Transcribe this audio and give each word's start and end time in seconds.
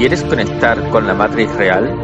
¿Quieres 0.00 0.24
conectar 0.24 0.88
con 0.88 1.06
la 1.06 1.12
matriz 1.12 1.54
real? 1.56 1.94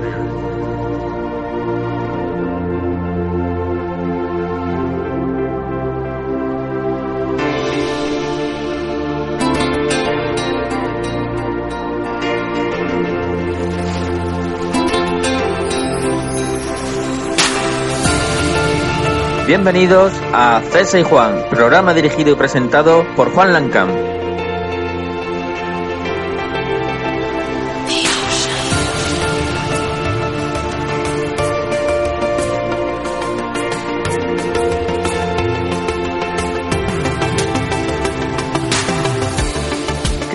Bienvenidos 19.47 20.13
a 20.35 20.61
César 20.71 21.01
y 21.01 21.03
Juan, 21.03 21.47
programa 21.49 21.95
dirigido 21.95 22.33
y 22.33 22.35
presentado 22.35 23.07
por 23.17 23.33
Juan 23.33 23.55
Lancam. 23.55 24.06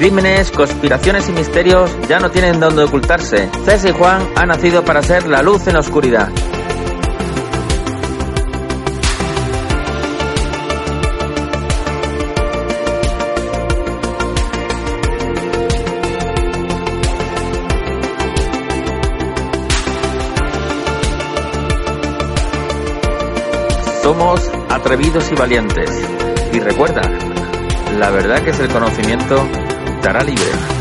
Crímenes, 0.02 0.50
conspiraciones 0.50 1.30
y 1.30 1.32
misterios 1.32 1.96
ya 2.10 2.20
no 2.20 2.32
tienen 2.32 2.60
dónde 2.60 2.86
ocultarse. 2.86 3.52
César 3.66 3.92
y 3.92 3.94
Juan 3.94 4.28
han 4.36 4.48
nacido 4.48 4.84
para 4.84 5.04
ser 5.04 5.28
la 5.28 5.44
luz 5.44 5.68
en 5.68 5.74
la 5.74 5.82
oscuridad. 5.82 6.28
Somos 24.02 24.50
atrevidos 24.68 25.32
y 25.32 25.36
valientes. 25.36 25.92
Y 26.52 26.60
recuerda, 26.60 27.04
la 28.00 28.10
verdad 28.10 28.44
que 28.44 28.50
es 28.50 28.60
el 28.60 28.70
conocimiento 28.70 29.48
dará 30.02 30.24
libre. 30.24 30.81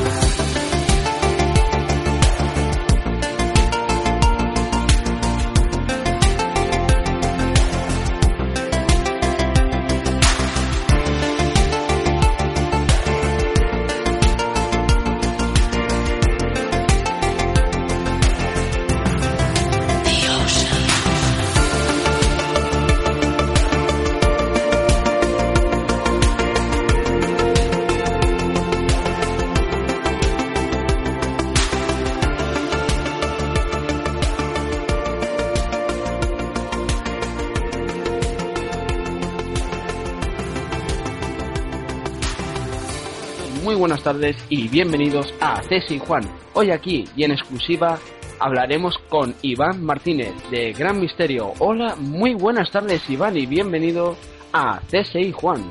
Tardes 44.13 44.37
y 44.49 44.67
bienvenidos 44.67 45.33
a 45.41 45.61
y 45.71 45.99
Juan. 46.01 46.25
Hoy 46.55 46.73
aquí 46.73 47.05
y 47.15 47.23
en 47.23 47.31
exclusiva 47.31 47.97
hablaremos 48.41 48.99
con 49.09 49.37
Iván 49.41 49.85
Martínez 49.85 50.33
de 50.51 50.73
Gran 50.73 51.01
Misterio. 51.01 51.53
Hola, 51.61 51.95
muy 51.95 52.35
buenas 52.35 52.73
tardes 52.73 53.09
Iván 53.09 53.37
y 53.37 53.47
bienvenido 53.47 54.17
a 54.53 54.81
CSI 54.91 55.31
Juan. 55.31 55.71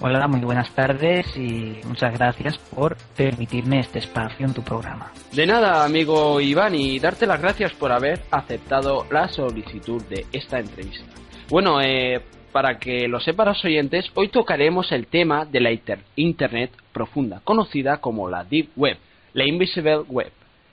Hola, 0.00 0.28
muy 0.28 0.42
buenas 0.42 0.72
tardes 0.72 1.26
y 1.36 1.80
muchas 1.88 2.14
gracias 2.14 2.56
por 2.58 2.96
permitirme 3.16 3.80
este 3.80 3.98
espacio 3.98 4.46
en 4.46 4.54
tu 4.54 4.62
programa. 4.62 5.10
De 5.32 5.46
nada, 5.46 5.84
amigo 5.84 6.40
Iván, 6.40 6.76
y 6.76 7.00
darte 7.00 7.26
las 7.26 7.42
gracias 7.42 7.72
por 7.72 7.90
haber 7.90 8.22
aceptado 8.30 9.06
la 9.10 9.26
solicitud 9.28 10.00
de 10.04 10.24
esta 10.30 10.60
entrevista. 10.60 11.04
Bueno, 11.48 11.80
eh, 11.80 12.22
para 12.52 12.78
que 12.78 13.08
lo 13.08 13.20
sepan 13.20 13.48
los 13.48 13.64
oyentes, 13.64 14.10
hoy 14.14 14.28
tocaremos 14.28 14.92
el 14.92 15.06
tema 15.06 15.44
de 15.44 15.60
la 15.60 15.70
inter- 15.72 16.04
Internet 16.16 16.70
profunda, 16.92 17.40
conocida 17.44 17.98
como 17.98 18.28
la 18.28 18.44
Deep 18.44 18.70
Web, 18.76 18.98
la 19.32 19.44
Invisible 19.46 19.98
Web, 20.08 20.32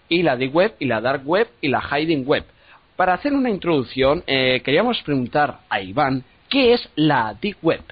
y 0.10 0.24
la 0.24 0.36
Deep 0.38 0.56
Web 0.56 0.76
y 0.80 0.86
la 0.86 1.02
Dark 1.02 1.22
Web 1.26 1.50
y 1.62 1.68
la 1.68 1.82
Hiding 1.82 2.26
Web. 2.26 2.46
Para 2.96 3.14
hacer 3.14 3.34
una 3.34 3.50
introducción, 3.50 4.24
eh, 4.26 4.62
queríamos 4.64 5.02
preguntar 5.04 5.60
a 5.70 5.82
Iván, 5.82 6.24
¿qué 6.50 6.74
es 6.74 6.90
la 6.96 7.36
Deep 7.40 7.58
Web? 7.62 7.84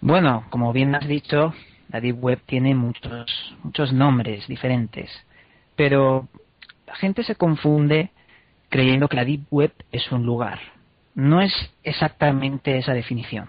Bueno, 0.00 0.44
como 0.50 0.72
bien 0.72 0.94
has 0.94 1.08
dicho, 1.08 1.54
la 1.90 2.00
Deep 2.00 2.22
Web 2.22 2.40
tiene 2.46 2.74
muchos, 2.74 3.54
muchos 3.64 3.92
nombres 3.92 4.46
diferentes, 4.46 5.10
pero 5.74 6.28
la 6.86 6.94
gente 6.96 7.22
se 7.22 7.34
confunde 7.34 8.10
creyendo 8.68 9.08
que 9.08 9.16
la 9.16 9.24
Deep 9.24 9.46
Web 9.50 9.72
es 9.90 10.12
un 10.12 10.26
lugar. 10.26 10.60
No 11.18 11.40
es 11.40 11.52
exactamente 11.82 12.78
esa 12.78 12.94
definición. 12.94 13.48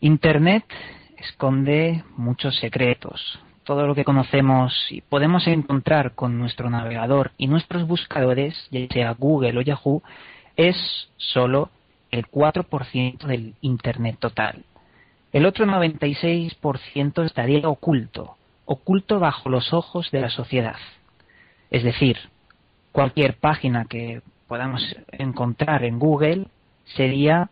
Internet 0.00 0.64
esconde 1.18 2.04
muchos 2.16 2.56
secretos. 2.56 3.38
Todo 3.64 3.86
lo 3.86 3.94
que 3.94 4.02
conocemos 4.02 4.72
y 4.88 5.02
podemos 5.02 5.46
encontrar 5.46 6.14
con 6.14 6.38
nuestro 6.38 6.70
navegador 6.70 7.32
y 7.36 7.48
nuestros 7.48 7.86
buscadores, 7.86 8.66
ya 8.70 8.86
sea 8.88 9.12
Google 9.12 9.58
o 9.58 9.60
Yahoo, 9.60 10.02
es 10.56 10.74
solo 11.18 11.68
el 12.10 12.26
4% 12.28 13.26
del 13.26 13.54
Internet 13.60 14.16
total. 14.18 14.64
El 15.34 15.44
otro 15.44 15.66
96% 15.66 17.26
estaría 17.26 17.68
oculto, 17.68 18.38
oculto 18.64 19.20
bajo 19.20 19.50
los 19.50 19.74
ojos 19.74 20.10
de 20.12 20.22
la 20.22 20.30
sociedad. 20.30 20.76
Es 21.70 21.82
decir, 21.82 22.16
cualquier 22.92 23.36
página 23.36 23.84
que 23.84 24.22
podamos 24.48 24.82
encontrar 25.12 25.84
en 25.84 25.98
Google 25.98 26.46
sería 26.96 27.50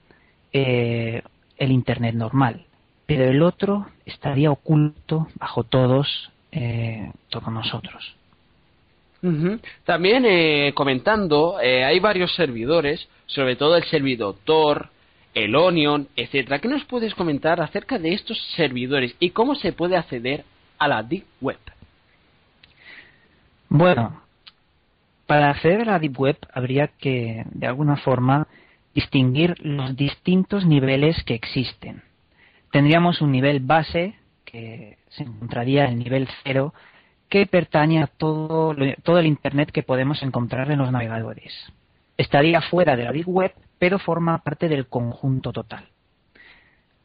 eh, 0.53 1.23
el 1.59 1.71
Internet 1.71 2.15
normal, 2.15 2.65
pero 3.07 3.25
el 3.25 3.43
otro 3.43 3.87
estaría 4.05 4.51
oculto 4.51 5.29
bajo 5.39 5.65
todos, 5.65 6.33
eh, 6.53 7.13
todos 7.29 7.53
nosotros. 7.53 8.17
También 9.85 10.25
eh, 10.25 10.73
comentando, 10.75 11.59
eh, 11.61 11.85
hay 11.85 11.99
varios 11.99 12.35
servidores, 12.35 13.09
sobre 13.27 13.57
todo 13.57 13.77
el 13.77 13.85
servidor 13.85 14.37
Tor, 14.45 14.91
el 15.35 15.57
Onion, 15.57 16.09
etcétera. 16.15 16.61
¿Qué 16.61 16.69
nos 16.69 16.85
puedes 16.85 17.15
comentar 17.15 17.61
acerca 17.61 17.99
de 17.99 18.15
estos 18.15 18.39
servidores 18.55 19.17
y 19.19 19.31
cómo 19.31 19.55
se 19.57 19.73
puede 19.73 19.97
acceder 19.97 20.45
a 20.79 20.87
la 20.87 21.03
Deep 21.03 21.25
Web? 21.41 21.59
Bueno, 23.69 24.23
para 25.27 25.51
acceder 25.51 25.83
a 25.83 25.93
la 25.93 25.99
Deep 25.99 26.19
Web 26.19 26.39
habría 26.53 26.89
que, 26.89 27.45
de 27.51 27.67
alguna 27.67 27.97
forma, 27.97 28.47
distinguir 28.95 29.55
los 29.61 29.97
distintos 29.97 30.65
niveles 30.65 31.23
que 31.25 31.35
existen. 31.35 32.03
Tendríamos 32.71 33.21
un 33.21 33.33
nivel 33.33 33.61
base, 33.61 34.15
que 34.45 34.99
se 35.09 35.25
encontraría 35.25 35.85
en 35.85 35.93
el 35.93 35.99
nivel 35.99 36.29
cero, 36.45 36.73
que 37.29 37.47
pertañe 37.47 38.03
a 38.03 38.07
todo, 38.07 38.75
todo 39.03 39.19
el 39.19 39.27
Internet 39.27 39.71
que 39.73 39.83
podemos 39.83 40.23
encontrar 40.23 40.71
en 40.71 40.79
los 40.79 40.93
navegadores. 40.93 41.53
Estaría 42.17 42.61
fuera 42.63 42.97
de 42.97 43.05
la 43.05 43.13
Deep 43.13 43.29
Web, 43.29 43.53
pero 43.79 43.99
forma 43.99 44.39
parte 44.39 44.69
del 44.69 44.87
conjunto 44.87 45.53
total. 45.53 45.89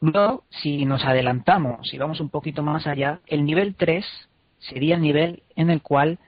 Luego, 0.00 0.44
si 0.50 0.84
nos 0.84 1.04
adelantamos 1.04 1.92
y 1.92 1.98
vamos 1.98 2.20
un 2.20 2.28
poquito 2.28 2.62
más 2.62 2.86
allá, 2.86 3.20
el 3.26 3.44
nivel 3.44 3.74
3 3.74 4.04
sería 4.58 4.94
el 4.94 5.02
nivel 5.02 5.42
en 5.54 5.70
el 5.70 5.82
cual 5.82 6.18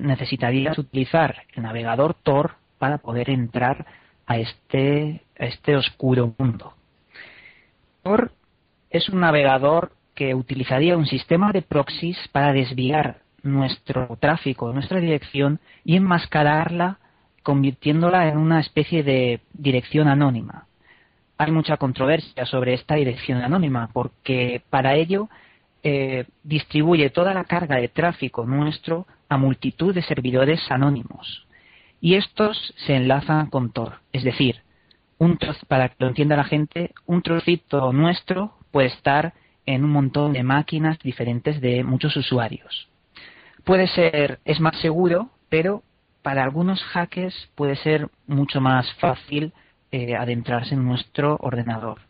necesitarías 0.00 0.78
utilizar 0.78 1.42
el 1.54 1.62
navegador 1.62 2.14
Tor 2.14 2.56
para 2.78 2.98
poder 2.98 3.30
entrar 3.30 3.86
a 4.26 4.38
este, 4.38 5.22
a 5.38 5.46
este 5.46 5.76
oscuro 5.76 6.34
mundo. 6.38 6.74
Tor 8.02 8.32
es 8.90 9.08
un 9.08 9.20
navegador 9.20 9.92
que 10.14 10.34
utilizaría 10.34 10.96
un 10.96 11.06
sistema 11.06 11.52
de 11.52 11.62
proxies 11.62 12.16
para 12.32 12.52
desviar 12.52 13.18
nuestro 13.42 14.16
tráfico, 14.20 14.72
nuestra 14.72 15.00
dirección 15.00 15.60
y 15.84 15.96
enmascararla 15.96 16.98
convirtiéndola 17.42 18.28
en 18.28 18.38
una 18.38 18.60
especie 18.60 19.02
de 19.02 19.40
dirección 19.52 20.08
anónima. 20.08 20.66
Hay 21.36 21.50
mucha 21.50 21.76
controversia 21.76 22.46
sobre 22.46 22.74
esta 22.74 22.94
dirección 22.94 23.42
anónima 23.42 23.90
porque 23.92 24.62
para 24.70 24.94
ello 24.94 25.28
eh, 25.86 26.24
distribuye 26.42 27.10
toda 27.10 27.34
la 27.34 27.44
carga 27.44 27.76
de 27.76 27.88
tráfico 27.88 28.46
nuestro 28.46 29.06
a 29.28 29.36
multitud 29.36 29.94
de 29.94 30.00
servidores 30.02 30.60
anónimos. 30.70 31.46
Y 32.00 32.14
estos 32.14 32.74
se 32.86 32.96
enlazan 32.96 33.50
con 33.50 33.70
Tor. 33.70 34.00
Es 34.10 34.24
decir, 34.24 34.62
un 35.18 35.38
para 35.68 35.90
que 35.90 35.96
lo 35.98 36.08
entienda 36.08 36.36
la 36.36 36.44
gente, 36.44 36.92
un 37.04 37.20
trocito 37.20 37.92
nuestro 37.92 38.54
puede 38.70 38.88
estar 38.88 39.34
en 39.66 39.84
un 39.84 39.90
montón 39.90 40.32
de 40.32 40.42
máquinas 40.42 40.98
diferentes 41.00 41.60
de 41.60 41.84
muchos 41.84 42.16
usuarios. 42.16 42.88
Puede 43.64 43.86
ser, 43.88 44.40
es 44.46 44.60
más 44.60 44.78
seguro, 44.80 45.30
pero 45.50 45.82
para 46.22 46.44
algunos 46.44 46.82
hackers 46.82 47.50
puede 47.54 47.76
ser 47.76 48.08
mucho 48.26 48.60
más 48.60 48.90
fácil 48.94 49.52
eh, 49.92 50.14
adentrarse 50.16 50.74
en 50.74 50.84
nuestro 50.84 51.36
ordenador. 51.40 52.00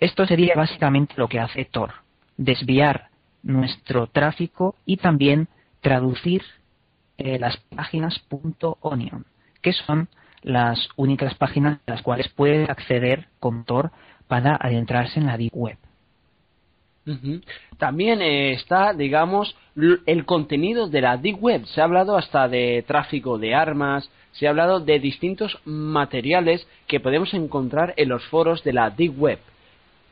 Esto 0.00 0.26
sería 0.26 0.54
básicamente 0.56 1.14
lo 1.16 1.28
que 1.28 1.38
hace 1.40 1.64
Tor, 1.64 1.92
desviar 2.36 3.08
nuestro 3.42 4.08
tráfico 4.08 4.74
y 4.84 4.96
también 4.96 5.48
traducir 5.80 6.42
eh, 7.18 7.38
las 7.38 7.56
páginas 7.74 8.22
.onion, 8.80 9.24
que 9.62 9.72
son 9.72 10.08
las 10.42 10.88
únicas 10.96 11.34
páginas 11.34 11.80
a 11.86 11.92
las 11.92 12.02
cuales 12.02 12.28
puede 12.28 12.64
acceder 12.64 13.28
con 13.40 13.64
Tor 13.64 13.90
para 14.28 14.56
adentrarse 14.56 15.18
en 15.18 15.26
la 15.26 15.36
Deep 15.36 15.52
Web. 15.54 15.78
También 17.78 18.20
eh, 18.20 18.52
está, 18.52 18.92
digamos, 18.92 19.56
el 19.76 20.24
contenido 20.24 20.88
de 20.88 21.00
la 21.00 21.16
Deep 21.16 21.38
Web. 21.40 21.64
Se 21.66 21.80
ha 21.80 21.84
hablado 21.84 22.16
hasta 22.16 22.48
de 22.48 22.84
tráfico 22.86 23.38
de 23.38 23.54
armas, 23.54 24.10
se 24.32 24.46
ha 24.46 24.50
hablado 24.50 24.80
de 24.80 24.98
distintos 24.98 25.56
materiales 25.64 26.66
que 26.88 26.98
podemos 26.98 27.32
encontrar 27.32 27.94
en 27.96 28.08
los 28.08 28.24
foros 28.26 28.64
de 28.64 28.72
la 28.72 28.90
Deep 28.90 29.18
Web. 29.18 29.38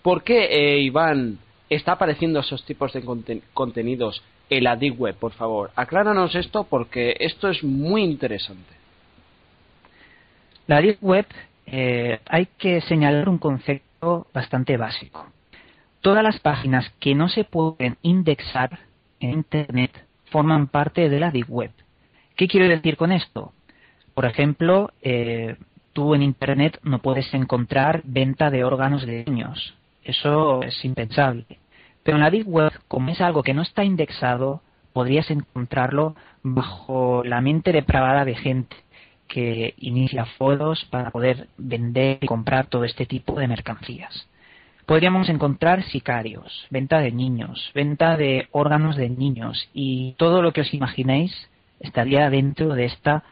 ¿Por 0.03 0.23
qué, 0.23 0.45
eh, 0.45 0.81
Iván, 0.81 1.39
está 1.75 1.93
apareciendo 1.93 2.41
esos 2.41 2.65
tipos 2.65 2.93
de 2.93 3.43
contenidos 3.53 4.23
en 4.51 4.65
la 4.65 4.77
Deep 4.77 5.01
Web? 5.01 5.17
Por 5.17 5.33
favor, 5.33 5.71
acláranos 5.77 6.35
esto 6.35 6.65
porque 6.65 7.17
esto 7.21 7.49
es 7.49 7.63
muy 7.63 8.03
interesante. 8.03 8.75
La 10.67 10.81
Deep 10.81 10.99
Web 11.03 11.27
eh, 11.67 12.21
hay 12.27 12.47
que 12.59 12.81
señalar 12.83 13.29
un 13.29 13.39
concepto 13.39 14.27
bastante 14.33 14.77
básico. 14.77 15.27
Todas 16.01 16.23
las 16.23 16.39
páginas 16.41 16.91
que 17.01 17.15
no 17.15 17.29
se 17.29 17.45
pueden 17.45 17.97
indexar 18.03 18.81
en 19.21 19.31
Internet 19.31 20.05
forman 20.27 20.67
parte 20.69 21.09
de 21.09 21.21
la 21.21 21.31
Deep 21.31 21.47
Web. 21.49 21.71
¿Qué 22.37 22.49
quiero 22.49 22.69
decir 22.69 22.97
con 22.97 23.13
esto? 23.13 23.53
Por 24.13 24.27
ejemplo, 24.27 24.91
eh, 25.03 25.57
tú 25.93 26.15
en 26.15 26.23
Internet 26.23 26.79
no 26.83 26.99
puedes 27.01 27.33
encontrar 27.33 28.03
venta 28.05 28.51
de 28.51 28.65
órganos 28.65 29.07
de 29.07 29.25
niños. 29.25 29.75
Eso 30.03 30.63
es 30.63 30.85
impensable. 30.85 31.47
Pero 32.05 32.17
en 32.17 32.23
la 32.23 32.31
Deep 32.31 32.47
Web, 32.47 32.73
como 32.87 33.11
es 33.11 33.21
algo 33.21 33.43
que 33.43 33.55
no 33.55 33.63
está 33.63 33.83
indexado, 33.83 34.63
podrías 34.93 35.29
encontrarlo 35.31 36.15
bajo 36.45 37.25
la 37.25 37.41
mente 37.41 37.73
depravada 37.73 38.25
de 38.25 38.37
gente 38.37 38.77
que 39.27 39.75
inicia 39.79 40.25
foros 40.39 40.85
para 40.85 41.11
poder 41.11 41.49
vender 41.57 42.19
y 42.21 42.27
comprar 42.27 42.67
todo 42.67 42.85
este 42.85 43.07
tipo 43.07 43.41
de 43.41 43.49
mercancías 43.49 44.29
podríamos 44.87 45.29
encontrar 45.29 45.83
sicarios, 45.85 46.67
venta 46.71 46.99
de 46.99 47.13
niños, 47.13 47.71
venta 47.75 48.17
de 48.17 48.49
órganos 48.53 48.97
de 48.97 49.09
niños 49.09 49.69
y 49.73 50.13
todo 50.19 50.43
lo 50.43 50.53
que 50.53 50.61
os 50.61 50.75
imaginéis 50.75 51.33
estaría 51.81 52.29
dentro 52.31 52.75
de 52.75 52.87
esta 52.87 53.25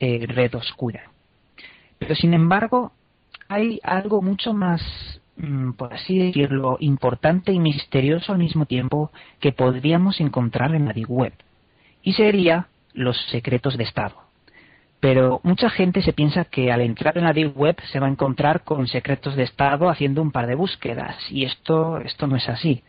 eh, 0.00 0.26
red 0.26 0.54
oscura. 0.54 1.10
Pero 1.98 2.14
sin 2.14 2.34
embargo, 2.34 2.92
hay 3.48 3.80
algo 3.82 4.22
mucho 4.22 4.52
más, 4.52 4.82
por 5.76 5.94
así 5.94 6.18
decirlo, 6.18 6.76
importante 6.80 7.52
y 7.52 7.58
misterioso 7.58 8.32
al 8.32 8.38
mismo 8.38 8.66
tiempo 8.66 9.10
que 9.40 9.52
podríamos 9.52 10.20
encontrar 10.20 10.74
en 10.74 10.86
la 10.86 10.92
Deep 10.92 11.10
Web, 11.10 11.32
y 12.02 12.12
sería 12.14 12.68
los 12.92 13.16
secretos 13.30 13.76
de 13.76 13.84
Estado. 13.84 14.16
Pero 15.00 15.40
mucha 15.44 15.70
gente 15.70 16.02
se 16.02 16.12
piensa 16.12 16.44
que 16.44 16.72
al 16.72 16.80
entrar 16.80 17.16
en 17.18 17.24
la 17.24 17.32
Deep 17.32 17.56
Web 17.56 17.76
se 17.92 18.00
va 18.00 18.08
a 18.08 18.10
encontrar 18.10 18.64
con 18.64 18.88
secretos 18.88 19.36
de 19.36 19.44
Estado 19.44 19.88
haciendo 19.88 20.22
un 20.22 20.32
par 20.32 20.48
de 20.48 20.56
búsquedas. 20.56 21.16
Y 21.30 21.44
esto, 21.44 21.98
esto 21.98 22.26
no 22.26 22.34
es 22.34 22.48
así. 22.48 22.82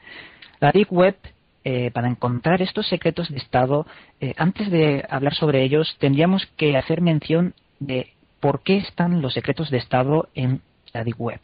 La 0.60 0.72
Deep 0.72 0.92
Web, 0.92 1.18
eh, 1.64 1.92
para 1.92 2.10
encontrar 2.10 2.64
estos 2.64 2.88
secretos 2.88 3.30
de 3.30 3.38
Estado, 3.38 3.86
eh, 4.20 4.34
antes 4.38 4.72
de 4.72 5.06
hablar 5.08 5.36
sobre 5.36 5.64
ellos, 5.64 5.96
tendríamos 6.00 6.48
que 6.58 6.78
hacer 6.78 7.02
mención 7.02 7.54
de 7.80 8.14
por 8.40 8.64
qué 8.64 8.78
están 8.78 9.22
los 9.22 9.34
secretos 9.34 9.70
de 9.70 9.78
Estado 9.78 10.30
en 10.34 10.62
la 10.94 11.04
Deep 11.04 11.22
Web. 11.22 11.42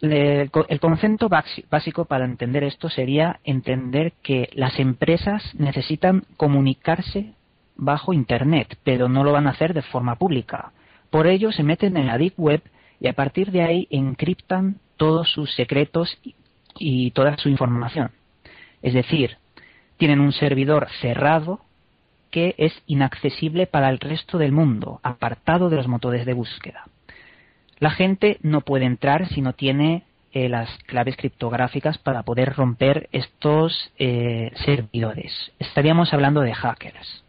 El 0.00 0.80
concepto 0.80 1.28
básico 1.28 2.04
para 2.04 2.24
entender 2.24 2.64
esto 2.64 2.90
sería 2.90 3.40
entender 3.44 4.12
que 4.22 4.50
las 4.52 4.78
empresas 4.78 5.42
necesitan 5.54 6.24
comunicarse 6.36 7.32
bajo 7.76 8.12
Internet, 8.12 8.78
pero 8.84 9.08
no 9.08 9.24
lo 9.24 9.32
van 9.32 9.46
a 9.46 9.50
hacer 9.50 9.74
de 9.74 9.82
forma 9.82 10.16
pública. 10.16 10.72
Por 11.10 11.26
ello 11.26 11.52
se 11.52 11.62
meten 11.62 11.96
en 11.96 12.06
la 12.06 12.18
Deep 12.18 12.34
Web 12.36 12.62
y 13.00 13.08
a 13.08 13.12
partir 13.12 13.50
de 13.52 13.62
ahí 13.62 13.86
encriptan 13.90 14.76
todos 14.96 15.30
sus 15.30 15.54
secretos 15.54 16.18
y 16.78 17.10
toda 17.12 17.36
su 17.38 17.48
información. 17.48 18.10
Es 18.82 18.94
decir, 18.94 19.38
tienen 19.96 20.20
un 20.20 20.32
servidor 20.32 20.88
cerrado 21.00 21.60
que 22.30 22.54
es 22.58 22.72
inaccesible 22.86 23.66
para 23.66 23.88
el 23.88 23.98
resto 23.98 24.36
del 24.36 24.52
mundo, 24.52 25.00
apartado 25.02 25.70
de 25.70 25.76
los 25.76 25.88
motores 25.88 26.26
de 26.26 26.34
búsqueda. 26.34 26.84
La 27.78 27.90
gente 27.90 28.38
no 28.42 28.62
puede 28.62 28.86
entrar 28.86 29.28
si 29.28 29.42
no 29.42 29.52
tiene 29.52 30.04
eh, 30.32 30.48
las 30.48 30.68
claves 30.84 31.16
criptográficas 31.16 31.98
para 31.98 32.22
poder 32.22 32.54
romper 32.54 33.08
estos 33.12 33.90
eh, 33.98 34.50
servidores. 34.64 35.32
Estaríamos 35.58 36.12
hablando 36.12 36.40
de 36.40 36.54
hackers. 36.54 37.24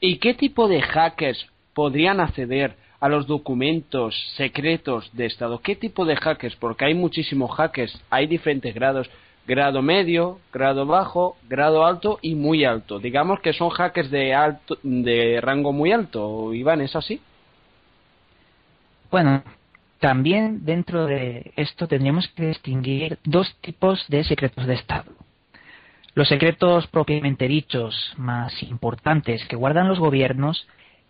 ¿Y 0.00 0.16
qué 0.18 0.34
tipo 0.34 0.68
de 0.68 0.80
hackers 0.80 1.46
podrían 1.74 2.20
acceder 2.20 2.74
a 3.00 3.08
los 3.08 3.26
documentos 3.26 4.14
secretos 4.36 5.10
de 5.12 5.26
Estado? 5.26 5.60
¿Qué 5.60 5.76
tipo 5.76 6.04
de 6.04 6.16
hackers? 6.16 6.56
Porque 6.56 6.86
hay 6.86 6.94
muchísimos 6.94 7.54
hackers, 7.54 8.02
hay 8.10 8.26
diferentes 8.26 8.74
grados, 8.74 9.10
grado 9.46 9.82
medio, 9.82 10.40
grado 10.52 10.86
bajo, 10.86 11.36
grado 11.48 11.84
alto 11.84 12.18
y 12.22 12.34
muy 12.34 12.64
alto. 12.64 12.98
Digamos 12.98 13.40
que 13.40 13.52
son 13.52 13.70
hackers 13.70 14.10
de 14.10 14.34
alto, 14.34 14.78
de 14.82 15.40
rango 15.40 15.72
muy 15.72 15.92
alto. 15.92 16.52
Iván, 16.54 16.80
¿es 16.80 16.96
así? 16.96 17.20
Bueno, 19.10 19.42
también 20.00 20.64
dentro 20.64 21.06
de 21.06 21.52
esto 21.56 21.88
tendríamos 21.88 22.28
que 22.28 22.48
distinguir 22.48 23.18
dos 23.24 23.56
tipos 23.60 24.06
de 24.08 24.22
secretos 24.24 24.66
de 24.66 24.74
Estado. 24.74 25.12
Los 26.14 26.28
secretos 26.28 26.86
propiamente 26.88 27.48
dichos 27.48 28.12
más 28.16 28.62
importantes 28.62 29.44
que 29.46 29.56
guardan 29.56 29.88
los 29.88 29.98
gobiernos 29.98 30.66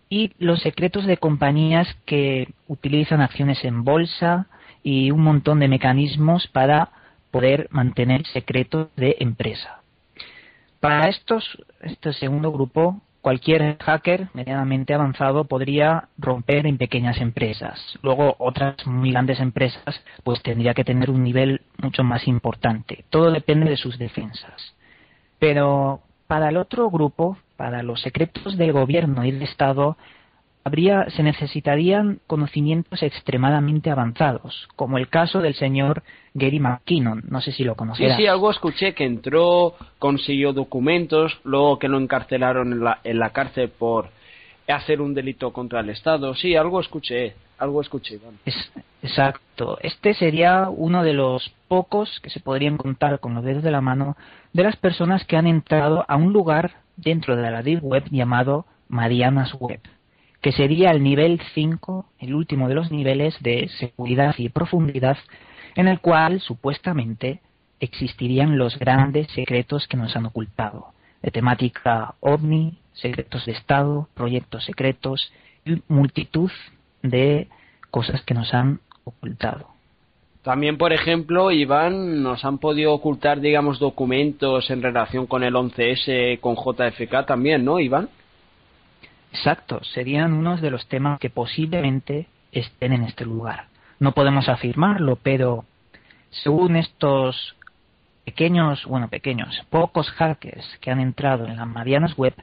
y 0.09 0.31
los 0.39 0.61
secretos 0.61 1.05
de 1.05 1.17
compañías 1.17 1.87
que 2.05 2.47
utilizan 2.67 3.21
acciones 3.21 3.63
en 3.63 3.83
bolsa 3.83 4.47
y 4.81 5.11
un 5.11 5.21
montón 5.21 5.59
de 5.59 5.67
mecanismos 5.67 6.47
para 6.47 6.89
poder 7.31 7.67
mantener 7.71 8.25
secretos 8.27 8.87
de 8.95 9.17
empresa. 9.19 9.81
Para 10.79 11.09
estos, 11.09 11.57
este 11.81 12.13
segundo 12.13 12.51
grupo, 12.51 13.01
cualquier 13.21 13.77
hacker 13.79 14.29
medianamente 14.33 14.93
avanzado 14.93 15.45
podría 15.45 16.09
romper 16.17 16.65
en 16.65 16.77
pequeñas 16.77 17.19
empresas. 17.19 17.79
Luego 18.01 18.35
otras 18.39 18.75
muy 18.85 19.11
grandes 19.11 19.39
empresas 19.39 20.03
pues 20.23 20.41
tendría 20.41 20.73
que 20.73 20.83
tener 20.83 21.09
un 21.09 21.23
nivel 21.23 21.61
mucho 21.77 22.03
más 22.03 22.27
importante. 22.27 23.05
Todo 23.09 23.31
depende 23.31 23.69
de 23.69 23.77
sus 23.77 23.97
defensas. 23.97 24.75
Pero 25.39 26.01
para 26.27 26.49
el 26.49 26.57
otro 26.57 26.89
grupo, 26.89 27.37
para 27.57 27.83
los 27.83 28.01
secretos 28.01 28.57
del 28.57 28.71
gobierno 28.71 29.25
y 29.25 29.31
del 29.31 29.41
Estado, 29.41 29.97
habría, 30.63 31.09
se 31.09 31.23
necesitarían 31.23 32.19
conocimientos 32.27 33.01
extremadamente 33.03 33.89
avanzados, 33.89 34.67
como 34.75 34.97
el 34.97 35.09
caso 35.09 35.41
del 35.41 35.55
señor 35.55 36.03
Gary 36.33 36.59
McKinnon. 36.59 37.23
No 37.27 37.41
sé 37.41 37.51
si 37.51 37.63
lo 37.63 37.75
conocías. 37.75 38.15
Sí, 38.15 38.23
sí, 38.23 38.27
algo 38.27 38.51
escuché 38.51 38.93
que 38.93 39.05
entró, 39.05 39.75
consiguió 39.97 40.53
documentos, 40.53 41.39
luego 41.43 41.79
que 41.79 41.87
lo 41.87 41.97
encarcelaron 41.97 42.73
en 42.73 42.83
la, 42.83 42.99
en 43.03 43.19
la 43.19 43.31
cárcel 43.31 43.69
por 43.69 44.09
hacer 44.67 45.01
un 45.01 45.13
delito 45.13 45.51
contra 45.51 45.79
el 45.79 45.89
Estado. 45.89 46.35
Sí, 46.35 46.55
algo 46.55 46.79
escuché, 46.79 47.33
algo 47.57 47.81
escuché. 47.81 48.19
exacto. 49.01 49.77
Este 49.81 50.13
sería 50.13 50.69
uno 50.69 51.03
de 51.03 51.13
los 51.13 51.51
pocos 51.67 52.19
que 52.21 52.29
se 52.29 52.39
podrían 52.39 52.77
contar 52.77 53.19
con 53.19 53.33
los 53.33 53.43
dedos 53.43 53.63
de 53.63 53.71
la 53.71 53.81
mano 53.81 54.15
de 54.53 54.63
las 54.63 54.75
personas 54.75 55.25
que 55.25 55.37
han 55.37 55.47
entrado 55.47 56.05
a 56.07 56.15
un 56.15 56.33
lugar 56.33 56.81
dentro 56.97 57.35
de 57.35 57.49
la 57.49 57.63
Deep 57.63 57.83
Web 57.83 58.05
llamado 58.11 58.65
Marianas 58.87 59.53
Web, 59.53 59.81
que 60.41 60.51
sería 60.51 60.91
el 60.91 61.03
nivel 61.03 61.41
5, 61.53 62.05
el 62.19 62.33
último 62.33 62.67
de 62.69 62.75
los 62.75 62.91
niveles 62.91 63.35
de 63.41 63.69
seguridad 63.79 64.35
y 64.37 64.49
profundidad, 64.49 65.17
en 65.75 65.87
el 65.87 65.99
cual 65.99 66.39
supuestamente 66.39 67.41
existirían 67.79 68.57
los 68.57 68.77
grandes 68.77 69.27
secretos 69.31 69.87
que 69.87 69.97
nos 69.97 70.15
han 70.15 70.25
ocultado, 70.25 70.87
de 71.21 71.31
temática 71.31 72.15
ovni, 72.19 72.77
secretos 72.93 73.45
de 73.45 73.53
Estado, 73.53 74.07
proyectos 74.13 74.65
secretos 74.65 75.31
y 75.65 75.81
multitud 75.87 76.51
de 77.01 77.47
cosas 77.91 78.21
que 78.23 78.33
nos 78.33 78.53
han 78.53 78.79
ocultado. 79.03 79.67
También, 80.43 80.77
por 80.77 80.93
ejemplo, 80.93 81.51
Iván, 81.51 82.23
nos 82.23 82.45
han 82.45 82.59
podido 82.59 82.93
ocultar, 82.93 83.41
digamos, 83.41 83.77
documentos 83.77 84.69
en 84.69 84.81
relación 84.81 85.27
con 85.27 85.43
el 85.43 85.53
11S, 85.53 86.39
con 86.39 86.55
JFK 86.55 87.25
también, 87.25 87.65
¿no, 87.65 87.79
Iván? 87.79 88.09
Exacto, 89.31 89.83
serían 89.83 90.33
unos 90.33 90.61
de 90.61 90.71
los 90.71 90.87
temas 90.87 91.19
que 91.19 91.29
posiblemente 91.29 92.27
estén 92.51 92.93
en 92.93 93.03
este 93.03 93.25
lugar. 93.25 93.67
No 93.99 94.13
podemos 94.13 94.49
afirmarlo, 94.49 95.17
pero 95.17 95.65
Según 96.31 96.75
estos 96.75 97.55
pequeños, 98.23 98.85
bueno, 98.85 99.07
pequeños, 99.07 99.65
pocos 99.69 100.09
hackers 100.11 100.77
que 100.79 100.91
han 100.91 100.99
entrado 100.99 101.47
en 101.47 101.57
las 101.57 101.67
Marianas 101.67 102.15
Web, 102.17 102.35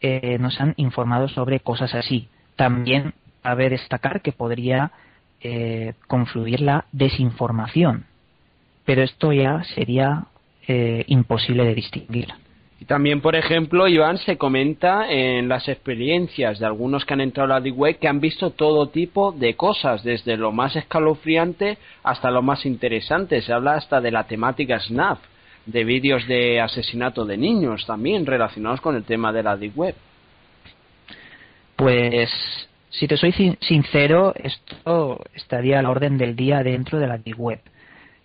eh, 0.00 0.38
nos 0.38 0.60
han 0.60 0.74
informado 0.76 1.28
sobre 1.28 1.60
cosas 1.60 1.94
así. 1.94 2.28
También 2.54 3.14
cabe 3.42 3.68
destacar 3.68 4.22
que 4.22 4.32
podría 4.32 4.92
eh, 5.40 5.94
confluir 6.06 6.60
la 6.60 6.84
desinformación, 6.92 8.06
pero 8.84 9.02
esto 9.02 9.32
ya 9.32 9.64
sería 9.74 10.26
eh, 10.68 11.04
imposible 11.08 11.64
de 11.64 11.74
distinguir. 11.74 12.28
Y 12.78 12.84
también, 12.84 13.22
por 13.22 13.34
ejemplo, 13.36 13.88
Iván 13.88 14.18
se 14.18 14.36
comenta 14.36 15.10
en 15.10 15.48
las 15.48 15.66
experiencias 15.66 16.58
de 16.58 16.66
algunos 16.66 17.06
que 17.06 17.14
han 17.14 17.22
entrado 17.22 17.52
a 17.52 17.56
la 17.56 17.60
Deep 17.62 17.78
Web 17.78 17.98
que 17.98 18.08
han 18.08 18.20
visto 18.20 18.50
todo 18.50 18.88
tipo 18.88 19.32
de 19.32 19.54
cosas, 19.54 20.02
desde 20.02 20.36
lo 20.36 20.52
más 20.52 20.76
escalofriante 20.76 21.78
hasta 22.02 22.30
lo 22.30 22.42
más 22.42 22.66
interesante. 22.66 23.40
Se 23.40 23.52
habla 23.52 23.74
hasta 23.74 24.00
de 24.02 24.10
la 24.10 24.24
temática 24.24 24.78
SNAP, 24.78 25.18
de 25.64 25.84
vídeos 25.84 26.26
de 26.26 26.60
asesinato 26.60 27.24
de 27.24 27.38
niños 27.38 27.86
también 27.86 28.26
relacionados 28.26 28.82
con 28.82 28.94
el 28.94 29.04
tema 29.04 29.32
de 29.32 29.42
la 29.42 29.56
Deep 29.56 29.76
Web. 29.76 29.94
Pues, 31.76 32.30
si 32.90 33.08
te 33.08 33.16
soy 33.16 33.32
sincero, 33.60 34.34
esto 34.36 35.24
estaría 35.34 35.78
al 35.78 35.86
orden 35.86 36.18
del 36.18 36.36
día 36.36 36.62
dentro 36.62 36.98
de 36.98 37.06
la 37.06 37.16
Deep 37.16 37.40
Web 37.40 37.60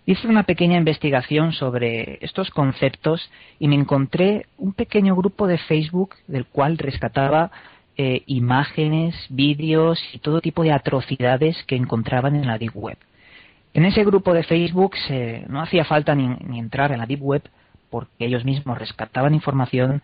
Hice 0.04 0.26
una 0.26 0.42
pequeña 0.42 0.78
investigación 0.78 1.52
sobre 1.52 2.18
estos 2.22 2.50
conceptos 2.50 3.30
y 3.60 3.68
me 3.68 3.76
encontré 3.76 4.46
un 4.58 4.72
pequeño 4.72 5.14
grupo 5.14 5.46
de 5.46 5.58
Facebook 5.58 6.16
del 6.26 6.44
cual 6.44 6.76
rescataba 6.76 7.52
eh, 7.96 8.22
imágenes, 8.26 9.14
vídeos 9.28 10.02
y 10.12 10.18
todo 10.18 10.40
tipo 10.40 10.64
de 10.64 10.72
atrocidades 10.72 11.62
que 11.64 11.76
encontraban 11.76 12.34
en 12.34 12.48
la 12.48 12.58
Deep 12.58 12.76
Web. 12.76 12.98
En 13.74 13.84
ese 13.84 14.02
grupo 14.04 14.34
de 14.34 14.42
Facebook 14.42 14.96
no 15.48 15.62
hacía 15.62 15.84
falta 15.84 16.16
ni 16.16 16.58
entrar 16.58 16.90
en 16.90 16.98
la 16.98 17.06
Deep 17.06 17.22
Web 17.22 17.42
porque 17.88 18.26
ellos 18.26 18.44
mismos 18.44 18.78
rescataban 18.78 19.34
información 19.34 20.02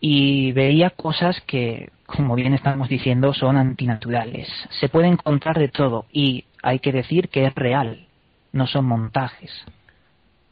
y 0.00 0.52
veía 0.52 0.90
cosas 0.90 1.40
que, 1.42 1.90
como 2.06 2.36
bien 2.36 2.54
estamos 2.54 2.88
diciendo, 2.88 3.34
son 3.34 3.56
antinaturales. 3.56 4.48
Se 4.78 4.88
puede 4.88 5.08
encontrar 5.08 5.58
de 5.58 5.68
todo 5.68 6.06
y 6.12 6.44
hay 6.62 6.78
que 6.78 6.92
decir 6.92 7.28
que 7.30 7.46
es 7.46 7.54
real 7.54 8.06
no 8.52 8.66
son 8.66 8.86
montajes. 8.86 9.50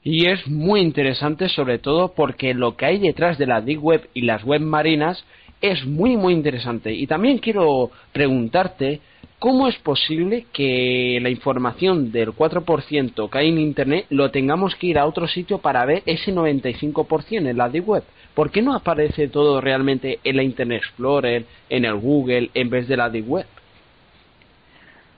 Y 0.02 0.26
es 0.26 0.46
muy 0.46 0.80
interesante 0.80 1.48
sobre 1.48 1.78
todo 1.78 2.12
porque 2.14 2.54
lo 2.54 2.76
que 2.76 2.86
hay 2.86 2.98
detrás 2.98 3.36
de 3.36 3.46
la 3.46 3.60
Deep 3.60 3.82
Web 3.82 4.08
y 4.14 4.22
las 4.22 4.44
web 4.44 4.60
marinas 4.60 5.24
es 5.60 5.84
muy 5.84 6.16
muy 6.16 6.32
interesante. 6.32 6.92
Y 6.92 7.06
también 7.06 7.38
quiero 7.38 7.90
preguntarte 8.12 9.00
cómo 9.38 9.68
es 9.68 9.76
posible 9.76 10.46
que 10.52 11.18
la 11.20 11.30
información 11.30 12.10
del 12.12 12.30
4% 12.30 13.30
que 13.30 13.38
hay 13.38 13.48
en 13.48 13.58
Internet 13.58 14.06
lo 14.10 14.30
tengamos 14.30 14.74
que 14.76 14.88
ir 14.88 14.98
a 14.98 15.06
otro 15.06 15.26
sitio 15.26 15.58
para 15.58 15.84
ver 15.84 16.02
ese 16.06 16.32
95% 16.32 17.48
en 17.48 17.56
la 17.56 17.68
Deep 17.68 17.88
Web. 17.88 18.04
¿Por 18.34 18.50
qué 18.50 18.62
no 18.62 18.74
aparece 18.74 19.28
todo 19.28 19.60
realmente 19.60 20.20
en 20.22 20.36
la 20.36 20.42
Internet 20.44 20.82
Explorer, 20.82 21.44
en 21.68 21.84
el 21.84 21.96
Google, 21.96 22.50
en 22.54 22.70
vez 22.70 22.86
de 22.86 22.96
la 22.96 23.10
Deep 23.10 23.28
Web? 23.28 23.46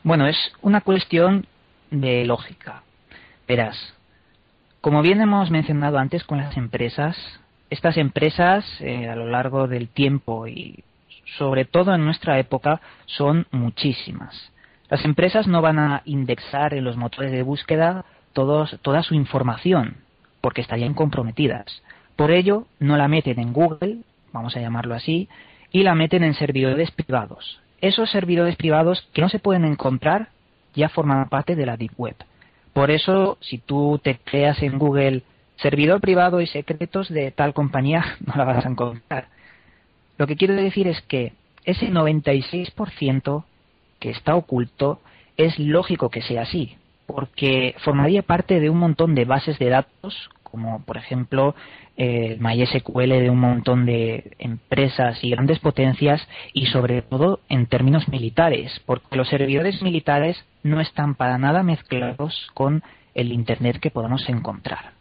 Bueno, 0.03 0.27
es 0.27 0.53
una 0.63 0.81
cuestión 0.81 1.47
de 1.91 2.25
lógica. 2.25 2.83
Verás, 3.47 3.77
como 4.81 5.03
bien 5.03 5.21
hemos 5.21 5.51
mencionado 5.51 5.99
antes 5.99 6.25
con 6.25 6.39
las 6.39 6.57
empresas, 6.57 7.17
estas 7.69 7.97
empresas 7.97 8.65
eh, 8.81 9.09
a 9.09 9.17
lo 9.17 9.27
largo 9.27 9.69
del 9.69 9.89
tiempo 9.89 10.47
y 10.47 10.85
sobre 11.39 11.65
todo 11.65 11.95
en 11.95 12.05
nuestra 12.05 12.39
época 12.39 12.81
son 13.07 13.47
muchísimas. 13.51 14.53
Las 14.89 15.05
empresas 15.05 15.47
no 15.47 15.63
van 15.63 15.79
a 15.79 16.03
indexar 16.05 16.75
en 16.75 16.85
los 16.85 16.97
motores 16.97 17.31
de 17.31 17.43
búsqueda 17.43 18.05
todos, 18.33 18.79
toda 18.83 19.03
su 19.03 19.15
información 19.15 19.99
porque 20.41 20.61
estarían 20.61 20.95
comprometidas. 20.95 21.83
Por 22.17 22.31
ello, 22.31 22.67
no 22.79 22.97
la 22.97 23.09
meten 23.09 23.39
en 23.39 23.53
Google, 23.53 23.99
vamos 24.33 24.57
a 24.57 24.61
llamarlo 24.61 24.95
así, 24.95 25.29
y 25.71 25.83
la 25.83 25.95
meten 25.95 26.25
en 26.25 26.35
servidores 26.35 26.91
privados. 26.91 27.61
Esos 27.81 28.11
servidores 28.11 28.57
privados 28.57 29.09
que 29.13 29.23
no 29.23 29.29
se 29.29 29.39
pueden 29.39 29.65
encontrar 29.65 30.29
ya 30.75 30.89
forman 30.89 31.29
parte 31.29 31.57
de 31.57 31.67
la 31.67 31.77
Deep 31.77 31.93
Web. 31.97 32.17
Por 32.73 32.91
eso, 32.91 33.39
si 33.41 33.59
tú 33.59 34.01
te 34.03 34.19
creas 34.19 34.63
en 34.63 34.79
Google 34.79 35.23
servidor 35.57 36.01
privado 36.01 36.41
y 36.41 36.47
secretos 36.47 37.09
de 37.09 37.31
tal 37.31 37.53
compañía, 37.53 38.17
no 38.27 38.35
la 38.37 38.45
vas 38.45 38.65
a 38.65 38.69
encontrar. 38.69 39.29
Lo 40.19 40.27
que 40.27 40.37
quiero 40.37 40.55
decir 40.55 40.87
es 40.87 41.01
que 41.03 41.33
ese 41.65 41.91
96% 41.91 43.45
que 43.99 44.11
está 44.11 44.35
oculto 44.35 45.01
es 45.37 45.59
lógico 45.59 46.11
que 46.11 46.23
sea 46.23 46.43
así, 46.43 46.77
porque 47.07 47.75
formaría 47.79 48.23
parte 48.23 48.61
de 48.61 48.71
un 48.71 48.79
montón 48.79 49.15
de 49.15 49.25
bases 49.25 49.59
de 49.59 49.69
datos 49.69 50.31
como 50.51 50.85
por 50.85 50.97
ejemplo 50.97 51.55
eh, 51.97 52.37
MySQL 52.41 53.09
de 53.09 53.31
un 53.31 53.39
montón 53.39 53.87
de 53.87 54.33
empresas 54.39 55.23
y 55.23 55.31
grandes 55.31 55.59
potencias 55.59 56.27
y 56.53 56.67
sobre 56.67 57.03
todo 57.03 57.41
en 57.49 57.67
términos 57.67 58.09
militares, 58.09 58.81
porque 58.87 59.17
los 59.17 59.29
servidores 59.29 59.83
militares 59.83 60.45
no 60.63 60.81
están 60.81 61.15
para 61.15 61.39
nada 61.39 61.63
mezclados 61.63 62.49
con 62.55 62.83
el 63.15 63.33
Internet 63.33 63.79
que 63.81 63.91
podemos 63.91 64.29
encontrar. 64.29 64.93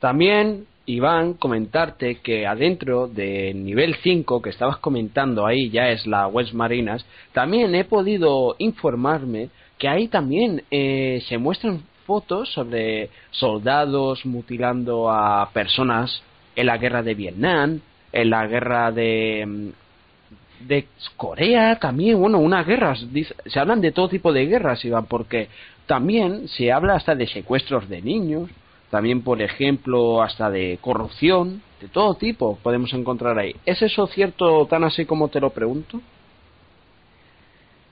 También, 0.00 0.66
Iván, 0.86 1.34
comentarte 1.34 2.16
que 2.16 2.46
adentro 2.46 3.08
del 3.08 3.64
nivel 3.64 3.96
5 4.02 4.42
que 4.42 4.50
estabas 4.50 4.78
comentando 4.78 5.46
ahí, 5.46 5.70
ya 5.70 5.88
es 5.90 6.06
la 6.06 6.26
West 6.26 6.52
Marinas, 6.52 7.04
también 7.32 7.74
he 7.74 7.84
podido 7.84 8.56
informarme 8.58 9.50
que 9.78 9.88
ahí 9.88 10.08
también 10.08 10.62
eh, 10.70 11.22
se 11.28 11.38
muestran 11.38 11.82
fotos 12.06 12.52
sobre 12.52 13.10
soldados 13.30 14.24
mutilando 14.26 15.10
a 15.10 15.48
personas 15.52 16.22
en 16.54 16.66
la 16.66 16.78
guerra 16.78 17.02
de 17.02 17.14
Vietnam, 17.14 17.80
en 18.12 18.30
la 18.30 18.46
guerra 18.46 18.92
de 18.92 19.44
mm, 19.46 19.68
de 20.60 20.86
Corea 21.16 21.78
también, 21.78 22.18
bueno, 22.20 22.38
unas 22.38 22.66
guerras, 22.66 23.06
se 23.46 23.60
hablan 23.60 23.80
de 23.80 23.92
todo 23.92 24.08
tipo 24.08 24.32
de 24.32 24.46
guerras, 24.46 24.84
Iván, 24.84 25.06
porque 25.06 25.48
también 25.86 26.48
se 26.48 26.72
habla 26.72 26.94
hasta 26.94 27.14
de 27.14 27.26
secuestros 27.26 27.88
de 27.88 28.00
niños, 28.02 28.50
también, 28.90 29.22
por 29.22 29.42
ejemplo, 29.42 30.22
hasta 30.22 30.50
de 30.50 30.78
corrupción, 30.80 31.62
de 31.80 31.88
todo 31.88 32.14
tipo 32.14 32.58
podemos 32.62 32.92
encontrar 32.92 33.38
ahí. 33.38 33.56
¿Es 33.66 33.82
eso 33.82 34.06
cierto 34.06 34.66
tan 34.66 34.84
así 34.84 35.04
como 35.04 35.28
te 35.28 35.40
lo 35.40 35.50
pregunto? 35.50 36.00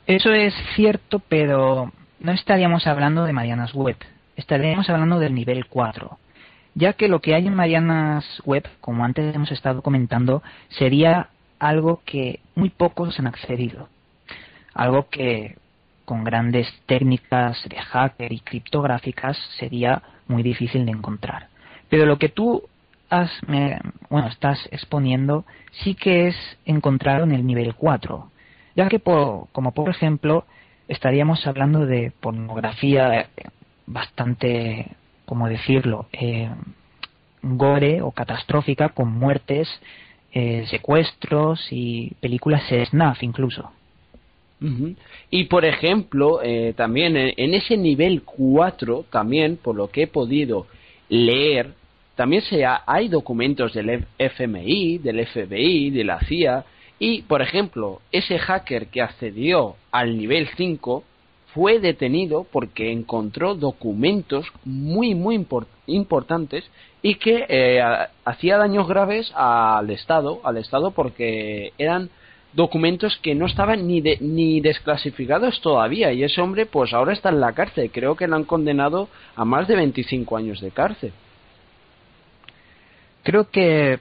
Eso 0.07 0.33
es 0.33 0.55
cierto, 0.75 1.21
pero 1.29 1.93
no 2.21 2.33
estaríamos 2.33 2.87
hablando 2.87 3.25
de 3.25 3.33
Marianas 3.33 3.75
Web, 3.75 3.97
estaríamos 4.37 4.89
hablando 4.91 5.19
del 5.19 5.35
nivel 5.35 5.67
4, 5.67 6.19
ya 6.75 6.93
que 6.95 7.09
lo 7.09 7.21
que 7.21 7.35
hay 7.35 7.47
en 7.47 7.55
Marianas 7.55 8.25
Web, 8.45 8.69
como 8.81 9.05
antes 9.05 9.35
hemos 9.35 9.51
estado 9.53 9.83
comentando, 9.83 10.43
sería 10.71 11.29
algo 11.63 12.03
que 12.05 12.41
muy 12.57 12.71
pocos 12.71 13.21
han 13.21 13.29
accedido, 13.29 13.89
algo 14.75 15.09
que 15.09 15.57
con 16.05 16.25
grandes 16.25 16.67
técnicas 16.87 17.57
de 17.69 17.77
hacker 17.77 18.33
y 18.33 18.41
criptográficas 18.41 19.39
sería 19.61 20.03
muy 20.27 20.43
difícil 20.43 20.85
de 20.85 20.91
encontrar. 20.91 21.47
Pero 21.89 22.05
lo 22.05 22.19
que 22.19 22.29
tú 22.29 22.65
has, 23.11 23.31
bueno, 24.11 24.27
estás 24.27 24.59
exponiendo 24.73 25.45
sí 25.85 25.95
que 25.95 26.27
es 26.27 26.37
encontrado 26.65 27.23
en 27.23 27.33
el 27.33 27.47
nivel 27.47 27.75
4, 27.77 28.29
ya 28.75 28.89
que 28.89 28.99
como 28.99 29.73
por 29.73 29.89
ejemplo 29.89 30.45
estaríamos 30.89 31.47
hablando 31.47 31.87
de 31.87 32.13
pornografía 32.19 33.29
bastante, 33.87 34.97
como 35.27 35.49
decirlo, 35.49 36.09
eh, 36.13 36.51
gore 37.41 38.03
o 38.03 38.11
catastrófica 38.11 38.89
con 38.89 39.13
muertes, 39.13 39.69
eh, 40.33 40.65
secuestros 40.69 41.69
y 41.71 42.13
películas 42.21 42.63
snuff 42.91 43.23
incluso. 43.23 43.71
Y 45.31 45.45
por 45.45 45.65
ejemplo, 45.65 46.41
eh, 46.41 46.73
también 46.77 47.17
en, 47.17 47.55
ese 47.55 47.77
nivel 47.77 48.23
4, 48.23 49.07
también 49.11 49.57
por 49.57 49.75
lo 49.75 49.91
que 49.91 50.03
he 50.03 50.07
podido 50.07 50.69
leer, 51.09 51.71
también 52.15 52.43
se 52.43 52.65
hay 52.65 53.09
documentos 53.09 53.75
del 53.75 54.07
FMI, 54.19 54.99
del 54.99 55.27
FBI, 55.27 55.91
de 55.91 56.05
la 56.05 56.21
CIA, 56.21 56.65
y, 57.01 57.23
por 57.23 57.43
ejemplo, 57.43 58.01
ese 58.13 58.39
hacker 58.39 58.87
que 58.87 59.03
accedió 59.03 59.75
al 59.91 60.17
nivel 60.17 60.49
5 60.57 61.03
fue 61.55 61.81
detenido 61.81 62.47
porque 62.51 62.93
encontró 62.93 63.55
documentos 63.55 64.47
muy, 64.65 65.15
muy 65.15 65.47
importantes 65.87 66.65
y 67.03 67.17
que 67.17 67.45
eh, 67.49 67.83
hacía 68.25 68.57
daños 68.57 68.89
graves 68.89 69.33
al 69.35 69.91
Estado, 69.91 70.41
al 70.45 70.57
Estado 70.57 70.93
porque 70.93 71.73
eran 71.79 72.11
documentos 72.53 73.19
que 73.23 73.35
no 73.35 73.47
estaban 73.47 73.87
ni, 73.87 74.01
ni 74.21 74.61
desclasificados 74.61 75.61
todavía 75.61 76.13
y 76.13 76.23
ese 76.23 76.41
hombre 76.41 76.67
pues 76.67 76.93
ahora 76.93 77.13
está 77.13 77.31
en 77.31 77.41
la 77.41 77.53
cárcel. 77.53 77.91
Creo 77.93 78.17
que 78.17 78.29
lo 78.29 78.37
han 78.37 78.45
condenado 78.45 79.09
a 79.37 79.45
más 79.45 79.69
de 79.69 79.77
25 79.77 80.37
años 80.37 80.61
de 80.61 80.71
cárcel. 80.71 81.13
Creo 83.23 83.51
que 83.51 84.01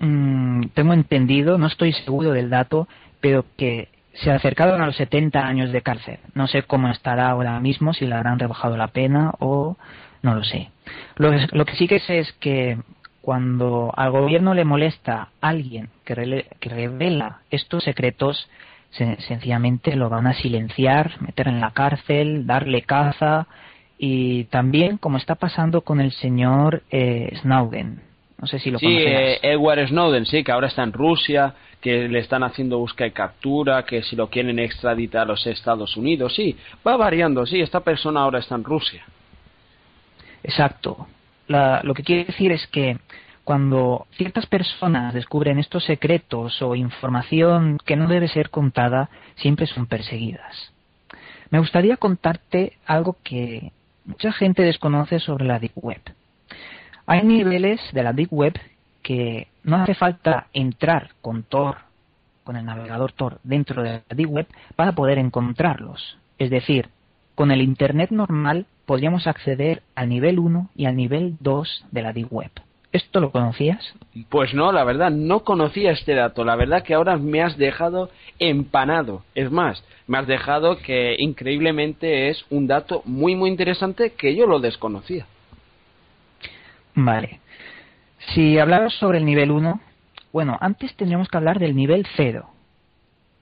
Mm, 0.00 0.68
tengo 0.74 0.92
entendido, 0.92 1.58
no 1.58 1.66
estoy 1.66 1.92
seguro 1.92 2.30
del 2.30 2.50
dato, 2.50 2.86
pero 3.20 3.44
que 3.56 3.88
se 4.22 4.30
acercaron 4.30 4.80
a 4.82 4.86
los 4.86 4.96
70 4.96 5.40
años 5.40 5.72
de 5.72 5.82
cárcel. 5.82 6.18
No 6.34 6.46
sé 6.46 6.62
cómo 6.62 6.88
estará 6.88 7.30
ahora 7.30 7.58
mismo, 7.60 7.92
si 7.92 8.06
le 8.06 8.14
habrán 8.14 8.38
rebajado 8.38 8.76
la 8.76 8.88
pena 8.88 9.32
o 9.38 9.76
no 10.22 10.34
lo 10.34 10.44
sé. 10.44 10.70
Lo, 11.16 11.64
que 11.64 11.76
sí 11.76 11.86
que 11.86 12.00
sé 12.00 12.18
es 12.18 12.32
que 12.34 12.78
cuando 13.22 13.92
al 13.96 14.10
gobierno 14.10 14.54
le 14.54 14.64
molesta 14.64 15.28
alguien 15.40 15.90
que, 16.04 16.14
revela 16.14 17.40
estos 17.50 17.84
secretos, 17.84 18.48
sencillamente 18.90 19.94
lo 19.96 20.08
van 20.08 20.26
a 20.26 20.34
silenciar, 20.34 21.20
meter 21.20 21.48
en 21.48 21.60
la 21.60 21.72
cárcel, 21.72 22.46
darle 22.46 22.82
caza 22.82 23.46
y 23.98 24.44
también 24.44 24.96
como 24.96 25.18
está 25.18 25.34
pasando 25.34 25.82
con 25.82 26.00
el 26.00 26.12
señor 26.12 26.82
eh, 26.90 27.36
Snowden. 27.42 28.07
No 28.40 28.46
sé 28.46 28.58
si 28.60 28.70
lo 28.70 28.78
sí, 28.78 28.86
eh, 28.86 29.40
Edward 29.42 29.88
Snowden, 29.88 30.24
sí, 30.24 30.44
que 30.44 30.52
ahora 30.52 30.68
está 30.68 30.84
en 30.84 30.92
Rusia, 30.92 31.54
que 31.80 32.08
le 32.08 32.20
están 32.20 32.44
haciendo 32.44 32.78
búsqueda 32.78 33.08
y 33.08 33.10
captura, 33.10 33.84
que 33.84 34.02
si 34.02 34.14
lo 34.14 34.28
quieren 34.28 34.58
extraditar 34.58 35.22
a 35.22 35.26
los 35.26 35.46
Estados 35.46 35.96
Unidos, 35.96 36.34
sí, 36.34 36.56
va 36.86 36.96
variando, 36.96 37.44
sí, 37.46 37.60
esta 37.60 37.80
persona 37.80 38.20
ahora 38.20 38.38
está 38.38 38.54
en 38.54 38.64
Rusia. 38.64 39.04
Exacto. 40.42 41.08
lo 41.48 41.94
que 41.94 42.02
quiere 42.04 42.26
decir 42.26 42.52
es 42.52 42.66
que 42.68 42.98
cuando 43.42 44.06
ciertas 44.12 44.46
personas 44.46 45.14
descubren 45.14 45.58
estos 45.58 45.84
secretos 45.84 46.60
o 46.62 46.74
información 46.74 47.78
que 47.84 47.96
no 47.96 48.06
debe 48.06 48.28
ser 48.28 48.50
contada, 48.50 49.08
siempre 49.36 49.66
son 49.66 49.86
perseguidas. 49.86 50.72
Me 51.50 51.58
gustaría 51.58 51.96
contarte 51.96 52.74
algo 52.84 53.16
que 53.24 53.72
mucha 54.04 54.32
gente 54.32 54.62
desconoce 54.62 55.18
sobre 55.18 55.46
la 55.46 55.58
Deep 55.58 55.72
Web. 55.76 56.02
Hay 57.10 57.22
niveles 57.22 57.80
de 57.94 58.02
la 58.02 58.12
Deep 58.12 58.28
Web 58.30 58.60
que 59.02 59.48
no 59.64 59.76
hace 59.76 59.94
falta 59.94 60.48
entrar 60.52 61.12
con 61.22 61.42
Tor, 61.42 61.78
con 62.44 62.54
el 62.56 62.66
navegador 62.66 63.12
Tor, 63.12 63.38
dentro 63.44 63.82
de 63.82 63.92
la 63.92 64.02
Deep 64.14 64.30
Web 64.30 64.46
para 64.76 64.92
poder 64.92 65.16
encontrarlos. 65.16 66.18
Es 66.38 66.50
decir, 66.50 66.90
con 67.34 67.50
el 67.50 67.62
Internet 67.62 68.10
normal 68.10 68.66
podríamos 68.84 69.26
acceder 69.26 69.80
al 69.94 70.10
nivel 70.10 70.38
1 70.38 70.68
y 70.76 70.84
al 70.84 70.96
nivel 70.96 71.38
2 71.40 71.86
de 71.90 72.02
la 72.02 72.12
Deep 72.12 72.30
Web. 72.30 72.50
¿Esto 72.92 73.20
lo 73.20 73.30
conocías? 73.30 73.94
Pues 74.28 74.52
no, 74.52 74.70
la 74.70 74.84
verdad, 74.84 75.10
no 75.10 75.44
conocía 75.44 75.92
este 75.92 76.14
dato. 76.14 76.44
La 76.44 76.56
verdad 76.56 76.82
que 76.82 76.92
ahora 76.92 77.16
me 77.16 77.40
has 77.40 77.56
dejado 77.56 78.10
empanado. 78.38 79.22
Es 79.34 79.50
más, 79.50 79.82
me 80.06 80.18
has 80.18 80.26
dejado 80.26 80.76
que 80.76 81.16
increíblemente 81.18 82.28
es 82.28 82.44
un 82.50 82.66
dato 82.66 83.00
muy, 83.06 83.34
muy 83.34 83.48
interesante 83.48 84.12
que 84.12 84.36
yo 84.36 84.46
lo 84.46 84.60
desconocía. 84.60 85.26
Vale. 87.00 87.38
Si 88.34 88.58
hablamos 88.58 88.92
sobre 88.94 89.18
el 89.18 89.24
nivel 89.24 89.52
1, 89.52 89.80
bueno, 90.32 90.58
antes 90.60 90.96
tendríamos 90.96 91.28
que 91.28 91.36
hablar 91.36 91.60
del 91.60 91.76
nivel 91.76 92.04
0. 92.16 92.50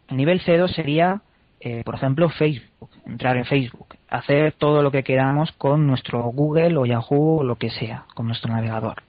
El 0.08 0.16
nivel 0.18 0.42
0 0.44 0.68
sería, 0.68 1.22
eh, 1.60 1.82
por 1.82 1.94
ejemplo, 1.94 2.28
Facebook, 2.28 2.90
entrar 3.06 3.34
en 3.38 3.46
Facebook, 3.46 3.96
hacer 4.10 4.52
todo 4.52 4.82
lo 4.82 4.90
que 4.90 5.02
queramos 5.02 5.52
con 5.52 5.86
nuestro 5.86 6.22
Google 6.24 6.76
o 6.76 6.84
Yahoo 6.84 7.38
o 7.38 7.44
lo 7.44 7.56
que 7.56 7.70
sea, 7.70 8.04
con 8.14 8.26
nuestro 8.26 8.52
navegador. 8.52 9.02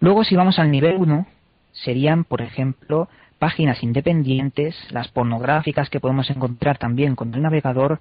Luego, 0.00 0.24
si 0.24 0.36
vamos 0.36 0.58
al 0.58 0.70
nivel 0.70 0.96
1, 0.96 1.26
serían, 1.72 2.24
por 2.24 2.40
ejemplo, 2.40 3.10
páginas 3.40 3.82
independientes, 3.82 4.76
las 4.90 5.08
pornográficas 5.08 5.88
que 5.88 5.98
podemos 5.98 6.28
encontrar 6.30 6.78
también 6.78 7.16
con 7.16 7.34
el 7.34 7.40
navegador, 7.42 7.98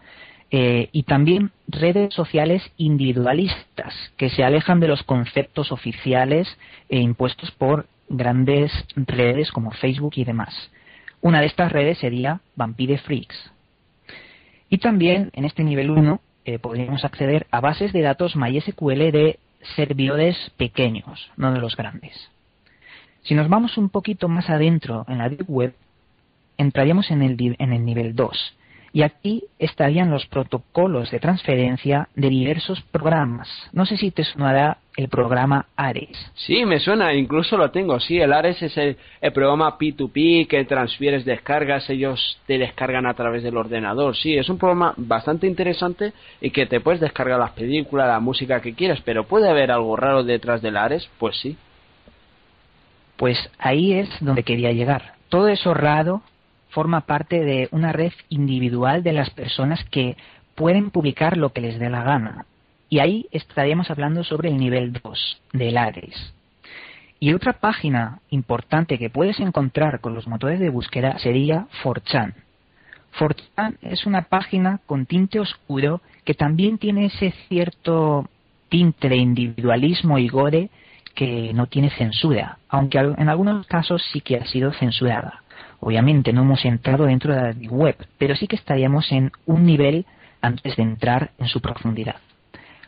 eh, 0.52 0.90
y 0.92 1.04
también 1.04 1.52
redes 1.68 2.14
sociales 2.14 2.62
individualistas 2.78 3.94
que 4.18 4.30
se 4.30 4.44
alejan 4.44 4.80
de 4.80 4.88
los 4.88 5.04
conceptos 5.04 5.72
oficiales 5.72 6.48
e 6.90 7.00
impuestos 7.00 7.52
por 7.52 7.86
grandes 8.10 8.72
redes 8.96 9.52
como 9.52 9.72
Facebook 9.72 10.14
y 10.16 10.26
demás. 10.26 10.72
Una 11.22 11.40
de 11.40 11.46
estas 11.46 11.72
redes 11.72 12.00
sería 12.00 12.42
Vampire 12.56 12.98
Freaks. 12.98 13.52
Y 14.70 14.80
también 14.80 15.30
en 15.34 15.46
este 15.46 15.64
nivel 15.64 15.92
1 15.92 16.20
eh, 16.46 16.60
podríamos 16.60 17.06
acceder 17.06 17.48
a 17.52 17.62
bases 17.62 17.94
de 17.94 18.02
datos 18.02 18.36
MySQL 18.36 19.12
de 19.12 19.40
servidores 19.76 20.36
pequeños, 20.58 21.32
no 21.38 21.54
de 21.54 21.60
los 21.60 21.76
grandes. 21.78 22.30
Si 23.24 23.36
nos 23.36 23.50
vamos 23.50 23.78
un 23.78 23.90
poquito 23.90 24.28
más 24.28 24.50
adentro 24.50 25.06
en 25.08 25.18
la 25.18 25.30
Deep 25.30 25.50
Web, 25.50 25.74
entraríamos 26.58 27.12
en 27.12 27.22
el, 27.22 27.56
en 27.60 27.74
el 27.74 27.86
nivel 27.86 28.16
2. 28.16 28.56
Y 28.92 29.04
aquí 29.04 29.44
estarían 29.60 30.10
los 30.10 30.26
protocolos 30.26 31.12
de 31.12 31.20
transferencia 31.20 32.10
de 32.16 32.30
diversos 32.30 32.82
programas. 32.92 33.48
No 33.72 33.86
sé 33.86 33.98
si 33.98 34.10
te 34.10 34.24
sonará 34.24 34.78
el 34.98 35.10
programa 35.10 35.68
Ares. 35.76 36.10
Sí, 36.34 36.66
me 36.66 36.80
suena, 36.80 37.14
incluso 37.14 37.56
lo 37.56 37.70
tengo. 37.70 38.00
Sí, 38.00 38.20
el 38.20 38.34
Ares 38.34 38.62
es 38.64 38.76
el, 38.78 38.98
el, 39.22 39.32
programa 39.32 39.78
P2P 39.78 40.48
que 40.48 40.66
transfieres 40.66 41.24
descargas, 41.24 41.90
ellos 41.90 42.40
te 42.48 42.58
descargan 42.58 43.06
a 43.06 43.14
través 43.14 43.44
del 43.44 43.58
ordenador. 43.58 44.16
Sí, 44.16 44.36
es 44.36 44.50
un 44.50 44.58
programa 44.58 44.94
bastante 44.98 45.46
interesante 45.46 46.14
y 46.42 46.50
que 46.50 46.66
te 46.66 46.82
puedes 46.82 47.00
descargar 47.00 47.40
las 47.40 47.52
películas, 47.52 48.08
la 48.08 48.20
música 48.20 48.60
que 48.60 48.74
quieras, 48.74 49.02
pero 49.06 49.26
¿puede 49.26 49.50
haber 49.50 49.72
algo 49.72 49.96
raro 49.96 50.24
detrás 50.24 50.62
del 50.62 50.78
Ares? 50.78 51.08
Pues 51.20 51.38
sí. 51.38 51.56
Pues 53.20 53.38
ahí 53.58 53.96
es 53.96 54.10
donde 54.22 54.44
quería 54.44 54.72
llegar. 54.72 55.16
Todo 55.28 55.50
eso 55.50 55.74
raro 55.74 56.22
forma 56.70 57.02
parte 57.02 57.44
de 57.44 57.68
una 57.72 57.92
red 57.92 58.14
individual 58.30 59.04
de 59.04 59.12
las 59.12 59.30
personas 59.32 59.84
que 59.92 60.16
pueden 60.56 60.90
publicar 60.90 61.36
lo 61.36 61.52
que 61.52 61.60
les 61.60 61.78
dé 61.80 61.90
la 61.90 62.04
gana. 62.04 62.46
Y 62.88 63.00
ahí 63.00 63.28
estaríamos 63.32 63.92
hablando 63.92 64.24
sobre 64.24 64.48
el 64.48 64.58
nivel 64.58 64.94
2 64.94 65.42
del 65.52 65.78
Ares. 65.78 66.34
Y 67.20 67.34
otra 67.34 67.60
página 67.60 68.20
importante 68.30 68.98
que 68.98 69.10
puedes 69.10 69.42
encontrar 69.42 70.00
con 70.00 70.16
los 70.16 70.26
motores 70.26 70.62
de 70.62 70.70
búsqueda 70.70 71.20
sería 71.20 71.68
4chan. 71.84 72.36
4chan 73.20 73.80
es 73.82 74.06
una 74.06 74.22
página 74.30 74.80
con 74.86 75.06
tinte 75.06 75.42
oscuro 75.42 76.00
que 76.24 76.36
también 76.36 76.78
tiene 76.78 77.08
ese 77.08 77.34
cierto 77.50 78.30
tinte 78.70 79.10
de 79.10 79.18
individualismo 79.18 80.18
y 80.20 80.30
gore 80.30 80.70
que 81.20 81.52
no 81.54 81.68
tiene 81.68 81.90
censura, 81.90 82.60
aunque 82.70 82.98
en 82.98 83.28
algunos 83.28 83.68
casos 83.68 84.02
sí 84.14 84.22
que 84.22 84.38
ha 84.38 84.46
sido 84.46 84.72
censurada. 84.72 85.44
Obviamente 85.82 86.32
no 86.32 86.44
hemos 86.44 86.64
entrado 86.64 87.08
dentro 87.08 87.36
de 87.36 87.56
la 87.56 87.70
web, 87.70 87.98
pero 88.18 88.38
sí 88.38 88.48
que 88.48 88.56
estaríamos 88.56 89.12
en 89.12 89.30
un 89.46 89.66
nivel 89.66 90.06
antes 90.40 90.78
de 90.78 90.84
entrar 90.84 91.32
en 91.38 91.50
su 91.50 91.60
profundidad. 91.60 92.16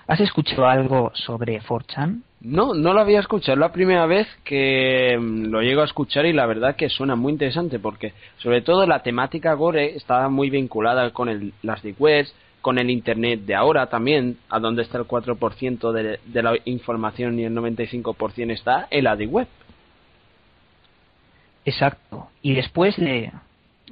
¿Has 0.07 0.21
escuchado 0.21 0.65
algo 0.65 1.11
sobre 1.13 1.59
4chan? 1.61 2.21
No, 2.39 2.73
no 2.73 2.93
lo 2.93 3.01
había 3.01 3.19
escuchado. 3.19 3.55
Es 3.55 3.59
la 3.59 3.73
primera 3.73 4.05
vez 4.05 4.29
que 4.45 5.17
mm, 5.19 5.47
lo 5.47 5.61
llego 5.61 5.81
a 5.81 5.85
escuchar 5.85 6.25
y 6.25 6.31
la 6.31 6.45
verdad 6.45 6.77
que 6.77 6.87
suena 6.87 7.17
muy 7.17 7.33
interesante 7.33 7.79
porque 7.79 8.13
sobre 8.37 8.61
todo 8.61 8.87
la 8.87 9.03
temática 9.03 9.53
gore 9.55 9.97
está 9.97 10.29
muy 10.29 10.49
vinculada 10.49 11.11
con 11.11 11.27
el, 11.27 11.51
las 11.63 11.83
deep 11.83 11.97
webs, 11.99 12.33
con 12.61 12.77
el 12.77 12.89
Internet 12.89 13.41
de 13.41 13.55
ahora 13.55 13.87
también, 13.87 14.37
a 14.49 14.59
donde 14.59 14.83
está 14.83 14.97
el 14.97 15.05
4% 15.05 15.91
de, 15.91 16.19
de 16.25 16.43
la 16.43 16.53
información 16.65 17.39
y 17.39 17.43
el 17.43 17.53
95% 17.55 18.51
está 18.51 18.87
en 18.89 19.03
la 19.03 19.15
deep 19.15 19.31
web. 19.31 19.47
Exacto. 21.65 22.29
Y 22.41 22.53
después 22.53 22.95
de 22.97 23.31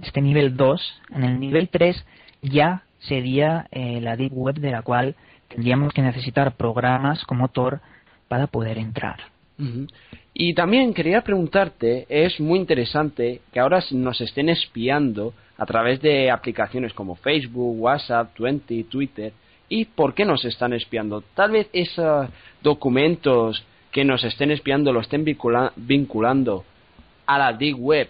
este 0.02 0.22
nivel 0.22 0.56
2, 0.56 1.02
en 1.12 1.24
el 1.24 1.40
nivel 1.40 1.70
3 1.70 2.06
ya 2.42 2.84
sería 3.00 3.68
eh, 3.72 4.02
la 4.02 4.16
Deep 4.16 4.34
Web 4.34 4.56
de 4.56 4.72
la 4.72 4.82
cual 4.82 5.16
tendríamos 5.48 5.94
que 5.94 6.02
necesitar 6.02 6.56
programas 6.56 7.24
como 7.26 7.48
Tor 7.50 7.82
para 8.28 8.48
poder 8.48 8.78
entrar. 8.78 9.20
Y 10.34 10.54
también 10.54 10.94
quería 10.94 11.22
preguntarte, 11.22 12.06
es 12.08 12.40
muy 12.40 12.60
interesante 12.60 13.42
que 13.52 13.60
ahora 13.60 13.84
nos 13.92 14.22
estén 14.22 14.48
espiando 14.48 15.34
a 15.60 15.66
través 15.66 16.02
de 16.02 16.32
aplicaciones 16.32 16.94
como 16.94 17.16
Facebook, 17.16 17.80
WhatsApp, 17.80 18.34
Twenty, 18.34 18.86
Twitter. 18.86 19.34
¿Y 19.68 19.86
por 19.86 20.14
qué 20.14 20.24
nos 20.24 20.46
están 20.46 20.74
espiando? 20.74 21.22
Tal 21.36 21.52
vez 21.52 21.70
esos 21.74 22.30
documentos 22.64 23.64
que 23.92 24.06
nos 24.06 24.24
estén 24.24 24.52
espiando 24.52 24.94
lo 24.94 25.02
estén 25.02 25.26
vinculando 25.76 26.64
a 27.26 27.38
la 27.38 27.54
Deep 27.54 27.78
Web, 27.78 28.10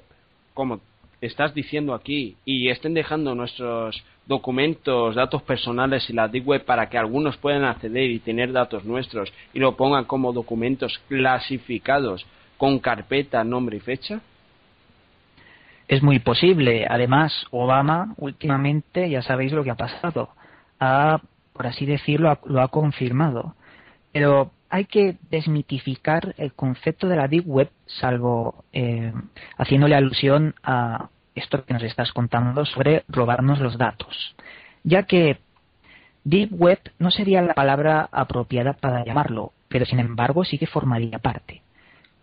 como 0.53 0.79
estás 1.21 1.53
diciendo 1.53 1.93
aquí, 1.93 2.37
y 2.45 2.69
estén 2.69 2.93
dejando 2.93 3.33
nuestros 3.33 4.01
documentos, 4.27 5.15
datos 5.15 5.41
personales 5.41 6.07
en 6.09 6.17
la 6.17 6.27
Deep 6.27 6.47
Web 6.47 6.65
para 6.65 6.87
que 6.87 6.99
algunos 6.99 7.35
puedan 7.37 7.63
acceder 7.63 8.11
y 8.11 8.19
tener 8.19 8.51
datos 8.51 8.85
nuestros 8.85 9.33
y 9.53 9.59
lo 9.59 9.75
pongan 9.75 10.05
como 10.05 10.33
documentos 10.33 10.99
clasificados 11.07 12.25
con 12.57 12.77
carpeta, 12.77 13.43
nombre 13.43 13.77
y 13.77 13.79
fecha? 13.79 14.21
Es 15.89 16.03
muy 16.03 16.19
posible. 16.19 16.85
Además, 16.87 17.47
Obama 17.49 18.13
últimamente, 18.17 19.09
ya 19.09 19.23
sabéis 19.23 19.51
lo 19.51 19.63
que 19.63 19.71
ha 19.71 19.75
pasado, 19.75 20.29
ha, 20.79 21.19
por 21.51 21.65
así 21.65 21.87
decirlo, 21.87 22.37
lo 22.45 22.61
ha 22.61 22.67
confirmado. 22.67 23.55
Pero 24.13 24.51
hay 24.69 24.85
que 24.85 25.17
desmitificar 25.31 26.35
el 26.37 26.53
concepto 26.53 27.07
de 27.07 27.15
la 27.15 27.27
Deep 27.27 27.43
Web, 27.47 27.71
salvo 27.87 28.63
eh, 28.71 29.11
haciéndole 29.57 29.95
alusión 29.95 30.53
a 30.61 31.09
esto 31.33 31.65
que 31.65 31.73
nos 31.73 31.81
estás 31.81 32.13
contando 32.13 32.65
sobre 32.65 33.03
robarnos 33.07 33.59
los 33.59 33.79
datos, 33.79 34.35
ya 34.83 35.03
que 35.03 35.39
Deep 36.23 36.51
Web 36.51 36.79
no 36.99 37.09
sería 37.09 37.41
la 37.41 37.55
palabra 37.55 38.09
apropiada 38.11 38.73
para 38.73 39.03
llamarlo, 39.03 39.53
pero 39.69 39.85
sin 39.85 39.99
embargo 39.99 40.45
sí 40.45 40.59
que 40.59 40.67
formaría 40.67 41.17
parte. 41.17 41.63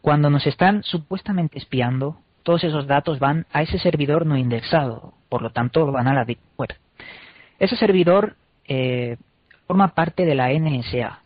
Cuando 0.02 0.30
nos 0.30 0.46
están 0.46 0.84
supuestamente 0.84 1.58
espiando, 1.58 2.20
todos 2.46 2.62
esos 2.62 2.86
datos 2.86 3.18
van 3.18 3.44
a 3.52 3.62
ese 3.62 3.76
servidor 3.80 4.24
no 4.24 4.36
indexado, 4.36 5.14
por 5.28 5.42
lo 5.42 5.50
tanto 5.50 5.90
van 5.90 6.06
a 6.06 6.14
la 6.14 6.24
Deep 6.24 6.38
Web. 6.56 6.76
Ese 7.58 7.74
servidor 7.74 8.36
eh, 8.68 9.16
forma 9.66 9.88
parte 9.88 10.24
de 10.24 10.36
la 10.36 10.50
NSA. 10.52 11.22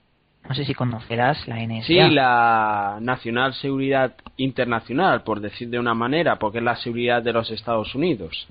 No 0.49 0.55
sé 0.55 0.65
si 0.65 0.73
conocerás 0.73 1.47
la 1.47 1.57
NSA. 1.57 1.87
Sí, 1.87 1.99
la 2.11 2.97
Nacional 3.03 3.53
Seguridad 3.53 4.15
Internacional, 4.39 5.23
por 5.23 5.41
decir 5.41 5.69
de 5.69 5.79
una 5.79 5.93
manera, 5.93 6.37
porque 6.37 6.57
es 6.57 6.65
la 6.65 6.77
seguridad 6.77 7.23
de 7.23 7.35
los 7.35 7.51
Estados 7.51 7.95
Unidos. 7.95 8.49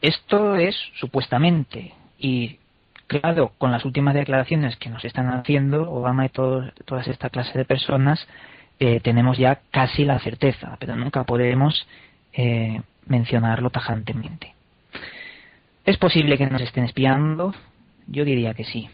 Esto 0.00 0.54
es 0.54 0.76
supuestamente, 0.94 1.92
y 2.20 2.60
claro, 3.08 3.50
con 3.58 3.72
las 3.72 3.84
últimas 3.84 4.14
declaraciones 4.14 4.76
que 4.76 4.90
nos 4.90 5.04
están 5.04 5.26
haciendo 5.26 5.90
Obama 5.90 6.26
y 6.26 6.28
todas 6.28 7.08
esta 7.08 7.30
clase 7.30 7.58
de 7.58 7.64
personas, 7.64 8.28
eh, 8.82 9.00
tenemos 9.00 9.36
ya 9.36 9.60
casi 9.70 10.06
la 10.06 10.18
certeza, 10.20 10.78
pero 10.80 10.96
nunca 10.96 11.24
podemos 11.24 11.86
eh, 12.32 12.80
mencionarlo 13.06 13.68
tajantemente. 13.68 14.54
¿Es 15.84 15.98
posible 15.98 16.38
que 16.38 16.46
nos 16.46 16.62
estén 16.62 16.84
espiando? 16.84 17.54
Yo 18.06 18.24
diría 18.24 18.54
que 18.54 18.64
sí. 18.64 18.88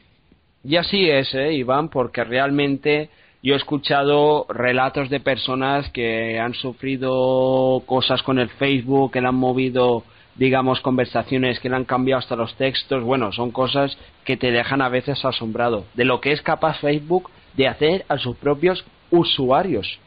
Y 0.64 0.74
así 0.74 1.08
es, 1.08 1.32
¿eh, 1.34 1.52
Iván, 1.52 1.88
porque 1.88 2.24
realmente 2.24 3.10
yo 3.44 3.54
he 3.54 3.56
escuchado 3.56 4.46
relatos 4.48 5.08
de 5.08 5.20
personas 5.20 5.88
que 5.90 6.40
han 6.40 6.54
sufrido 6.54 7.80
cosas 7.86 8.24
con 8.24 8.40
el 8.40 8.48
Facebook, 8.48 9.12
que 9.12 9.20
le 9.20 9.28
han 9.28 9.36
movido, 9.36 10.02
digamos, 10.34 10.80
conversaciones, 10.80 11.60
que 11.60 11.68
le 11.68 11.76
han 11.76 11.84
cambiado 11.84 12.18
hasta 12.18 12.34
los 12.34 12.56
textos. 12.56 13.04
Bueno, 13.04 13.30
son 13.30 13.52
cosas 13.52 13.96
que 14.24 14.36
te 14.36 14.50
dejan 14.50 14.82
a 14.82 14.88
veces 14.88 15.24
asombrado 15.24 15.84
de 15.94 16.04
lo 16.04 16.20
que 16.20 16.32
es 16.32 16.42
capaz 16.42 16.80
Facebook 16.80 17.30
de 17.56 17.68
hacer 17.68 18.04
a 18.08 18.18
sus 18.18 18.36
propios 18.36 18.84
usuarios. 19.10 19.98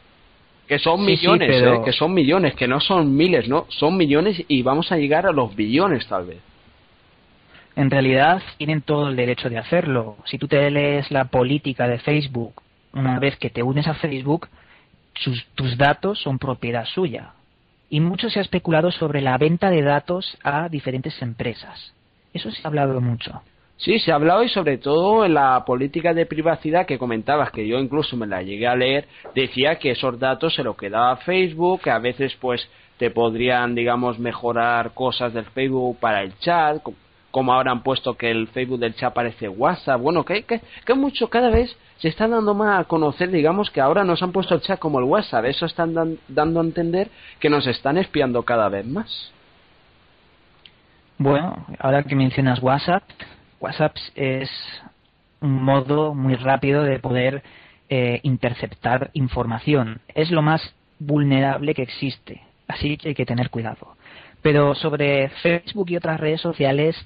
Que 0.68 0.78
son 0.78 1.04
millones, 1.04 1.50
¿eh? 1.50 1.80
que 1.84 1.92
son 1.92 2.14
millones, 2.14 2.54
que 2.54 2.68
no 2.68 2.80
son 2.80 3.16
miles, 3.16 3.48
¿no? 3.48 3.66
Son 3.68 3.96
millones 3.96 4.44
y 4.46 4.62
vamos 4.62 4.92
a 4.92 4.96
llegar 4.96 5.26
a 5.26 5.32
los 5.32 5.54
billones 5.56 6.06
tal 6.06 6.26
vez 6.26 6.38
en 7.76 7.90
realidad 7.90 8.42
tienen 8.58 8.82
todo 8.82 9.08
el 9.08 9.16
derecho 9.16 9.48
de 9.48 9.58
hacerlo. 9.58 10.16
Si 10.24 10.38
tú 10.38 10.48
te 10.48 10.70
lees 10.70 11.10
la 11.10 11.26
política 11.26 11.88
de 11.88 11.98
Facebook, 11.98 12.62
una 12.92 13.18
vez 13.18 13.36
que 13.36 13.50
te 13.50 13.62
unes 13.62 13.86
a 13.86 13.94
Facebook, 13.94 14.48
tus 15.54 15.78
datos 15.78 16.20
son 16.20 16.38
propiedad 16.38 16.84
suya. 16.84 17.32
Y 17.88 18.00
mucho 18.00 18.28
se 18.30 18.38
ha 18.38 18.42
especulado 18.42 18.90
sobre 18.90 19.20
la 19.20 19.38
venta 19.38 19.70
de 19.70 19.82
datos 19.82 20.38
a 20.42 20.68
diferentes 20.68 21.20
empresas. 21.22 21.94
Eso 22.32 22.50
se 22.50 22.60
ha 22.62 22.68
hablado 22.68 23.00
mucho. 23.00 23.42
Sí, 23.80 23.98
se 23.98 24.12
ha 24.12 24.16
hablado 24.16 24.42
y 24.42 24.50
sobre 24.50 24.76
todo 24.76 25.24
en 25.24 25.32
la 25.32 25.64
política 25.64 26.12
de 26.12 26.26
privacidad 26.26 26.84
que 26.84 26.98
comentabas, 26.98 27.50
que 27.50 27.66
yo 27.66 27.78
incluso 27.78 28.14
me 28.14 28.26
la 28.26 28.42
llegué 28.42 28.66
a 28.66 28.76
leer, 28.76 29.08
decía 29.34 29.76
que 29.76 29.92
esos 29.92 30.18
datos 30.18 30.54
se 30.54 30.62
los 30.62 30.76
quedaba 30.76 31.16
Facebook, 31.16 31.80
que 31.80 31.90
a 31.90 31.98
veces 31.98 32.36
pues 32.38 32.68
te 32.98 33.10
podrían, 33.10 33.74
digamos, 33.74 34.18
mejorar 34.18 34.92
cosas 34.92 35.32
del 35.32 35.46
Facebook 35.46 35.96
para 35.98 36.22
el 36.22 36.38
chat, 36.40 36.82
como 37.30 37.54
ahora 37.54 37.72
han 37.72 37.82
puesto 37.82 38.18
que 38.18 38.30
el 38.30 38.48
Facebook 38.48 38.80
del 38.80 38.94
chat 38.96 39.14
parece 39.14 39.48
WhatsApp, 39.48 39.98
bueno, 39.98 40.26
que, 40.26 40.42
que, 40.42 40.60
que 40.84 40.94
mucho, 40.94 41.30
cada 41.30 41.48
vez 41.48 41.74
se 42.00 42.08
está 42.08 42.28
dando 42.28 42.52
más 42.52 42.80
a 42.80 42.84
conocer, 42.84 43.30
digamos 43.30 43.70
que 43.70 43.80
ahora 43.80 44.04
nos 44.04 44.22
han 44.22 44.32
puesto 44.32 44.54
el 44.54 44.60
chat 44.60 44.78
como 44.78 44.98
el 44.98 45.06
WhatsApp, 45.06 45.46
eso 45.46 45.64
están 45.64 46.18
dando 46.28 46.60
a 46.60 46.64
entender 46.64 47.08
que 47.38 47.48
nos 47.48 47.66
están 47.66 47.96
espiando 47.96 48.42
cada 48.42 48.68
vez 48.68 48.84
más. 48.84 49.32
Bueno, 51.16 51.64
ahora 51.78 52.02
que 52.02 52.14
mencionas 52.14 52.62
WhatsApp, 52.62 53.02
WhatsApp 53.60 53.94
es 54.14 54.50
un 55.40 55.62
modo 55.62 56.14
muy 56.14 56.34
rápido 56.34 56.82
de 56.82 56.98
poder 56.98 57.42
eh, 57.88 58.20
interceptar 58.22 59.10
información. 59.12 60.00
Es 60.14 60.30
lo 60.30 60.42
más 60.42 60.74
vulnerable 60.98 61.74
que 61.74 61.82
existe, 61.82 62.42
así 62.68 62.96
que 62.96 63.08
hay 63.08 63.14
que 63.14 63.26
tener 63.26 63.50
cuidado. 63.50 63.96
Pero 64.42 64.74
sobre 64.74 65.28
Facebook 65.42 65.90
y 65.90 65.96
otras 65.96 66.18
redes 66.18 66.40
sociales, 66.40 66.96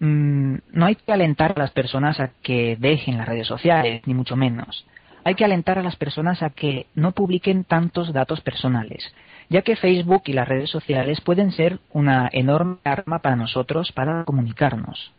mm, 0.00 0.56
no 0.72 0.86
hay 0.86 0.96
que 0.96 1.12
alentar 1.12 1.52
a 1.54 1.60
las 1.60 1.70
personas 1.70 2.18
a 2.20 2.30
que 2.42 2.76
dejen 2.78 3.18
las 3.18 3.28
redes 3.28 3.46
sociales, 3.46 4.02
ni 4.06 4.14
mucho 4.14 4.36
menos. 4.36 4.86
Hay 5.24 5.34
que 5.34 5.44
alentar 5.44 5.78
a 5.78 5.82
las 5.82 5.96
personas 5.96 6.42
a 6.42 6.50
que 6.50 6.86
no 6.94 7.12
publiquen 7.12 7.64
tantos 7.64 8.12
datos 8.12 8.40
personales, 8.40 9.14
ya 9.48 9.62
que 9.62 9.76
Facebook 9.76 10.22
y 10.26 10.32
las 10.32 10.48
redes 10.48 10.70
sociales 10.70 11.20
pueden 11.20 11.52
ser 11.52 11.78
una 11.92 12.28
enorme 12.32 12.78
arma 12.84 13.18
para 13.18 13.36
nosotros 13.36 13.92
para 13.92 14.24
comunicarnos. 14.24 15.12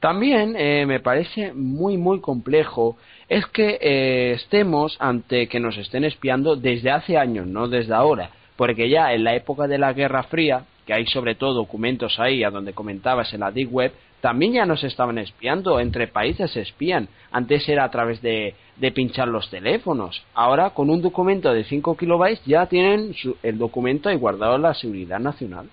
También 0.00 0.56
eh, 0.56 0.86
me 0.86 0.98
parece 1.00 1.52
muy 1.52 1.96
muy 1.96 2.20
complejo 2.20 2.96
es 3.28 3.46
que 3.46 3.78
eh, 3.80 4.32
estemos 4.32 4.96
ante 4.98 5.46
que 5.46 5.60
nos 5.60 5.76
estén 5.76 6.04
espiando 6.04 6.56
desde 6.56 6.90
hace 6.90 7.16
años, 7.16 7.46
no 7.46 7.68
desde 7.68 7.94
ahora 7.94 8.30
porque 8.60 8.90
ya 8.90 9.14
en 9.14 9.24
la 9.24 9.34
época 9.34 9.66
de 9.66 9.78
la 9.78 9.94
Guerra 9.94 10.24
Fría, 10.24 10.66
que 10.84 10.92
hay 10.92 11.06
sobre 11.06 11.34
todo 11.34 11.54
documentos 11.54 12.20
ahí 12.20 12.44
a 12.44 12.50
donde 12.50 12.74
comentabas 12.74 13.32
en 13.32 13.40
la 13.40 13.50
Deep 13.50 13.72
Web, 13.72 13.92
también 14.20 14.52
ya 14.52 14.66
nos 14.66 14.84
estaban 14.84 15.16
espiando, 15.16 15.80
entre 15.80 16.08
países 16.08 16.50
se 16.50 16.60
espían. 16.60 17.08
Antes 17.32 17.66
era 17.70 17.84
a 17.84 17.90
través 17.90 18.20
de, 18.20 18.54
de 18.76 18.92
pinchar 18.92 19.28
los 19.28 19.48
teléfonos. 19.48 20.22
Ahora 20.34 20.68
con 20.74 20.90
un 20.90 21.00
documento 21.00 21.54
de 21.54 21.64
5 21.64 21.96
kilobytes 21.96 22.44
ya 22.44 22.66
tienen 22.66 23.14
el 23.42 23.56
documento 23.56 24.10
ahí 24.10 24.16
guardado 24.16 24.56
en 24.56 24.62
la 24.62 24.74
seguridad 24.74 25.20
nacional. 25.20 25.70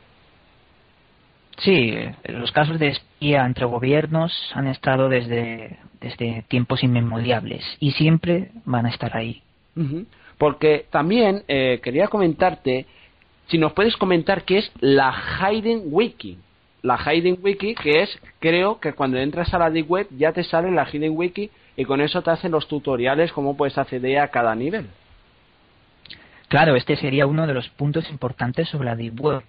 Sí, 1.58 1.96
los 2.26 2.52
casos 2.52 2.78
de 2.78 2.90
espía 2.90 3.46
entre 3.46 3.66
gobiernos 3.66 4.32
han 4.54 4.68
estado 4.68 5.10
desde, 5.10 5.80
desde 6.00 6.44
tiempos 6.48 6.84
inmemoriales 6.84 7.64
y 7.80 7.92
siempre 7.92 8.52
van 8.66 8.86
a 8.86 8.90
estar 8.90 9.16
ahí. 9.18 9.42
Porque 10.38 10.86
también 10.92 11.44
eh, 11.48 11.80
quería 11.84 12.08
comentarte, 12.08 12.86
si 13.48 13.58
nos 13.58 13.74
puedes 13.74 13.98
comentar 13.98 14.44
qué 14.44 14.60
es 14.60 14.72
la 14.80 15.12
Hidden 15.12 15.84
Wiki. 15.86 16.38
La 16.84 16.98
Hidden 16.98 17.40
Wiki, 17.42 17.74
que 17.74 18.04
es, 18.04 18.20
creo 18.40 18.80
que 18.80 18.94
cuando 18.94 19.18
entras 19.18 19.52
a 19.54 19.58
la 19.58 19.72
Deep 19.72 19.90
Web 19.90 20.08
ya 20.12 20.32
te 20.32 20.44
sale 20.44 20.72
la 20.72 20.88
Hidden 20.88 21.14
Wiki 21.16 21.50
y 21.76 21.86
con 21.86 22.02
eso 22.02 22.22
te 22.22 22.32
hacen 22.32 22.52
los 22.52 22.68
tutoriales 22.68 23.32
cómo 23.32 23.58
puedes 23.58 23.78
acceder 23.78 24.20
a 24.20 24.28
cada 24.28 24.54
nivel. 24.54 24.88
Claro, 26.50 26.76
este 26.76 26.96
sería 26.96 27.26
uno 27.26 27.48
de 27.48 27.54
los 27.54 27.68
puntos 27.70 28.10
importantes 28.12 28.70
sobre 28.70 28.86
la 28.86 28.96
Deep 28.96 29.20
Web. 29.20 29.44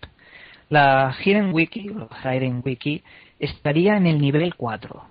La 0.68 1.14
Hidden 1.24 1.54
Wiki, 1.54 1.90
o 1.90 2.08
Hidden 2.22 2.62
Wiki, 2.64 3.02
estaría 3.38 3.96
en 3.96 4.06
el 4.06 4.20
nivel 4.20 4.54
4 4.54 5.04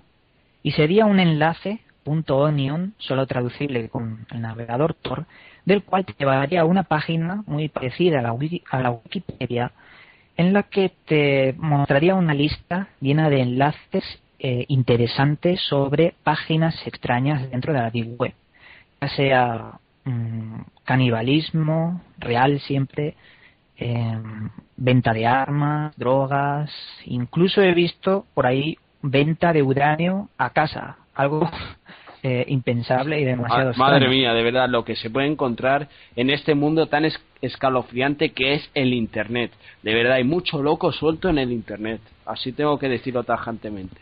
y 0.63 0.71
sería 0.71 1.05
un 1.05 1.19
enlace 1.19 1.81
.onion, 2.07 2.93
solo 2.97 3.25
traducible 3.27 3.89
con 3.89 4.25
el 4.31 4.41
navegador 4.41 4.93
Tor, 4.93 5.25
del 5.65 5.83
cual 5.83 6.05
te 6.05 6.13
llevaría 6.17 6.61
a 6.61 6.65
una 6.65 6.83
página 6.83 7.43
muy 7.45 7.67
parecida 7.67 8.19
a 8.19 8.21
la, 8.21 8.35
a 8.71 8.79
la 8.81 8.91
Wikipedia, 8.91 9.71
en 10.37 10.53
la 10.53 10.63
que 10.63 10.93
te 11.05 11.53
mostraría 11.57 12.15
una 12.15 12.33
lista 12.33 12.89
llena 13.01 13.29
de 13.29 13.41
enlaces 13.41 14.03
eh, 14.39 14.65
interesantes 14.67 15.59
sobre 15.61 16.13
páginas 16.23 16.75
extrañas 16.85 17.49
dentro 17.49 17.73
de 17.73 17.79
la 17.79 17.89
Deep 17.89 18.19
Web, 18.19 18.33
ya 19.01 19.09
sea 19.09 19.79
mm, 20.05 20.61
canibalismo, 20.85 22.01
real 22.19 22.59
siempre, 22.61 23.15
em, 23.77 24.49
venta 24.77 25.13
de 25.13 25.25
armas, 25.25 25.95
drogas, 25.97 26.71
incluso 27.05 27.61
he 27.61 27.73
visto 27.73 28.25
por 28.33 28.45
ahí 28.45 28.77
venta 29.01 29.51
de 29.51 29.63
uranio 29.63 30.29
a 30.37 30.51
casa, 30.51 30.97
algo 31.15 31.49
eh, 32.23 32.45
impensable 32.47 33.19
y 33.19 33.25
demasiado. 33.25 33.71
Ah, 33.71 33.77
madre 33.77 34.07
mía, 34.07 34.33
de 34.33 34.43
verdad, 34.43 34.69
lo 34.69 34.85
que 34.85 34.95
se 34.95 35.09
puede 35.09 35.27
encontrar 35.27 35.89
en 36.15 36.29
este 36.29 36.55
mundo 36.55 36.87
tan 36.87 37.05
escalofriante 37.41 38.29
que 38.29 38.53
es 38.53 38.69
el 38.73 38.93
Internet. 38.93 39.51
De 39.83 39.93
verdad, 39.93 40.13
hay 40.13 40.23
mucho 40.23 40.61
loco 40.61 40.91
suelto 40.91 41.29
en 41.29 41.39
el 41.39 41.51
Internet. 41.51 42.01
Así 42.25 42.51
tengo 42.51 42.77
que 42.77 42.89
decirlo 42.89 43.23
tajantemente. 43.23 43.97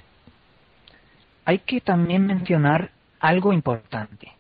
Hay 1.46 1.60
que 1.60 1.80
también 1.80 2.26
mencionar 2.26 2.92
algo 3.20 3.54
importante. 3.54 4.32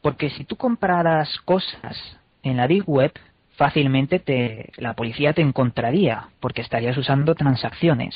Porque 0.00 0.30
si 0.30 0.44
tú 0.44 0.56
compraras 0.56 1.38
cosas 1.44 2.18
en 2.42 2.56
la 2.56 2.66
Big 2.66 2.82
Web, 2.86 3.12
fácilmente 3.62 4.18
te, 4.18 4.72
la 4.76 4.94
policía 4.94 5.34
te 5.34 5.40
encontraría, 5.40 6.30
porque 6.40 6.62
estarías 6.62 6.98
usando 6.98 7.36
transacciones. 7.36 8.12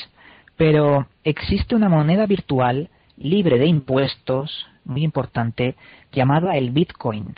Pero 0.56 1.06
existe 1.22 1.76
una 1.76 1.88
moneda 1.88 2.26
virtual 2.26 2.88
libre 3.16 3.56
de 3.56 3.66
impuestos, 3.66 4.66
muy 4.85 5.04
importante, 5.04 5.76
llamada 6.11 6.56
el 6.56 6.72
Bitcoin. 6.72 7.32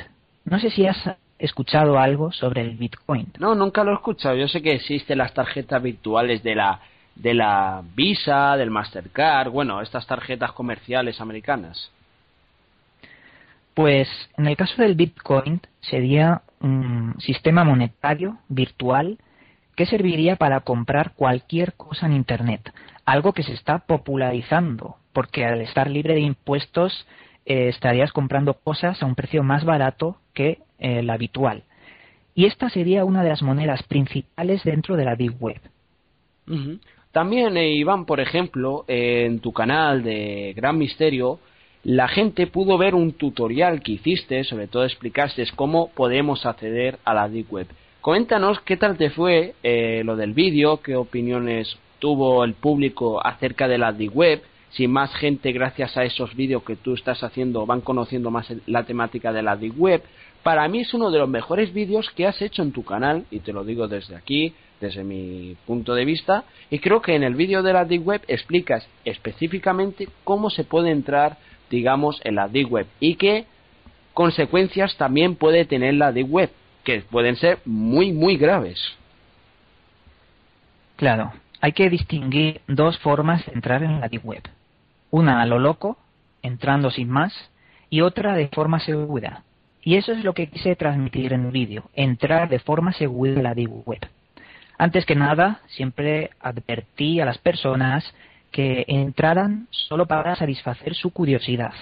No 0.47 0.59
sé 0.59 0.71
si 0.71 0.87
has 0.87 0.97
escuchado 1.39 1.99
algo 1.99 2.33
sobre 2.33 2.63
el 2.63 2.79
Bitcoin. 2.79 3.27
No, 3.39 3.55
nunca 3.55 3.85
lo 3.85 3.91
he 3.91 3.97
escuchado. 3.97 4.37
Yo 4.37 4.49
sé 4.49 4.63
que 4.63 4.73
existen 4.73 5.19
las 5.19 5.35
tarjetas 5.35 5.83
virtuales 5.83 6.43
de 6.43 6.55
la 6.55 6.81
de 7.15 7.35
la 7.35 7.83
Visa, 7.95 8.57
del 8.57 8.71
Mastercard, 8.71 9.51
bueno, 9.51 9.83
estas 9.83 10.07
tarjetas 10.07 10.53
comerciales 10.53 11.21
americanas. 11.21 11.91
Pues 13.79 14.09
en 14.37 14.49
el 14.49 14.57
caso 14.57 14.83
del 14.83 14.97
Bitcoin 14.97 15.61
sería 15.83 16.43
un 16.61 17.15
sistema 17.21 17.63
monetario 17.63 18.39
virtual 18.49 19.19
que 19.77 19.87
serviría 19.87 20.35
para 20.35 20.63
comprar 20.63 21.13
cualquier 21.15 21.75
cosa 21.75 22.07
en 22.07 22.15
Internet, 22.15 22.73
algo 23.05 23.33
que 23.33 23.45
se 23.45 23.53
está 23.53 23.79
popularizando, 23.79 24.97
porque 25.13 25.45
al 25.45 25.61
estar 25.61 25.89
libre 25.89 26.15
de 26.15 26.23
impuestos 26.23 27.07
eh, 27.47 27.69
estarías 27.69 28.11
comprando 28.11 28.55
cosas 28.55 29.01
a 29.01 29.07
un 29.07 29.15
precio 29.15 29.45
más 29.45 29.65
barato 29.65 30.17
que 30.35 30.59
el 30.81 31.09
eh, 31.09 31.13
habitual. 31.13 31.63
Y 32.35 32.47
esta 32.47 32.71
sería 32.71 33.05
una 33.05 33.23
de 33.23 33.29
las 33.29 33.43
monedas 33.43 33.85
principales 33.85 34.65
dentro 34.65 34.97
de 34.97 35.05
la 35.05 35.15
Deep 35.15 35.41
Web. 35.41 35.61
También, 37.13 37.57
eh, 37.57 37.75
Iván, 37.75 38.07
por 38.07 38.19
ejemplo, 38.19 38.85
en 38.89 39.39
tu 39.39 39.53
canal 39.53 40.03
de 40.03 40.53
Gran 40.57 40.77
Misterio, 40.79 41.39
la 41.85 42.09
gente 42.09 42.47
pudo 42.47 42.77
ver 42.77 42.95
un 42.95 43.13
tutorial 43.13 43.83
que 43.83 43.93
hiciste, 43.93 44.45
sobre 44.45 44.67
todo 44.67 44.85
explicaste 44.85 45.45
cómo 45.55 45.91
podemos 45.91 46.45
acceder 46.45 46.99
a 47.05 47.15
la 47.15 47.29
Deep 47.29 47.53
Web. 47.53 47.69
Coméntanos 48.01 48.61
qué 48.61 48.77
tal 48.77 48.97
te 48.97 49.11
fue 49.11 49.55
eh, 49.63 50.03
lo 50.05 50.17
del 50.17 50.33
vídeo, 50.33 50.81
qué 50.81 50.97
opiniones 50.97 51.77
tuvo 51.99 52.45
el 52.45 52.55
público 52.55 53.25
acerca 53.25 53.69
de 53.69 53.79
la 53.79 53.93
Deep 53.93 54.17
Web, 54.17 54.43
si 54.71 54.87
más 54.87 55.15
gente 55.15 55.53
gracias 55.53 55.97
a 55.97 56.05
esos 56.05 56.35
vídeos 56.35 56.63
que 56.63 56.77
tú 56.77 56.95
estás 56.95 57.23
haciendo 57.23 57.65
van 57.65 57.81
conociendo 57.81 58.31
más 58.31 58.53
la 58.67 58.85
temática 58.85 59.33
de 59.33 59.43
la 59.43 59.57
Deep 59.57 59.75
Web. 59.79 60.03
Para 60.43 60.69
mí 60.69 60.81
es 60.81 60.95
uno 60.95 61.11
de 61.11 61.19
los 61.19 61.29
mejores 61.29 61.73
vídeos 61.73 62.11
que 62.11 62.27
has 62.27 62.41
hecho 62.43 62.63
en 62.63 62.73
tu 62.73 62.85
canal, 62.85 63.25
y 63.31 63.41
te 63.41 63.53
lo 63.53 63.65
digo 63.65 63.89
desde 63.89 64.15
aquí, 64.15 64.55
desde 64.81 65.03
mi 65.05 65.57
punto 65.67 65.95
de 65.95 66.05
vista, 66.05 66.45
y 66.71 66.79
creo 66.79 67.03
que 67.03 67.15
en 67.15 67.23
el 67.23 67.35
vídeo 67.35 67.63
de 67.63 67.73
la 67.73 67.85
Deep 67.85 68.07
Web 68.07 68.23
explicas 68.29 68.87
específicamente 69.05 70.09
cómo 70.25 70.51
se 70.51 70.65
puede 70.65 70.91
entrar 70.91 71.39
digamos, 71.71 72.21
en 72.25 72.35
la 72.37 72.49
Deep 72.49 72.71
Web 72.71 72.87
y 73.01 73.17
qué 73.17 73.47
consecuencias 74.15 74.97
también 74.97 75.37
puede 75.37 75.65
tener 75.65 75.95
la 75.95 76.13
Deep 76.13 76.29
Web, 76.31 76.51
que 76.85 77.01
pueden 77.03 77.37
ser 77.37 77.59
muy, 77.65 78.13
muy 78.13 78.37
graves. 78.37 78.81
Claro, 80.97 81.33
hay 81.61 81.73
que 81.73 81.89
distinguir 81.89 82.61
dos 82.67 82.99
formas 82.99 83.47
de 83.47 83.53
entrar 83.53 83.83
en 83.83 84.01
la 84.01 84.09
Deep 84.09 84.25
Web. 84.25 84.43
Una 85.11 85.41
a 85.41 85.47
lo 85.47 85.59
loco, 85.59 85.97
entrando 86.43 86.91
sin 86.91 87.09
más, 87.09 87.33
y 87.91 88.01
otra 88.01 88.35
de 88.35 88.49
forma 88.49 88.81
segura. 88.81 89.45
Y 89.83 89.97
eso 89.97 90.13
es 90.13 90.25
lo 90.25 90.35
que 90.35 90.49
quise 90.49 90.77
transmitir 90.77 91.33
en 91.33 91.47
el 91.47 91.53
vídeo, 91.53 91.91
entrar 91.95 92.49
de 92.49 92.59
forma 92.59 92.93
segura 92.93 93.33
en 93.33 93.43
la 93.43 93.55
Deep 93.55 93.87
Web. 93.87 94.09
Antes 94.77 95.07
que 95.07 95.15
nada, 95.15 95.61
siempre 95.69 96.31
advertí 96.41 97.21
a 97.21 97.25
las 97.25 97.39
personas 97.39 98.05
que 98.59 98.85
entraran 98.89 99.69
solo 99.71 100.07
para 100.07 100.35
satisfacer 100.35 100.97
su 100.97 101.13
curiosidad. 101.13 101.75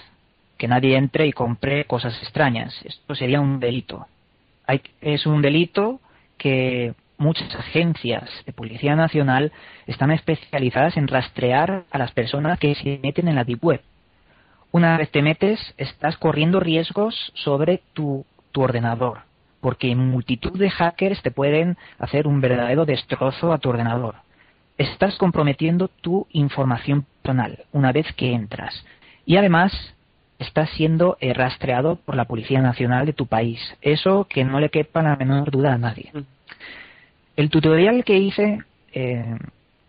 Que 0.58 0.68
nadie 0.68 0.98
entre 0.98 1.26
y 1.26 1.32
compre 1.32 1.86
cosas 1.86 2.14
extrañas. 2.22 2.78
Esto 2.84 3.14
sería 3.14 3.40
un 3.40 3.60
delito. 3.60 4.06
Hay, 4.66 4.82
es 5.00 5.24
un 5.24 5.40
delito 5.40 6.00
que 6.36 6.92
muchas 7.16 7.54
agencias 7.54 8.28
de 8.44 8.52
Policía 8.52 8.94
Nacional 8.94 9.52
están 9.86 10.10
especializadas 10.10 10.98
en 10.98 11.08
rastrear 11.08 11.84
a 11.90 11.96
las 11.96 12.12
personas 12.12 12.58
que 12.58 12.74
se 12.74 13.00
meten 13.02 13.28
en 13.28 13.36
la 13.36 13.44
Deep 13.44 13.64
Web. 13.64 13.80
Una 14.70 14.98
vez 14.98 15.10
te 15.10 15.22
metes, 15.22 15.58
estás 15.78 16.18
corriendo 16.18 16.60
riesgos 16.60 17.32
sobre 17.36 17.80
tu, 17.94 18.26
tu 18.52 18.60
ordenador, 18.60 19.20
porque 19.62 19.96
multitud 19.96 20.58
de 20.58 20.68
hackers 20.68 21.22
te 21.22 21.30
pueden 21.30 21.78
hacer 21.98 22.26
un 22.26 22.42
verdadero 22.42 22.84
destrozo 22.84 23.54
a 23.54 23.56
tu 23.56 23.70
ordenador 23.70 24.25
estás 24.78 25.16
comprometiendo 25.16 25.88
tu 25.88 26.26
información 26.32 27.02
personal 27.02 27.16
una 27.72 27.92
vez 27.92 28.06
que 28.12 28.32
entras. 28.32 28.84
Y 29.24 29.36
además 29.36 29.72
estás 30.38 30.70
siendo 30.70 31.16
eh, 31.20 31.34
rastreado 31.34 31.96
por 31.96 32.14
la 32.14 32.26
Policía 32.26 32.60
Nacional 32.60 33.06
de 33.06 33.12
tu 33.12 33.26
país. 33.26 33.60
Eso 33.80 34.26
que 34.28 34.44
no 34.44 34.60
le 34.60 34.68
quepa 34.68 35.02
la 35.02 35.16
menor 35.16 35.50
duda 35.50 35.74
a 35.74 35.78
nadie. 35.78 36.10
Mm. 36.12 36.20
El 37.36 37.50
tutorial 37.50 38.04
que 38.04 38.16
hice 38.16 38.62
eh, 38.92 39.36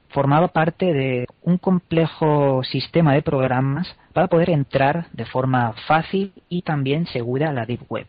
formaba 0.10 0.48
parte 0.48 0.92
de 0.94 1.28
un 1.44 1.58
complejo 1.58 2.64
sistema 2.64 3.14
de 3.14 3.22
programas 3.22 3.96
para 4.14 4.28
poder 4.28 4.50
entrar 4.50 5.08
de 5.12 5.26
forma 5.26 5.74
fácil 5.86 6.34
y 6.50 6.64
también 6.64 7.06
segura 7.08 7.50
a 7.50 7.54
la 7.54 7.66
Deep 7.66 7.82
Web. 7.90 8.08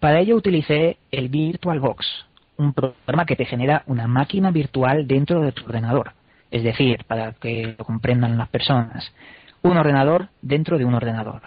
Para 0.00 0.20
ello 0.20 0.36
utilicé 0.36 0.96
el 1.12 1.28
VirtualBox, 1.28 2.26
un 2.62 2.72
programa 2.72 3.26
que 3.26 3.36
te 3.36 3.44
genera 3.44 3.82
una 3.86 4.06
máquina 4.06 4.50
virtual 4.50 5.06
dentro 5.06 5.40
de 5.40 5.52
tu 5.52 5.64
ordenador. 5.64 6.12
Es 6.50 6.62
decir, 6.62 7.04
para 7.06 7.32
que 7.32 7.74
lo 7.78 7.84
comprendan 7.84 8.38
las 8.38 8.48
personas, 8.48 9.12
un 9.62 9.76
ordenador 9.76 10.28
dentro 10.40 10.78
de 10.78 10.84
un 10.84 10.94
ordenador. 10.94 11.42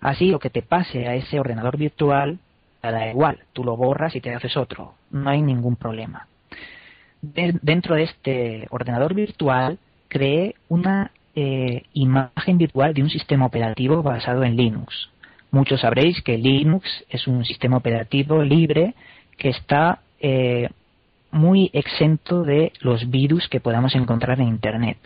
Así 0.00 0.30
lo 0.30 0.38
que 0.38 0.50
te 0.50 0.62
pase 0.62 1.06
a 1.06 1.14
ese 1.14 1.40
ordenador 1.40 1.76
virtual 1.76 2.38
te 2.80 2.92
da 2.92 3.10
igual, 3.10 3.38
tú 3.52 3.64
lo 3.64 3.76
borras 3.76 4.14
y 4.14 4.20
te 4.20 4.34
haces 4.34 4.56
otro, 4.56 4.94
no 5.10 5.30
hay 5.30 5.42
ningún 5.42 5.76
problema. 5.76 6.28
dentro 7.20 7.96
de 7.96 8.04
este 8.04 8.66
ordenador 8.70 9.14
virtual 9.14 9.78
creé 10.08 10.54
una 10.68 11.10
eh, 11.34 11.82
imagen 11.92 12.56
virtual 12.56 12.94
de 12.94 13.02
un 13.02 13.10
sistema 13.10 13.46
operativo 13.46 14.02
basado 14.02 14.44
en 14.44 14.56
Linux. 14.56 15.10
Muchos 15.50 15.80
sabréis 15.80 16.22
que 16.22 16.38
Linux 16.38 17.04
es 17.08 17.26
un 17.26 17.44
sistema 17.44 17.78
operativo 17.78 18.42
libre 18.42 18.94
que 19.36 19.48
está 19.48 20.00
eh, 20.28 20.70
muy 21.30 21.70
exento 21.72 22.42
de 22.42 22.72
los 22.80 23.08
virus 23.10 23.46
que 23.48 23.60
podamos 23.60 23.94
encontrar 23.94 24.40
en 24.40 24.48
Internet. 24.48 24.98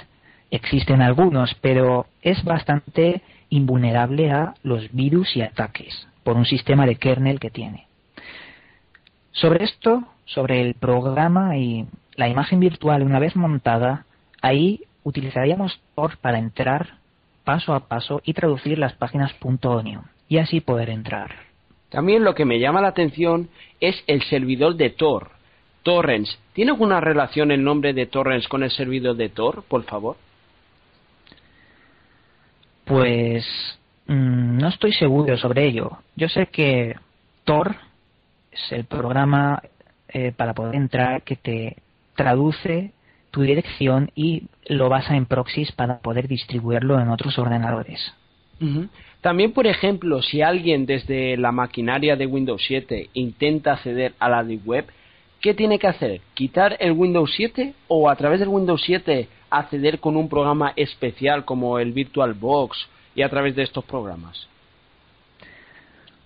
Existen 0.50 1.02
algunos, 1.02 1.54
pero 1.60 2.06
es 2.22 2.42
bastante 2.42 3.20
invulnerable 3.50 4.30
a 4.30 4.54
los 4.62 4.90
virus 4.92 5.36
y 5.36 5.42
ataques 5.42 6.08
por 6.24 6.38
un 6.38 6.46
sistema 6.46 6.86
de 6.86 6.96
kernel 6.96 7.38
que 7.38 7.50
tiene. 7.50 7.86
Sobre 9.32 9.64
esto, 9.64 10.04
sobre 10.24 10.62
el 10.62 10.72
programa 10.72 11.58
y 11.58 11.86
la 12.16 12.28
imagen 12.28 12.58
virtual 12.58 13.02
una 13.02 13.18
vez 13.18 13.36
montada, 13.36 14.06
ahí 14.40 14.84
utilizaríamos 15.02 15.82
Tor 15.94 16.16
para 16.16 16.38
entrar 16.38 16.94
paso 17.44 17.74
a 17.74 17.88
paso 17.88 18.22
y 18.24 18.32
traducir 18.32 18.78
las 18.78 18.94
páginas 18.94 19.34
.onion 19.42 20.04
y 20.30 20.38
así 20.38 20.62
poder 20.62 20.88
entrar. 20.88 21.49
También 21.90 22.24
lo 22.24 22.34
que 22.34 22.44
me 22.44 22.58
llama 22.58 22.80
la 22.80 22.88
atención 22.88 23.48
es 23.80 24.02
el 24.06 24.22
servidor 24.22 24.76
de 24.76 24.90
Tor. 24.90 25.32
Torrents. 25.82 26.38
¿Tiene 26.52 26.72
alguna 26.72 27.00
relación 27.00 27.50
el 27.50 27.64
nombre 27.64 27.92
de 27.92 28.06
Torrents 28.06 28.48
con 28.48 28.62
el 28.62 28.70
servidor 28.70 29.16
de 29.16 29.30
Tor, 29.30 29.64
por 29.66 29.82
favor? 29.84 30.16
Pues 32.84 33.46
mm, 34.06 34.58
no 34.58 34.68
estoy 34.68 34.92
seguro 34.92 35.36
sobre 35.36 35.66
ello. 35.66 35.98
Yo 36.16 36.28
sé 36.28 36.46
que 36.46 36.96
Tor 37.44 37.76
es 38.52 38.72
el 38.72 38.84
programa 38.84 39.62
eh, 40.08 40.32
para 40.36 40.54
poder 40.54 40.74
entrar 40.74 41.22
que 41.22 41.36
te 41.36 41.76
traduce 42.14 42.92
tu 43.30 43.42
dirección 43.42 44.10
y 44.14 44.48
lo 44.66 44.88
basa 44.88 45.16
en 45.16 45.26
proxies 45.26 45.72
para 45.72 46.00
poder 46.00 46.28
distribuirlo 46.28 47.00
en 47.00 47.08
otros 47.08 47.38
ordenadores. 47.38 48.12
También, 49.20 49.52
por 49.52 49.66
ejemplo, 49.66 50.22
si 50.22 50.42
alguien 50.42 50.86
desde 50.86 51.36
la 51.36 51.52
maquinaria 51.52 52.16
de 52.16 52.26
Windows 52.26 52.62
7 52.66 53.10
intenta 53.14 53.72
acceder 53.72 54.14
a 54.18 54.28
la 54.28 54.44
Deep 54.44 54.66
Web, 54.66 54.86
¿qué 55.40 55.54
tiene 55.54 55.78
que 55.78 55.86
hacer? 55.86 56.20
¿Quitar 56.34 56.76
el 56.80 56.92
Windows 56.92 57.32
7 57.36 57.74
o 57.88 58.10
a 58.10 58.16
través 58.16 58.40
del 58.40 58.48
Windows 58.48 58.82
7 58.84 59.28
acceder 59.50 59.98
con 59.98 60.16
un 60.16 60.28
programa 60.28 60.72
especial 60.76 61.44
como 61.44 61.78
el 61.78 61.92
VirtualBox 61.92 62.88
y 63.14 63.22
a 63.22 63.28
través 63.28 63.56
de 63.56 63.62
estos 63.62 63.84
programas? 63.84 64.46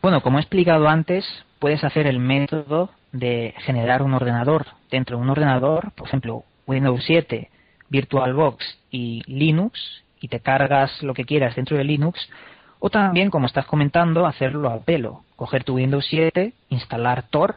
Bueno, 0.03 0.20
como 0.20 0.38
he 0.38 0.42
explicado 0.42 0.88
antes, 0.88 1.25
puedes 1.59 1.83
hacer 1.83 2.07
el 2.07 2.18
método 2.18 2.90
de 3.12 3.55
generar 3.59 4.03
un 4.03 4.12
ordenador 4.12 4.66
dentro 4.90 5.16
de 5.16 5.23
un 5.23 5.31
ordenador, 5.31 5.92
por 5.92 6.09
ejemplo, 6.09 6.44
Windows 6.66 7.03
7, 7.07 7.49
VirtualBox 7.88 8.79
y 8.90 9.23
Linux, 9.27 10.03
y 10.24 10.28
te 10.28 10.40
cargas 10.40 11.02
lo 11.02 11.12
que 11.12 11.26
quieras 11.26 11.54
dentro 11.54 11.76
de 11.76 11.84
Linux, 11.84 12.30
o 12.78 12.88
también, 12.88 13.28
como 13.28 13.44
estás 13.46 13.66
comentando, 13.66 14.24
hacerlo 14.24 14.70
a 14.70 14.80
pelo, 14.80 15.20
coger 15.37 15.64
tu 15.64 15.74
Windows 15.74 16.06
7, 16.08 16.54
instalar 16.70 17.24
Tor 17.28 17.56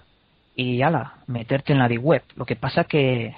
y 0.53 0.81
ala, 0.81 1.13
meterte 1.27 1.71
en 1.71 1.79
la 1.79 1.87
Deep 1.87 2.03
Web. 2.03 2.23
Lo 2.35 2.45
que 2.45 2.57
pasa 2.57 2.83
que 2.83 3.35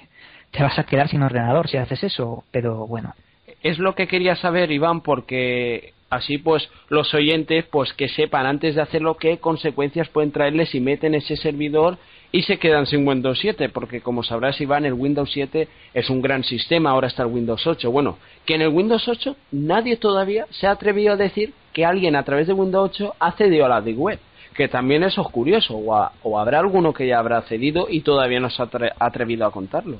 te 0.50 0.64
vas 0.64 0.76
a 0.80 0.84
quedar 0.84 1.08
sin 1.08 1.22
ordenador 1.22 1.68
si 1.68 1.76
haces 1.76 2.02
eso, 2.02 2.42
pero 2.50 2.88
bueno. 2.88 3.14
Es 3.62 3.78
lo 3.78 3.94
que 3.94 4.08
quería 4.08 4.34
saber, 4.34 4.72
Iván, 4.72 5.00
porque 5.00 5.92
así 6.08 6.38
pues 6.38 6.68
los 6.88 7.14
oyentes 7.14 7.66
pues 7.70 7.92
que 7.92 8.08
sepan 8.08 8.46
antes 8.46 8.74
de 8.74 8.82
hacerlo 8.82 9.16
qué 9.16 9.38
consecuencias 9.38 10.08
pueden 10.08 10.32
traerles 10.32 10.70
si 10.70 10.80
meten 10.80 11.14
ese 11.14 11.36
servidor 11.36 11.98
y 12.32 12.42
se 12.42 12.58
quedan 12.58 12.86
sin 12.86 13.06
Windows 13.06 13.38
7, 13.40 13.68
porque 13.70 14.00
como 14.00 14.22
sabrás 14.22 14.60
Iván, 14.60 14.84
el 14.84 14.92
Windows 14.92 15.30
7 15.32 15.68
es 15.94 16.10
un 16.10 16.22
gran 16.22 16.44
sistema, 16.44 16.90
ahora 16.90 17.08
está 17.08 17.24
el 17.24 17.30
Windows 17.30 17.66
8. 17.66 17.90
Bueno, 17.90 18.18
que 18.46 18.54
en 18.54 18.62
el 18.62 18.68
Windows 18.68 19.08
8 19.08 19.36
nadie 19.52 19.96
todavía 19.96 20.46
se 20.50 20.66
ha 20.66 20.72
atrevido 20.72 21.14
a 21.14 21.16
decir 21.16 21.52
que 21.72 21.84
alguien 21.84 22.16
a 22.16 22.22
través 22.22 22.46
de 22.46 22.52
Windows 22.52 22.90
8 22.92 23.14
ha 23.18 23.32
cedido 23.32 23.66
a 23.66 23.68
la 23.68 23.80
Deep 23.80 23.98
Web 23.98 24.18
que 24.54 24.68
también 24.68 25.02
eso 25.04 25.22
es 25.22 25.28
curioso, 25.28 25.74
o, 25.74 26.38
habrá 26.38 26.58
alguno 26.58 26.92
que 26.92 27.06
ya 27.06 27.18
habrá 27.18 27.40
cedido 27.42 27.86
y 27.88 28.00
todavía 28.00 28.40
no 28.40 28.50
se 28.50 28.62
ha 28.62 28.68
atrevido 28.98 29.46
a 29.46 29.50
contarlo. 29.50 29.98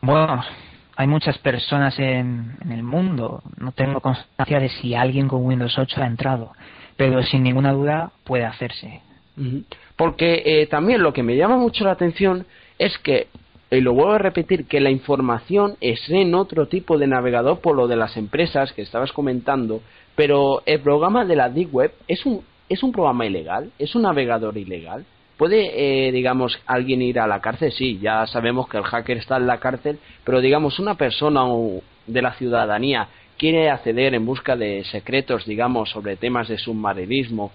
Bueno, 0.00 0.44
hay 0.94 1.06
muchas 1.06 1.38
personas 1.38 1.98
en, 1.98 2.56
el 2.70 2.82
mundo, 2.82 3.42
no 3.56 3.72
tengo 3.72 4.00
constancia 4.00 4.60
de 4.60 4.68
si 4.68 4.94
alguien 4.94 5.28
con 5.28 5.44
Windows 5.44 5.76
8 5.76 6.02
ha 6.02 6.06
entrado, 6.06 6.52
pero 6.96 7.22
sin 7.22 7.42
ninguna 7.42 7.72
duda 7.72 8.12
puede 8.24 8.44
hacerse. 8.44 9.00
Porque 9.96 10.42
eh, 10.44 10.66
también 10.66 11.02
lo 11.02 11.12
que 11.12 11.22
me 11.22 11.36
llama 11.36 11.56
mucho 11.56 11.84
la 11.84 11.92
atención 11.92 12.46
es 12.78 12.96
que, 12.98 13.28
y 13.70 13.80
lo 13.80 13.92
vuelvo 13.92 14.12
a 14.12 14.18
repetir, 14.18 14.66
que 14.66 14.80
la 14.80 14.90
información 14.90 15.76
es 15.80 16.08
en 16.08 16.34
otro 16.34 16.66
tipo 16.66 16.98
de 16.98 17.06
navegador 17.06 17.60
por 17.60 17.76
lo 17.76 17.88
de 17.88 17.96
las 17.96 18.16
empresas 18.16 18.72
que 18.72 18.82
estabas 18.82 19.12
comentando, 19.12 19.80
pero 20.16 20.62
el 20.66 20.80
programa 20.80 21.24
de 21.24 21.36
la 21.36 21.48
Deep 21.48 21.74
Web 21.74 21.92
es 22.06 22.24
un 22.26 22.42
es 22.68 22.82
un 22.82 22.92
programa 22.92 23.26
ilegal, 23.26 23.70
es 23.78 23.94
un 23.94 24.02
navegador 24.02 24.56
ilegal. 24.56 25.04
¿Puede, 25.36 26.08
eh, 26.08 26.12
digamos, 26.12 26.58
alguien 26.66 27.00
ir 27.00 27.20
a 27.20 27.26
la 27.26 27.40
cárcel? 27.40 27.72
Sí, 27.72 27.98
ya 28.00 28.26
sabemos 28.26 28.68
que 28.68 28.76
el 28.76 28.84
hacker 28.84 29.18
está 29.18 29.36
en 29.36 29.46
la 29.46 29.58
cárcel, 29.58 29.98
pero 30.24 30.40
digamos, 30.40 30.78
una 30.78 30.96
persona 30.96 31.44
de 32.06 32.22
la 32.22 32.32
ciudadanía 32.34 33.08
quiere 33.36 33.70
acceder 33.70 34.14
en 34.14 34.26
busca 34.26 34.56
de 34.56 34.84
secretos, 34.84 35.46
digamos, 35.46 35.90
sobre 35.90 36.16
temas 36.16 36.48
de 36.48 36.58
submarinismo, 36.58 37.52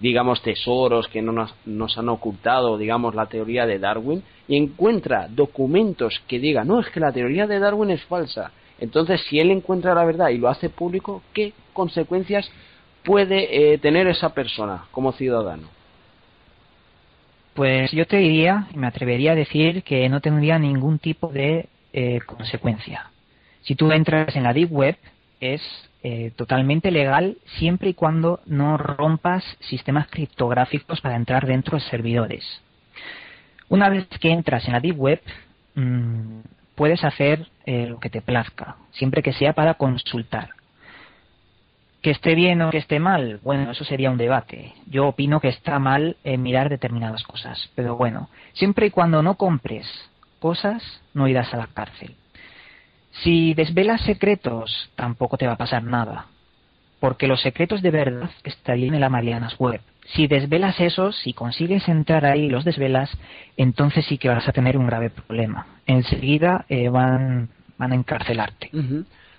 digamos, 0.00 0.42
tesoros 0.42 1.08
que 1.08 1.22
no 1.22 1.32
nos, 1.32 1.54
nos, 1.66 1.96
han 1.98 2.08
ocultado, 2.08 2.78
digamos, 2.78 3.14
la 3.14 3.26
teoría 3.26 3.66
de 3.66 3.78
Darwin, 3.78 4.22
y 4.48 4.56
encuentra 4.56 5.28
documentos 5.28 6.20
que 6.26 6.38
digan, 6.38 6.68
no, 6.68 6.80
es 6.80 6.88
que 6.88 7.00
la 7.00 7.12
teoría 7.12 7.46
de 7.46 7.58
Darwin 7.58 7.90
es 7.90 8.02
falsa. 8.04 8.50
Entonces, 8.80 9.20
si 9.28 9.38
él 9.38 9.50
encuentra 9.50 9.94
la 9.94 10.04
verdad 10.04 10.30
y 10.30 10.38
lo 10.38 10.48
hace 10.48 10.70
público, 10.70 11.22
¿qué 11.34 11.52
consecuencias 11.74 12.50
puede 13.04 13.74
eh, 13.74 13.78
tener 13.78 14.06
esa 14.06 14.30
persona 14.30 14.84
como 14.90 15.12
ciudadano? 15.12 15.68
Pues 17.54 17.92
yo 17.92 18.06
te 18.06 18.16
diría, 18.16 18.68
me 18.74 18.86
atrevería 18.86 19.32
a 19.32 19.34
decir 19.34 19.82
que 19.82 20.08
no 20.08 20.20
tendría 20.20 20.58
ningún 20.58 20.98
tipo 20.98 21.28
de 21.28 21.68
eh, 21.92 22.20
consecuencia. 22.24 23.10
Si 23.62 23.74
tú 23.74 23.92
entras 23.92 24.34
en 24.34 24.44
la 24.44 24.54
Deep 24.54 24.72
Web, 24.72 24.96
es 25.40 25.60
eh, 26.02 26.32
totalmente 26.34 26.90
legal 26.90 27.36
siempre 27.58 27.90
y 27.90 27.94
cuando 27.94 28.40
no 28.46 28.78
rompas 28.78 29.44
sistemas 29.60 30.08
criptográficos 30.08 31.00
para 31.00 31.16
entrar 31.16 31.46
dentro 31.46 31.76
de 31.76 31.84
servidores. 31.84 32.62
Una 33.68 33.88
vez 33.88 34.08
que 34.18 34.30
entras 34.30 34.66
en 34.66 34.72
la 34.72 34.80
Deep 34.80 34.98
Web, 34.98 35.20
mm, 35.74 36.40
puedes 36.74 37.04
hacer 37.04 37.46
eh, 37.66 37.86
lo 37.86 38.00
que 38.00 38.08
te 38.08 38.22
plazca, 38.22 38.76
siempre 38.92 39.22
que 39.22 39.34
sea 39.34 39.52
para 39.52 39.74
consultar. 39.74 40.50
Que 42.00 42.12
esté 42.12 42.34
bien 42.34 42.62
o 42.62 42.70
que 42.70 42.78
esté 42.78 42.98
mal, 42.98 43.38
bueno, 43.42 43.70
eso 43.70 43.84
sería 43.84 44.10
un 44.10 44.16
debate. 44.16 44.72
Yo 44.86 45.08
opino 45.08 45.38
que 45.38 45.48
está 45.48 45.78
mal 45.78 46.16
eh, 46.24 46.38
mirar 46.38 46.70
determinadas 46.70 47.22
cosas, 47.24 47.70
pero 47.74 47.96
bueno, 47.96 48.30
siempre 48.54 48.86
y 48.86 48.90
cuando 48.90 49.22
no 49.22 49.34
compres 49.34 49.86
cosas, 50.38 50.82
no 51.12 51.28
irás 51.28 51.52
a 51.52 51.58
la 51.58 51.66
cárcel. 51.66 52.16
Si 53.22 53.54
desvelas 53.54 54.00
secretos, 54.02 54.90
tampoco 54.94 55.36
te 55.36 55.46
va 55.46 55.54
a 55.54 55.58
pasar 55.58 55.82
nada, 55.82 56.26
porque 57.00 57.26
los 57.26 57.40
secretos 57.40 57.82
de 57.82 57.90
verdad 57.90 58.30
estarían 58.44 58.94
en 58.94 59.00
la 59.00 59.08
Marianas 59.08 59.56
Web. 59.58 59.80
Si 60.14 60.26
desvelas 60.26 60.80
esos, 60.80 61.16
si 61.18 61.32
consigues 61.32 61.88
entrar 61.88 62.24
ahí 62.24 62.44
y 62.44 62.50
los 62.50 62.64
desvelas, 62.64 63.10
entonces 63.56 64.06
sí 64.06 64.18
que 64.18 64.28
vas 64.28 64.48
a 64.48 64.52
tener 64.52 64.76
un 64.76 64.86
grave 64.86 65.10
problema. 65.10 65.66
Enseguida 65.86 66.64
eh, 66.68 66.88
van, 66.88 67.48
van 67.78 67.92
a 67.92 67.94
encarcelarte. 67.94 68.70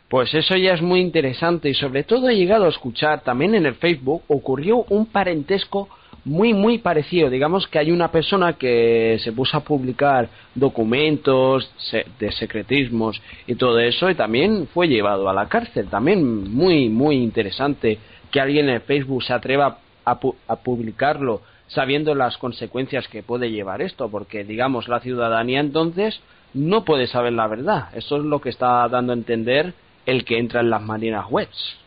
Pues 0.08 0.34
eso 0.34 0.56
ya 0.58 0.74
es 0.74 0.82
muy 0.82 1.00
interesante 1.00 1.70
y 1.70 1.74
sobre 1.74 2.04
todo 2.04 2.30
he 2.30 2.36
llegado 2.36 2.66
a 2.66 2.70
escuchar 2.70 3.22
también 3.22 3.56
en 3.56 3.66
el 3.66 3.76
Facebook 3.76 4.24
ocurrió 4.28 4.84
un 4.90 5.06
parentesco 5.06 5.90
muy 6.24 6.54
muy 6.54 6.78
parecido. 6.78 7.30
Digamos 7.30 7.68
que 7.68 7.80
hay 7.80 7.92
una 7.92 8.12
persona 8.12 8.54
que 8.54 9.18
se 9.24 9.32
puso 9.32 9.58
a 9.58 9.64
publicar 9.64 10.30
documentos 10.54 11.72
de 12.20 12.32
secretismos 12.32 13.22
y 13.48 13.56
todo 13.56 13.80
eso 13.80 14.10
y 14.10 14.16
también 14.16 14.68
fue 14.74 14.88
llevado 14.88 15.30
a 15.30 15.34
la 15.34 15.48
cárcel. 15.48 15.88
También 15.88 16.52
muy 16.54 16.90
muy 16.90 17.18
interesante 17.18 17.98
que 18.30 18.40
alguien 18.40 18.70
en 18.70 18.82
Facebook 18.82 19.24
se 19.24 19.34
atreva 19.34 19.80
a, 20.06 20.20
a 20.48 20.56
publicarlo 20.58 21.42
sabiendo 21.68 22.14
las 22.16 22.38
consecuencias 22.38 23.08
que 23.08 23.24
puede 23.24 23.50
llevar 23.50 23.82
esto, 23.82 24.10
porque 24.10 24.44
digamos 24.44 24.88
la 24.90 25.00
ciudadanía 25.00 25.62
entonces 25.62 26.20
no 26.54 26.84
puede 26.84 27.08
saber 27.08 27.34
la 27.34 27.48
verdad. 27.48 27.90
Eso 27.96 28.18
es 28.18 28.24
lo 28.24 28.42
que 28.42 28.50
está 28.50 28.88
dando 28.90 29.14
a 29.14 29.16
entender 29.16 29.74
el 30.06 30.26
que 30.26 30.38
entra 30.38 30.60
en 30.60 30.70
las 30.70 30.82
marinas 30.82 31.26
webs. 31.30 31.78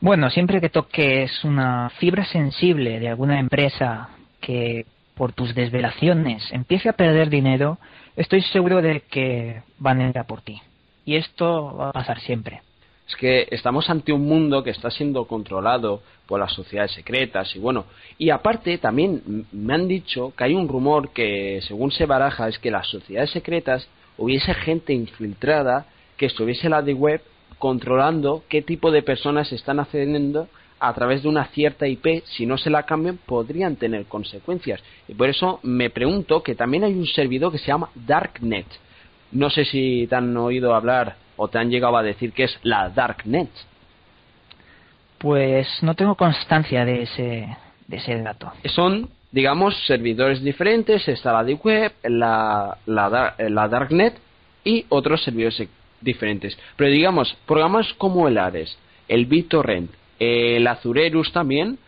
Bueno, 0.00 0.28
siempre 0.30 0.60
que 0.60 0.68
toques 0.68 1.42
una 1.44 1.90
fibra 1.98 2.24
sensible 2.26 3.00
de 3.00 3.08
alguna 3.08 3.40
empresa 3.40 4.10
que 4.40 4.84
por 5.14 5.32
tus 5.32 5.54
desvelaciones 5.54 6.46
empiece 6.52 6.90
a 6.90 6.92
perder 6.92 7.30
dinero, 7.30 7.78
estoy 8.14 8.42
seguro 8.42 8.82
de 8.82 9.00
que 9.00 9.62
van 9.78 10.00
a 10.00 10.10
ir 10.10 10.18
a 10.18 10.24
por 10.24 10.42
ti. 10.42 10.60
Y 11.06 11.16
esto 11.16 11.74
va 11.74 11.88
a 11.88 11.92
pasar 11.92 12.20
siempre. 12.20 12.60
Es 13.08 13.16
que 13.16 13.48
estamos 13.50 13.88
ante 13.88 14.12
un 14.12 14.26
mundo 14.26 14.62
que 14.62 14.70
está 14.70 14.90
siendo 14.90 15.24
controlado 15.26 16.02
por 16.26 16.40
las 16.40 16.52
sociedades 16.52 16.92
secretas 16.92 17.54
y 17.56 17.58
bueno, 17.58 17.86
y 18.18 18.30
aparte 18.30 18.76
también 18.78 19.46
me 19.52 19.74
han 19.74 19.88
dicho 19.88 20.34
que 20.36 20.44
hay 20.44 20.54
un 20.54 20.68
rumor 20.68 21.10
que 21.12 21.60
según 21.62 21.90
se 21.92 22.04
baraja 22.04 22.48
es 22.48 22.58
que 22.58 22.70
las 22.70 22.88
sociedades 22.88 23.30
secretas 23.30 23.88
hubiese 24.18 24.52
gente 24.54 24.92
infiltrada 24.92 25.86
que 26.16 26.26
estuviese 26.26 26.68
la 26.68 26.82
de 26.82 26.94
web 26.94 27.22
controlando 27.58 28.42
qué 28.48 28.62
tipo 28.62 28.90
de 28.90 29.02
personas 29.02 29.52
están 29.52 29.80
accediendo 29.80 30.48
a 30.78 30.92
través 30.92 31.22
de 31.22 31.28
una 31.28 31.46
cierta 31.46 31.86
IP, 31.86 32.22
si 32.24 32.44
no 32.44 32.58
se 32.58 32.70
la 32.70 32.82
cambian, 32.82 33.18
podrían 33.24 33.76
tener 33.76 34.06
consecuencias. 34.06 34.82
Y 35.08 35.14
por 35.14 35.28
eso 35.28 35.60
me 35.62 35.90
pregunto 35.90 36.42
que 36.42 36.54
también 36.54 36.84
hay 36.84 36.92
un 36.92 37.06
servidor 37.06 37.50
que 37.50 37.58
se 37.58 37.68
llama 37.68 37.88
Darknet. 37.94 38.66
No 39.32 39.50
sé 39.50 39.64
si 39.64 40.06
te 40.08 40.16
han 40.16 40.36
oído 40.36 40.74
hablar 40.74 41.16
o 41.36 41.48
te 41.48 41.58
han 41.58 41.70
llegado 41.70 41.96
a 41.96 42.02
decir 42.02 42.32
que 42.32 42.44
es 42.44 42.58
la 42.62 42.90
Darknet. 42.90 43.50
Pues 45.18 45.66
no 45.82 45.94
tengo 45.94 46.14
constancia 46.14 46.84
de 46.84 47.02
ese, 47.02 47.56
de 47.88 47.96
ese 47.96 48.22
dato. 48.22 48.52
Son, 48.66 49.08
digamos, 49.32 49.74
servidores 49.86 50.42
diferentes. 50.42 51.08
Está 51.08 51.32
la 51.32 51.42
Deep 51.42 51.64
Web, 51.64 51.92
la, 52.04 52.76
la, 52.84 53.34
la 53.38 53.68
Darknet 53.68 54.18
y 54.62 54.84
otros 54.90 55.22
servidores 55.24 55.66
diferentes. 56.00 56.58
Pero 56.76 56.90
digamos, 56.90 57.36
programas 57.46 57.92
como 57.94 58.28
el 58.28 58.38
Ares, 58.38 58.78
el 59.08 59.26
BitTorrent, 59.26 59.90
el 60.18 60.66
Azurerus 60.66 61.32
también, 61.32 61.78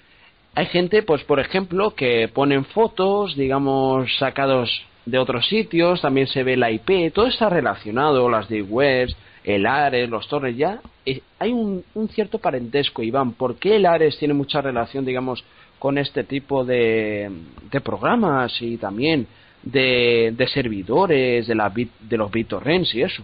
hay 0.55 0.67
gente, 0.67 1.03
pues 1.03 1.23
por 1.25 1.41
ejemplo, 1.41 1.95
que 1.95 2.29
ponen 2.29 2.65
fotos, 2.65 3.37
digamos, 3.37 4.17
sacados 4.19 4.71
de 5.07 5.19
otros 5.19 5.47
sitios, 5.47 6.01
también 6.01 6.27
se 6.27 6.43
ve 6.43 6.57
la 6.57 6.71
IP, 6.71 7.13
todo 7.15 7.27
está 7.27 7.49
relacionado, 7.49 8.29
las 8.29 8.49
de 8.49 8.63
webs, 8.63 9.17
el 9.45 9.67
Ares, 9.67 10.11
los 10.11 10.29
torres, 10.29 10.57
ya 10.57 10.81
eh, 11.07 11.23
hay 11.39 11.53
un, 11.53 11.85
cierto 12.11 12.39
parentesco, 12.39 13.03
Iván. 13.03 13.33
¿Por 13.33 13.57
qué 13.57 13.77
el 13.77 13.87
Ares 13.87 14.19
tiene 14.19 14.35
mucha 14.35 14.61
relación, 14.61 15.05
digamos, 15.05 15.43
con 15.79 15.97
este 15.97 16.25
tipo 16.25 16.65
de, 16.65 17.31
de 17.71 17.81
programas 17.81 18.61
y 18.61 18.77
también 18.77 19.27
de, 19.63 20.49
servidores, 20.53 21.47
de, 21.47 21.55
la 21.55 21.71
de 21.73 22.17
los 22.17 22.31
BitTorrents 22.31 22.95
y 22.95 23.03
eso? 23.03 23.23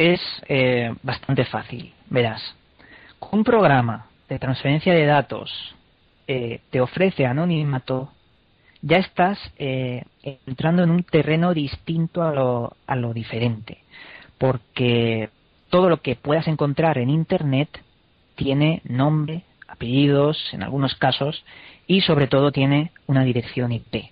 Es 0.00 0.20
eh, 0.48 0.94
bastante 1.02 1.44
fácil. 1.44 1.92
Verás, 2.08 2.42
un 3.32 3.44
programa 3.44 4.06
de 4.30 4.38
transferencia 4.38 4.94
de 4.94 5.04
datos 5.04 5.52
eh, 6.26 6.62
te 6.70 6.80
ofrece 6.80 7.26
anonimato, 7.26 8.10
ya 8.80 8.96
estás 8.96 9.38
eh, 9.58 10.04
entrando 10.46 10.82
en 10.82 10.90
un 10.90 11.02
terreno 11.02 11.52
distinto 11.52 12.22
a 12.22 12.32
lo, 12.32 12.76
a 12.86 12.96
lo 12.96 13.12
diferente, 13.12 13.82
porque 14.38 15.28
todo 15.68 15.90
lo 15.90 16.00
que 16.00 16.16
puedas 16.16 16.48
encontrar 16.48 16.96
en 16.96 17.10
Internet 17.10 17.68
tiene 18.36 18.80
nombre, 18.84 19.42
apellidos, 19.68 20.38
en 20.54 20.62
algunos 20.62 20.94
casos, 20.94 21.44
y 21.86 22.00
sobre 22.00 22.26
todo 22.26 22.52
tiene 22.52 22.90
una 23.06 23.22
dirección 23.22 23.70
IP. 23.70 24.06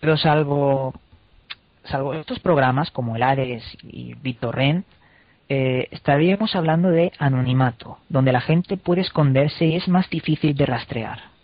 Pero 0.00 0.16
salvo, 0.16 0.94
salvo 1.84 2.14
estos 2.14 2.40
programas 2.40 2.90
como 2.90 3.14
el 3.14 3.22
Ares 3.22 3.62
y 3.84 4.14
BitTorrent, 4.14 4.84
eh, 5.48 5.88
estaríamos 5.90 6.56
hablando 6.56 6.90
de 6.90 7.12
anonimato, 7.18 7.98
donde 8.08 8.32
la 8.32 8.40
gente 8.40 8.76
puede 8.76 9.02
esconderse 9.02 9.64
y 9.66 9.76
es 9.76 9.88
más 9.88 10.08
difícil 10.10 10.54
de 10.54 10.66
rastrear. 10.66 11.36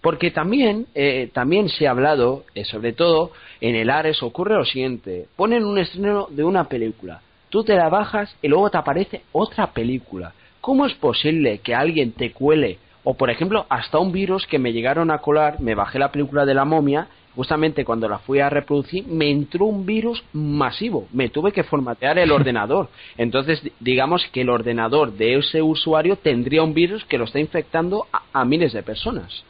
Porque 0.00 0.32
también, 0.32 0.86
eh, 0.96 1.30
también 1.32 1.68
se 1.68 1.86
ha 1.86 1.92
hablado, 1.92 2.44
eh, 2.56 2.64
sobre 2.64 2.92
todo 2.92 3.30
en 3.60 3.76
el 3.76 3.88
Ares, 3.88 4.22
ocurre 4.22 4.54
lo 4.54 4.64
siguiente: 4.64 5.26
ponen 5.36 5.64
un 5.64 5.78
estreno 5.78 6.26
de 6.30 6.42
una 6.42 6.64
película, 6.64 7.20
tú 7.48 7.62
te 7.62 7.76
la 7.76 7.88
bajas 7.88 8.36
y 8.42 8.48
luego 8.48 8.68
te 8.70 8.78
aparece 8.78 9.22
otra 9.32 9.68
película. 9.72 10.32
¿Cómo 10.60 10.86
es 10.86 10.94
posible 10.94 11.58
que 11.58 11.74
alguien 11.74 12.12
te 12.12 12.32
cuele? 12.32 12.78
O 13.04 13.14
por 13.14 13.30
ejemplo, 13.30 13.64
hasta 13.68 13.98
un 13.98 14.10
virus 14.10 14.46
que 14.46 14.58
me 14.58 14.72
llegaron 14.72 15.10
a 15.10 15.18
colar, 15.18 15.60
me 15.60 15.76
bajé 15.76 16.00
la 16.00 16.10
película 16.10 16.44
de 16.44 16.54
la 16.54 16.64
momia 16.64 17.06
justamente 17.38 17.84
cuando 17.84 18.08
la 18.08 18.18
fui 18.18 18.40
a 18.40 18.50
reproducir, 18.50 19.06
me 19.06 19.30
entró 19.30 19.66
un 19.66 19.86
virus 19.86 20.24
masivo. 20.32 21.06
Me 21.12 21.28
tuve 21.28 21.52
que 21.52 21.62
formatear 21.62 22.18
el 22.18 22.32
ordenador. 22.38 22.88
Entonces, 23.16 23.62
digamos 23.78 24.26
que 24.32 24.40
el 24.40 24.50
ordenador 24.50 25.12
de 25.12 25.36
ese 25.36 25.62
usuario 25.62 26.16
tendría 26.16 26.64
un 26.64 26.74
virus 26.74 27.04
que 27.04 27.16
lo 27.16 27.26
está 27.26 27.38
infectando 27.38 28.08
a, 28.32 28.44
miles 28.44 28.72
de 28.72 28.82
personas. 28.82 29.44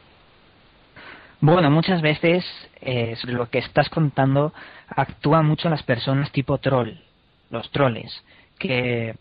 Bueno, 1.40 1.70
muchas 1.70 2.02
veces 2.02 2.44
eh, 2.82 3.16
sobre 3.16 3.32
lo 3.32 3.48
que 3.48 3.60
estás 3.60 3.88
contando 3.88 4.52
actúan 4.88 5.46
mucho 5.46 5.70
las 5.70 5.82
personas 5.82 6.30
tipo 6.30 6.58
troll, 6.58 6.90
los 7.48 7.70
troles, 7.70 8.22
que 8.58 9.14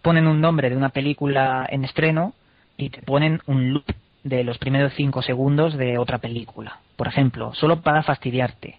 ponen 0.00 0.26
un 0.26 0.40
nombre 0.40 0.70
de 0.70 0.78
una 0.78 0.88
película 0.88 1.66
en 1.68 1.84
estreno 1.84 2.32
y 2.78 2.88
te 2.88 3.02
ponen 3.02 3.42
un 3.44 3.74
loop 3.74 3.84
de 4.22 4.44
los 4.44 4.56
primeros 4.56 4.94
cinco 4.94 5.20
segundos 5.20 5.76
de 5.76 5.98
otra 5.98 6.16
película, 6.16 6.80
por 6.96 7.08
ejemplo, 7.08 7.54
solo 7.54 7.82
para 7.82 8.02
fastidiarte. 8.02 8.78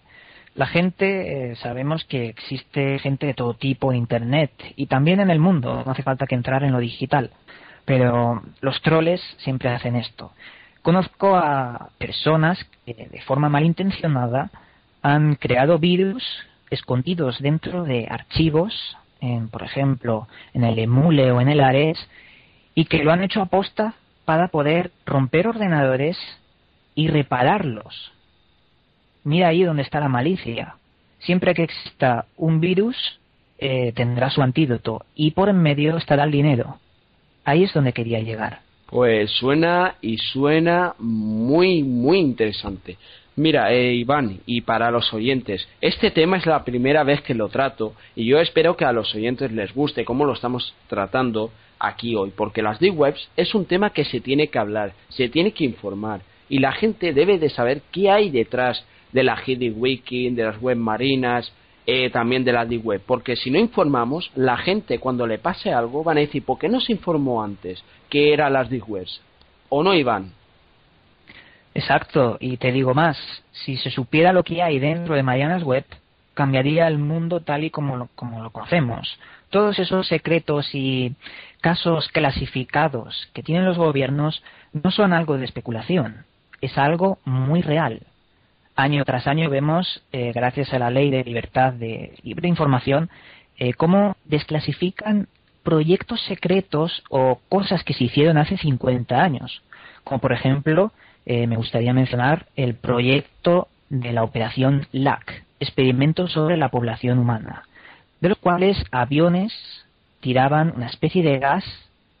La 0.54 0.66
gente, 0.66 1.50
eh, 1.50 1.56
sabemos 1.56 2.04
que 2.04 2.28
existe 2.28 2.98
gente 2.98 3.26
de 3.26 3.34
todo 3.34 3.54
tipo 3.54 3.92
en 3.92 3.98
Internet 3.98 4.50
y 4.74 4.86
también 4.86 5.20
en 5.20 5.30
el 5.30 5.38
mundo, 5.38 5.82
no 5.84 5.92
hace 5.92 6.02
falta 6.02 6.26
que 6.26 6.34
entrar 6.34 6.64
en 6.64 6.72
lo 6.72 6.78
digital, 6.78 7.30
pero 7.84 8.42
los 8.60 8.80
troles 8.80 9.20
siempre 9.38 9.68
hacen 9.68 9.96
esto. 9.96 10.32
Conozco 10.80 11.36
a 11.36 11.90
personas 11.98 12.58
que 12.86 13.08
de 13.10 13.20
forma 13.22 13.48
malintencionada 13.48 14.50
han 15.02 15.34
creado 15.34 15.78
virus 15.78 16.24
escondidos 16.70 17.38
dentro 17.40 17.84
de 17.84 18.06
archivos, 18.08 18.96
en, 19.20 19.48
por 19.48 19.62
ejemplo, 19.62 20.26
en 20.54 20.64
el 20.64 20.78
Emule 20.78 21.32
o 21.32 21.40
en 21.40 21.48
el 21.48 21.60
Ares, 21.60 21.98
y 22.74 22.86
que 22.86 23.04
lo 23.04 23.12
han 23.12 23.22
hecho 23.22 23.42
aposta 23.42 23.94
para 24.24 24.48
poder 24.48 24.90
romper 25.04 25.48
ordenadores 25.48 26.18
y 26.96 27.06
repararlos. 27.06 28.10
Mira 29.22 29.48
ahí 29.48 29.62
donde 29.62 29.82
está 29.82 30.00
la 30.00 30.08
malicia. 30.08 30.74
Siempre 31.20 31.54
que 31.54 31.62
exista 31.62 32.26
un 32.36 32.60
virus, 32.60 32.96
eh, 33.58 33.92
tendrá 33.94 34.30
su 34.30 34.42
antídoto 34.42 35.04
y 35.14 35.30
por 35.30 35.48
en 35.48 35.62
medio 35.62 35.96
estará 35.96 36.24
el 36.24 36.32
dinero. 36.32 36.78
Ahí 37.44 37.62
es 37.62 37.72
donde 37.72 37.92
quería 37.92 38.18
llegar. 38.20 38.60
Pues 38.86 39.30
suena 39.30 39.96
y 40.00 40.16
suena 40.18 40.94
muy, 40.98 41.82
muy 41.82 42.18
interesante. 42.18 42.96
Mira, 43.34 43.72
eh, 43.72 43.94
Iván, 43.94 44.40
y 44.46 44.62
para 44.62 44.90
los 44.90 45.12
oyentes, 45.12 45.68
este 45.80 46.10
tema 46.10 46.38
es 46.38 46.46
la 46.46 46.64
primera 46.64 47.04
vez 47.04 47.20
que 47.20 47.34
lo 47.34 47.48
trato 47.48 47.94
y 48.14 48.24
yo 48.24 48.38
espero 48.40 48.76
que 48.76 48.86
a 48.86 48.92
los 48.92 49.14
oyentes 49.14 49.52
les 49.52 49.74
guste 49.74 50.04
cómo 50.04 50.24
lo 50.24 50.32
estamos 50.32 50.74
tratando 50.88 51.50
aquí 51.78 52.14
hoy, 52.14 52.32
porque 52.34 52.62
las 52.62 52.78
D-Webs 52.78 53.28
es 53.36 53.54
un 53.54 53.66
tema 53.66 53.90
que 53.90 54.04
se 54.04 54.20
tiene 54.20 54.48
que 54.48 54.58
hablar, 54.58 54.94
se 55.10 55.28
tiene 55.28 55.52
que 55.52 55.64
informar 55.64 56.22
y 56.48 56.58
la 56.58 56.72
gente 56.72 57.12
debe 57.12 57.38
de 57.38 57.50
saber 57.50 57.82
qué 57.92 58.10
hay 58.10 58.30
detrás 58.30 58.84
de 59.12 59.24
la 59.24 59.36
Hidden 59.44 59.74
Wiki, 59.76 60.30
de 60.30 60.44
las 60.44 60.60
web 60.60 60.76
marinas, 60.76 61.52
eh, 61.86 62.10
también 62.10 62.42
de 62.42 62.52
la 62.52 62.66
D-Web, 62.66 63.02
porque 63.06 63.36
si 63.36 63.48
no 63.48 63.58
informamos, 63.60 64.32
la 64.34 64.56
gente 64.56 64.98
cuando 64.98 65.24
le 65.24 65.38
pase 65.38 65.72
algo 65.72 66.02
van 66.02 66.16
a 66.16 66.20
decir, 66.20 66.44
¿por 66.44 66.58
qué 66.58 66.68
no 66.68 66.80
se 66.80 66.92
informó 66.92 67.42
antes 67.42 67.82
que 68.10 68.32
eran 68.32 68.54
las 68.54 68.68
D-Webs? 68.68 69.20
¿O 69.68 69.84
no, 69.84 69.94
Iván? 69.94 70.32
Exacto, 71.74 72.38
y 72.40 72.56
te 72.56 72.72
digo 72.72 72.92
más, 72.92 73.16
si 73.52 73.76
se 73.76 73.90
supiera 73.90 74.32
lo 74.32 74.42
que 74.42 74.62
hay 74.62 74.80
dentro 74.80 75.14
de 75.14 75.22
Marianas 75.22 75.62
Web, 75.62 75.84
cambiaría 76.34 76.88
el 76.88 76.98
mundo 76.98 77.40
tal 77.40 77.62
y 77.62 77.70
como 77.70 77.96
lo, 77.96 78.08
como 78.16 78.42
lo 78.42 78.50
conocemos. 78.50 79.18
Todos 79.50 79.78
esos 79.78 80.08
secretos 80.08 80.68
y 80.74 81.14
casos 81.60 82.08
clasificados 82.08 83.28
que 83.32 83.42
tienen 83.42 83.64
los 83.64 83.78
gobiernos 83.78 84.42
no 84.72 84.90
son 84.90 85.12
algo 85.12 85.38
de 85.38 85.44
especulación, 85.44 86.24
es 86.60 86.76
algo 86.78 87.18
muy 87.24 87.62
real. 87.62 88.00
Año 88.74 89.04
tras 89.04 89.26
año 89.26 89.48
vemos, 89.48 90.02
eh, 90.12 90.32
gracias 90.34 90.72
a 90.74 90.78
la 90.78 90.90
ley 90.90 91.10
de 91.10 91.24
libertad 91.24 91.72
de 91.72 92.14
libre 92.22 92.48
información, 92.48 93.08
eh, 93.58 93.72
cómo 93.72 94.16
desclasifican 94.24 95.28
proyectos 95.62 96.20
secretos 96.26 97.02
o 97.08 97.40
cosas 97.48 97.82
que 97.84 97.94
se 97.94 98.04
hicieron 98.04 98.38
hace 98.38 98.56
50 98.56 99.20
años, 99.20 99.62
como 100.04 100.20
por 100.20 100.32
ejemplo 100.32 100.92
eh, 101.24 101.46
me 101.46 101.56
gustaría 101.56 101.92
mencionar 101.92 102.46
el 102.54 102.74
proyecto 102.74 103.68
de 103.88 104.12
la 104.12 104.22
operación 104.22 104.86
LAC, 104.92 105.44
Experimentos 105.58 106.32
sobre 106.32 106.58
la 106.58 106.68
población 106.68 107.18
humana, 107.18 107.62
de 108.20 108.28
los 108.28 108.38
cuales 108.38 108.76
aviones 108.90 109.54
tiraban 110.20 110.74
una 110.76 110.86
especie 110.86 111.22
de 111.22 111.38
gas 111.38 111.64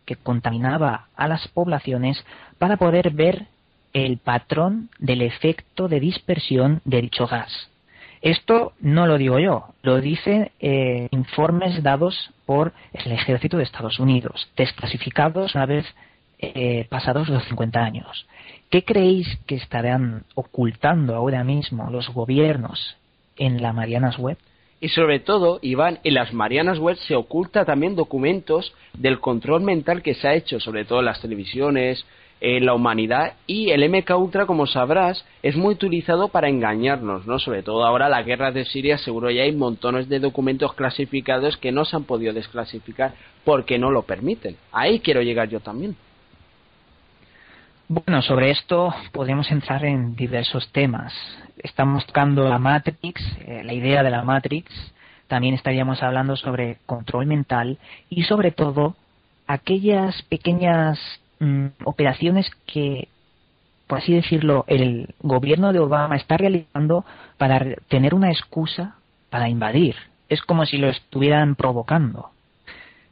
que 0.06 0.16
contaminaba 0.16 1.08
a 1.16 1.28
las 1.28 1.46
poblaciones 1.48 2.24
para 2.58 2.78
poder 2.78 3.10
ver 3.10 3.46
el 4.04 4.18
patrón 4.18 4.90
del 4.98 5.22
efecto 5.22 5.88
de 5.88 6.00
dispersión 6.00 6.82
de 6.84 7.00
dicho 7.00 7.26
gas. 7.26 7.70
Esto 8.20 8.74
no 8.78 9.06
lo 9.06 9.16
digo 9.16 9.38
yo, 9.38 9.68
lo 9.82 10.02
dicen 10.02 10.50
eh, 10.60 11.08
informes 11.12 11.82
dados 11.82 12.30
por 12.44 12.74
el 12.92 13.12
ejército 13.12 13.56
de 13.56 13.62
Estados 13.62 13.98
Unidos, 13.98 14.50
desclasificados 14.54 15.54
una 15.54 15.64
vez 15.64 15.86
eh, 16.38 16.86
pasados 16.90 17.30
los 17.30 17.42
50 17.44 17.80
años. 17.80 18.26
¿Qué 18.68 18.84
creéis 18.84 19.38
que 19.46 19.54
estarán 19.54 20.24
ocultando 20.34 21.14
ahora 21.14 21.42
mismo 21.42 21.88
los 21.90 22.10
gobiernos 22.10 22.98
en 23.38 23.62
la 23.62 23.72
Marianas 23.72 24.18
Web? 24.18 24.36
Y 24.78 24.88
sobre 24.90 25.20
todo, 25.20 25.58
Iván, 25.62 26.00
en 26.04 26.12
las 26.12 26.34
Marianas 26.34 26.78
Web 26.78 26.98
se 26.98 27.16
oculta 27.16 27.64
también 27.64 27.96
documentos 27.96 28.74
del 28.92 29.20
control 29.20 29.62
mental 29.62 30.02
que 30.02 30.14
se 30.14 30.28
ha 30.28 30.34
hecho, 30.34 30.60
sobre 30.60 30.84
todo 30.84 30.98
en 30.98 31.06
las 31.06 31.22
televisiones, 31.22 32.04
en 32.40 32.66
la 32.66 32.74
humanidad 32.74 33.34
y 33.46 33.70
el 33.70 33.88
MK 33.88 34.10
Ultra, 34.18 34.46
como 34.46 34.66
sabrás, 34.66 35.24
es 35.42 35.56
muy 35.56 35.74
utilizado 35.74 36.28
para 36.28 36.48
engañarnos, 36.48 37.26
¿no? 37.26 37.38
Sobre 37.38 37.62
todo 37.62 37.86
ahora 37.86 38.08
la 38.08 38.22
guerra 38.22 38.52
de 38.52 38.64
Siria, 38.64 38.98
seguro 38.98 39.30
ya 39.30 39.42
hay 39.42 39.52
montones 39.52 40.08
de 40.08 40.20
documentos 40.20 40.74
clasificados 40.74 41.56
que 41.56 41.72
no 41.72 41.84
se 41.84 41.96
han 41.96 42.04
podido 42.04 42.32
desclasificar 42.32 43.14
porque 43.44 43.78
no 43.78 43.90
lo 43.90 44.02
permiten. 44.02 44.56
Ahí 44.72 45.00
quiero 45.00 45.22
llegar 45.22 45.48
yo 45.48 45.60
también. 45.60 45.96
Bueno, 47.88 48.20
sobre 48.20 48.50
esto 48.50 48.92
podemos 49.12 49.50
entrar 49.50 49.84
en 49.84 50.16
diversos 50.16 50.70
temas. 50.72 51.14
Estamos 51.62 52.04
tocando 52.04 52.48
la 52.48 52.58
Matrix, 52.58 53.22
eh, 53.46 53.62
la 53.64 53.72
idea 53.72 54.02
de 54.02 54.10
la 54.10 54.24
Matrix. 54.24 54.72
También 55.28 55.54
estaríamos 55.54 56.02
hablando 56.02 56.36
sobre 56.36 56.78
control 56.84 57.26
mental 57.26 57.78
y 58.10 58.24
sobre 58.24 58.50
todo 58.50 58.96
aquellas 59.46 60.20
pequeñas 60.22 60.98
mm, 61.38 61.66
operaciones 61.84 62.50
que, 62.66 63.08
por 63.86 63.98
así 63.98 64.12
decirlo, 64.14 64.64
el 64.68 65.14
gobierno 65.20 65.72
de 65.72 65.80
Obama 65.80 66.16
está 66.16 66.36
realizando 66.36 67.04
para 67.38 67.76
tener 67.88 68.14
una 68.14 68.30
excusa 68.30 68.96
para 69.30 69.48
invadir. 69.48 69.96
Es 70.28 70.42
como 70.42 70.66
si 70.66 70.78
lo 70.78 70.88
estuvieran 70.88 71.54
provocando. 71.54 72.30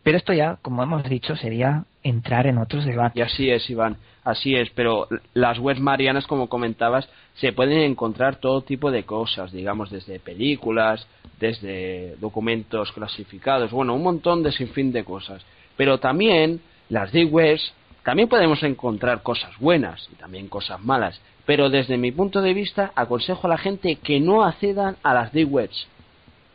Pero 0.02 0.18
esto 0.18 0.32
ya, 0.32 0.58
como 0.60 0.82
hemos 0.82 1.02
dicho, 1.08 1.36
sería 1.36 1.84
entrar 2.02 2.46
en 2.46 2.58
otros 2.58 2.84
debates. 2.84 3.16
Y 3.16 3.22
así 3.22 3.50
es, 3.50 3.68
Iván. 3.70 3.96
Así 4.24 4.54
es, 4.54 4.70
pero 4.70 5.06
las 5.34 5.58
webs 5.58 5.80
marianas, 5.80 6.26
como 6.26 6.48
comentabas, 6.48 7.08
se 7.34 7.52
pueden 7.52 7.80
encontrar 7.80 8.36
todo 8.36 8.62
tipo 8.62 8.90
de 8.90 9.04
cosas, 9.04 9.52
digamos, 9.52 9.90
desde 9.90 10.18
películas, 10.18 11.06
desde 11.38 12.16
documentos 12.16 12.90
clasificados, 12.92 13.70
bueno, 13.70 13.94
un 13.94 14.02
montón 14.02 14.42
de 14.42 14.52
sinfín 14.52 14.92
de 14.92 15.04
cosas. 15.04 15.44
Pero 15.76 15.98
también 15.98 16.60
las 16.88 17.12
deep 17.12 17.32
webs, 17.34 17.74
también 18.04 18.28
podemos 18.28 18.62
encontrar 18.62 19.22
cosas 19.22 19.58
buenas 19.58 20.08
y 20.12 20.16
también 20.16 20.48
cosas 20.48 20.78
malas. 20.80 21.20
Pero 21.46 21.70
desde 21.70 21.96
mi 21.96 22.12
punto 22.12 22.42
de 22.42 22.52
vista, 22.52 22.92
aconsejo 22.94 23.46
a 23.46 23.50
la 23.50 23.58
gente 23.58 23.96
que 23.96 24.20
no 24.20 24.44
accedan 24.44 24.96
a 25.02 25.14
las 25.14 25.32
deep 25.32 25.52
webs. 25.52 25.88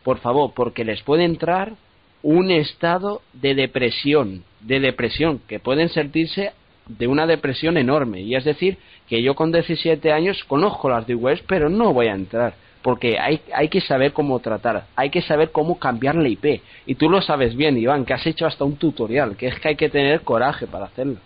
Por 0.03 0.19
favor, 0.19 0.53
porque 0.55 0.85
les 0.85 1.01
puede 1.01 1.25
entrar 1.25 1.73
un 2.21 2.51
estado 2.51 3.21
de 3.33 3.55
depresión, 3.55 4.43
de 4.61 4.79
depresión, 4.79 5.41
que 5.47 5.59
pueden 5.59 5.89
sentirse 5.89 6.51
de 6.87 7.07
una 7.07 7.25
depresión 7.25 7.77
enorme. 7.77 8.21
Y 8.21 8.35
es 8.35 8.43
decir, 8.43 8.77
que 9.07 9.23
yo 9.23 9.33
con 9.33 9.51
17 9.51 10.11
años 10.11 10.43
conozco 10.43 10.87
las 10.87 11.07
deep 11.07 11.21
webs, 11.21 11.43
pero 11.47 11.67
no 11.69 11.93
voy 11.93 12.07
a 12.07 12.15
entrar. 12.15 12.53
Porque 12.83 13.17
hay, 13.19 13.41
hay 13.53 13.69
que 13.69 13.81
saber 13.81 14.13
cómo 14.13 14.39
tratar, 14.39 14.85
hay 14.95 15.09
que 15.09 15.23
saber 15.23 15.51
cómo 15.51 15.79
cambiar 15.79 16.15
la 16.15 16.29
IP. 16.29 16.61
Y 16.85 16.95
tú 16.95 17.09
lo 17.09 17.21
sabes 17.23 17.55
bien, 17.55 17.75
Iván, 17.75 18.05
que 18.05 18.13
has 18.13 18.25
hecho 18.25 18.45
hasta 18.45 18.63
un 18.63 18.77
tutorial, 18.77 19.35
que 19.35 19.47
es 19.47 19.59
que 19.59 19.69
hay 19.69 19.75
que 19.75 19.89
tener 19.89 20.21
coraje 20.21 20.67
para 20.67 20.85
hacerlo. 20.85 21.17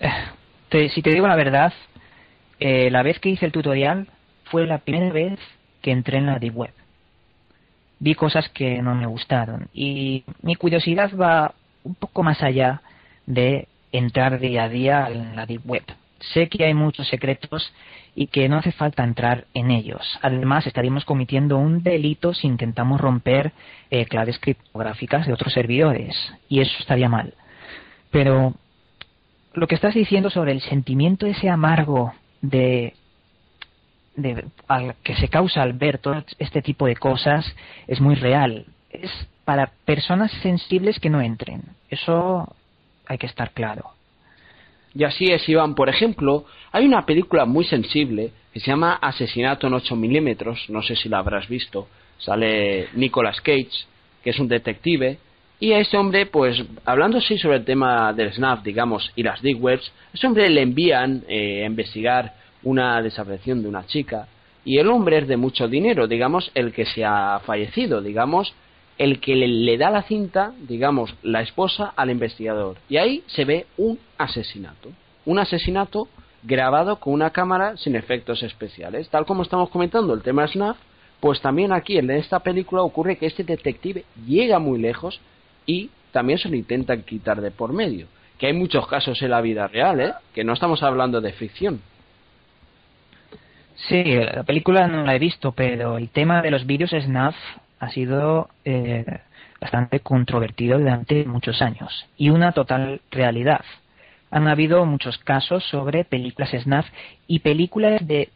Eh, 0.68 0.90
si 0.90 1.00
te 1.00 1.08
digo 1.08 1.26
la 1.26 1.36
verdad, 1.36 1.72
eh, 2.60 2.90
la 2.90 3.02
vez 3.02 3.18
que 3.18 3.30
hice 3.30 3.46
el 3.46 3.52
tutorial 3.52 4.08
fue 4.44 4.66
la 4.66 4.76
primera 4.76 5.10
vez 5.10 5.38
que 5.80 5.90
entré 5.90 6.18
en 6.18 6.26
la 6.26 6.38
Deep 6.38 6.54
Web. 6.54 6.74
Vi 7.98 8.14
cosas 8.14 8.50
que 8.50 8.82
no 8.82 8.94
me 8.94 9.06
gustaron 9.06 9.68
y 9.72 10.24
mi 10.42 10.54
curiosidad 10.54 11.10
va 11.16 11.54
un 11.82 11.94
poco 11.94 12.22
más 12.22 12.42
allá 12.42 12.82
de 13.24 13.68
entrar 13.90 14.38
día 14.38 14.64
a 14.64 14.68
día 14.68 15.08
en 15.08 15.34
la 15.34 15.46
Deep 15.46 15.62
Web. 15.64 15.84
Sé 16.34 16.48
que 16.50 16.66
hay 16.66 16.74
muchos 16.74 17.08
secretos 17.08 17.72
y 18.14 18.26
que 18.26 18.48
no 18.48 18.58
hace 18.58 18.72
falta 18.72 19.04
entrar 19.04 19.46
en 19.54 19.70
ellos. 19.70 20.18
Además, 20.20 20.66
estaríamos 20.66 21.06
cometiendo 21.06 21.56
un 21.56 21.82
delito 21.82 22.34
si 22.34 22.46
intentamos 22.46 23.00
romper 23.00 23.52
eh, 23.90 24.04
claves 24.06 24.38
criptográficas 24.38 25.26
de 25.26 25.32
otros 25.32 25.52
servidores, 25.52 26.16
y 26.48 26.60
eso 26.60 26.72
estaría 26.80 27.08
mal. 27.08 27.34
Pero 28.10 28.54
lo 29.56 29.66
que 29.66 29.74
estás 29.74 29.94
diciendo 29.94 30.30
sobre 30.30 30.52
el 30.52 30.60
sentimiento 30.60 31.26
ese 31.26 31.48
amargo 31.48 32.12
de, 32.42 32.92
de 34.14 34.44
al, 34.68 34.96
que 35.02 35.16
se 35.16 35.28
causa 35.28 35.62
al 35.62 35.72
ver 35.72 35.98
todo 35.98 36.22
este 36.38 36.60
tipo 36.60 36.86
de 36.86 36.94
cosas 36.94 37.56
es 37.86 38.00
muy 38.00 38.14
real. 38.14 38.66
Es 38.90 39.10
para 39.44 39.72
personas 39.86 40.30
sensibles 40.42 41.00
que 41.00 41.08
no 41.08 41.22
entren. 41.22 41.62
Eso 41.88 42.54
hay 43.06 43.16
que 43.16 43.26
estar 43.26 43.52
claro. 43.52 43.90
Y 44.94 45.04
así 45.04 45.24
es, 45.26 45.48
Iván. 45.48 45.74
Por 45.74 45.88
ejemplo, 45.88 46.44
hay 46.72 46.84
una 46.84 47.06
película 47.06 47.46
muy 47.46 47.64
sensible 47.64 48.32
que 48.52 48.60
se 48.60 48.66
llama 48.66 48.98
Asesinato 49.00 49.66
en 49.66 49.74
8 49.74 49.96
milímetros, 49.96 50.66
no 50.68 50.82
sé 50.82 50.96
si 50.96 51.08
la 51.08 51.18
habrás 51.18 51.48
visto. 51.48 51.88
Sale 52.18 52.88
Nicolas 52.94 53.40
Cage, 53.40 53.86
que 54.22 54.30
es 54.30 54.38
un 54.38 54.48
detective, 54.48 55.18
y 55.58 55.72
a 55.72 55.78
ese 55.78 55.96
hombre, 55.96 56.26
pues, 56.26 56.62
hablando 56.84 57.18
así 57.18 57.38
sobre 57.38 57.56
el 57.56 57.64
tema 57.64 58.12
del 58.12 58.32
snap, 58.32 58.62
digamos, 58.62 59.10
y 59.16 59.22
las 59.22 59.40
deep 59.40 59.62
webs, 59.62 59.90
a 60.12 60.16
ese 60.16 60.26
hombre 60.26 60.50
le 60.50 60.62
envían 60.62 61.24
eh, 61.28 61.62
a 61.62 61.66
investigar 61.66 62.34
una 62.62 63.00
desaparición 63.00 63.62
de 63.62 63.68
una 63.68 63.86
chica, 63.86 64.28
y 64.64 64.78
el 64.78 64.88
hombre 64.88 65.18
es 65.18 65.28
de 65.28 65.36
mucho 65.36 65.68
dinero, 65.68 66.08
digamos, 66.08 66.50
el 66.54 66.72
que 66.72 66.84
se 66.84 67.04
ha 67.04 67.40
fallecido, 67.46 68.02
digamos, 68.02 68.52
el 68.98 69.20
que 69.20 69.36
le, 69.36 69.78
da 69.78 69.90
la 69.90 70.02
cinta, 70.02 70.52
digamos, 70.58 71.14
la 71.22 71.40
esposa 71.40 71.92
al 71.96 72.10
investigador. 72.10 72.76
Y 72.88 72.96
ahí 72.96 73.22
se 73.26 73.44
ve 73.44 73.66
un 73.76 73.98
asesinato. 74.18 74.90
Un 75.24 75.38
asesinato 75.38 76.08
grabado 76.42 76.96
con 76.96 77.12
una 77.12 77.30
cámara 77.30 77.76
sin 77.76 77.94
efectos 77.94 78.42
especiales. 78.42 79.08
Tal 79.08 79.26
como 79.26 79.42
estamos 79.42 79.68
comentando 79.70 80.14
el 80.14 80.22
tema 80.22 80.46
Snuff, 80.46 80.76
pues 81.20 81.40
también 81.40 81.72
aquí 81.72 81.98
en 81.98 82.10
esta 82.10 82.40
película 82.40 82.82
ocurre 82.82 83.16
que 83.16 83.26
este 83.26 83.44
detective 83.44 84.04
llega 84.26 84.58
muy 84.58 84.80
lejos 84.80 85.20
y 85.66 85.90
también 86.12 86.38
se 86.38 86.48
lo 86.48 86.56
intentan 86.56 87.02
quitar 87.02 87.40
de 87.40 87.50
por 87.50 87.72
medio. 87.72 88.06
Que 88.38 88.46
hay 88.46 88.52
muchos 88.52 88.86
casos 88.86 89.20
en 89.22 89.30
la 89.30 89.40
vida 89.40 89.66
real, 89.66 90.00
¿eh? 90.00 90.12
Que 90.34 90.44
no 90.44 90.52
estamos 90.52 90.82
hablando 90.82 91.20
de 91.20 91.32
ficción. 91.32 91.80
Sí, 93.88 94.02
la 94.04 94.42
película 94.44 94.86
no 94.86 95.04
la 95.04 95.14
he 95.14 95.18
visto, 95.18 95.52
pero 95.52 95.98
el 95.98 96.08
tema 96.08 96.40
de 96.40 96.50
los 96.50 96.66
vídeos 96.66 96.90
SNAF 96.90 97.36
ha 97.78 97.90
sido 97.90 98.48
eh, 98.64 99.04
bastante 99.60 100.00
controvertido 100.00 100.78
durante 100.78 101.24
muchos 101.24 101.60
años 101.60 102.06
y 102.16 102.30
una 102.30 102.52
total 102.52 103.02
realidad. 103.10 103.64
Han 104.30 104.48
habido 104.48 104.84
muchos 104.86 105.18
casos 105.18 105.64
sobre 105.64 106.04
películas 106.04 106.50
SNAF 106.50 106.86
y 107.26 107.40
películas 107.40 108.06
de 108.06 108.30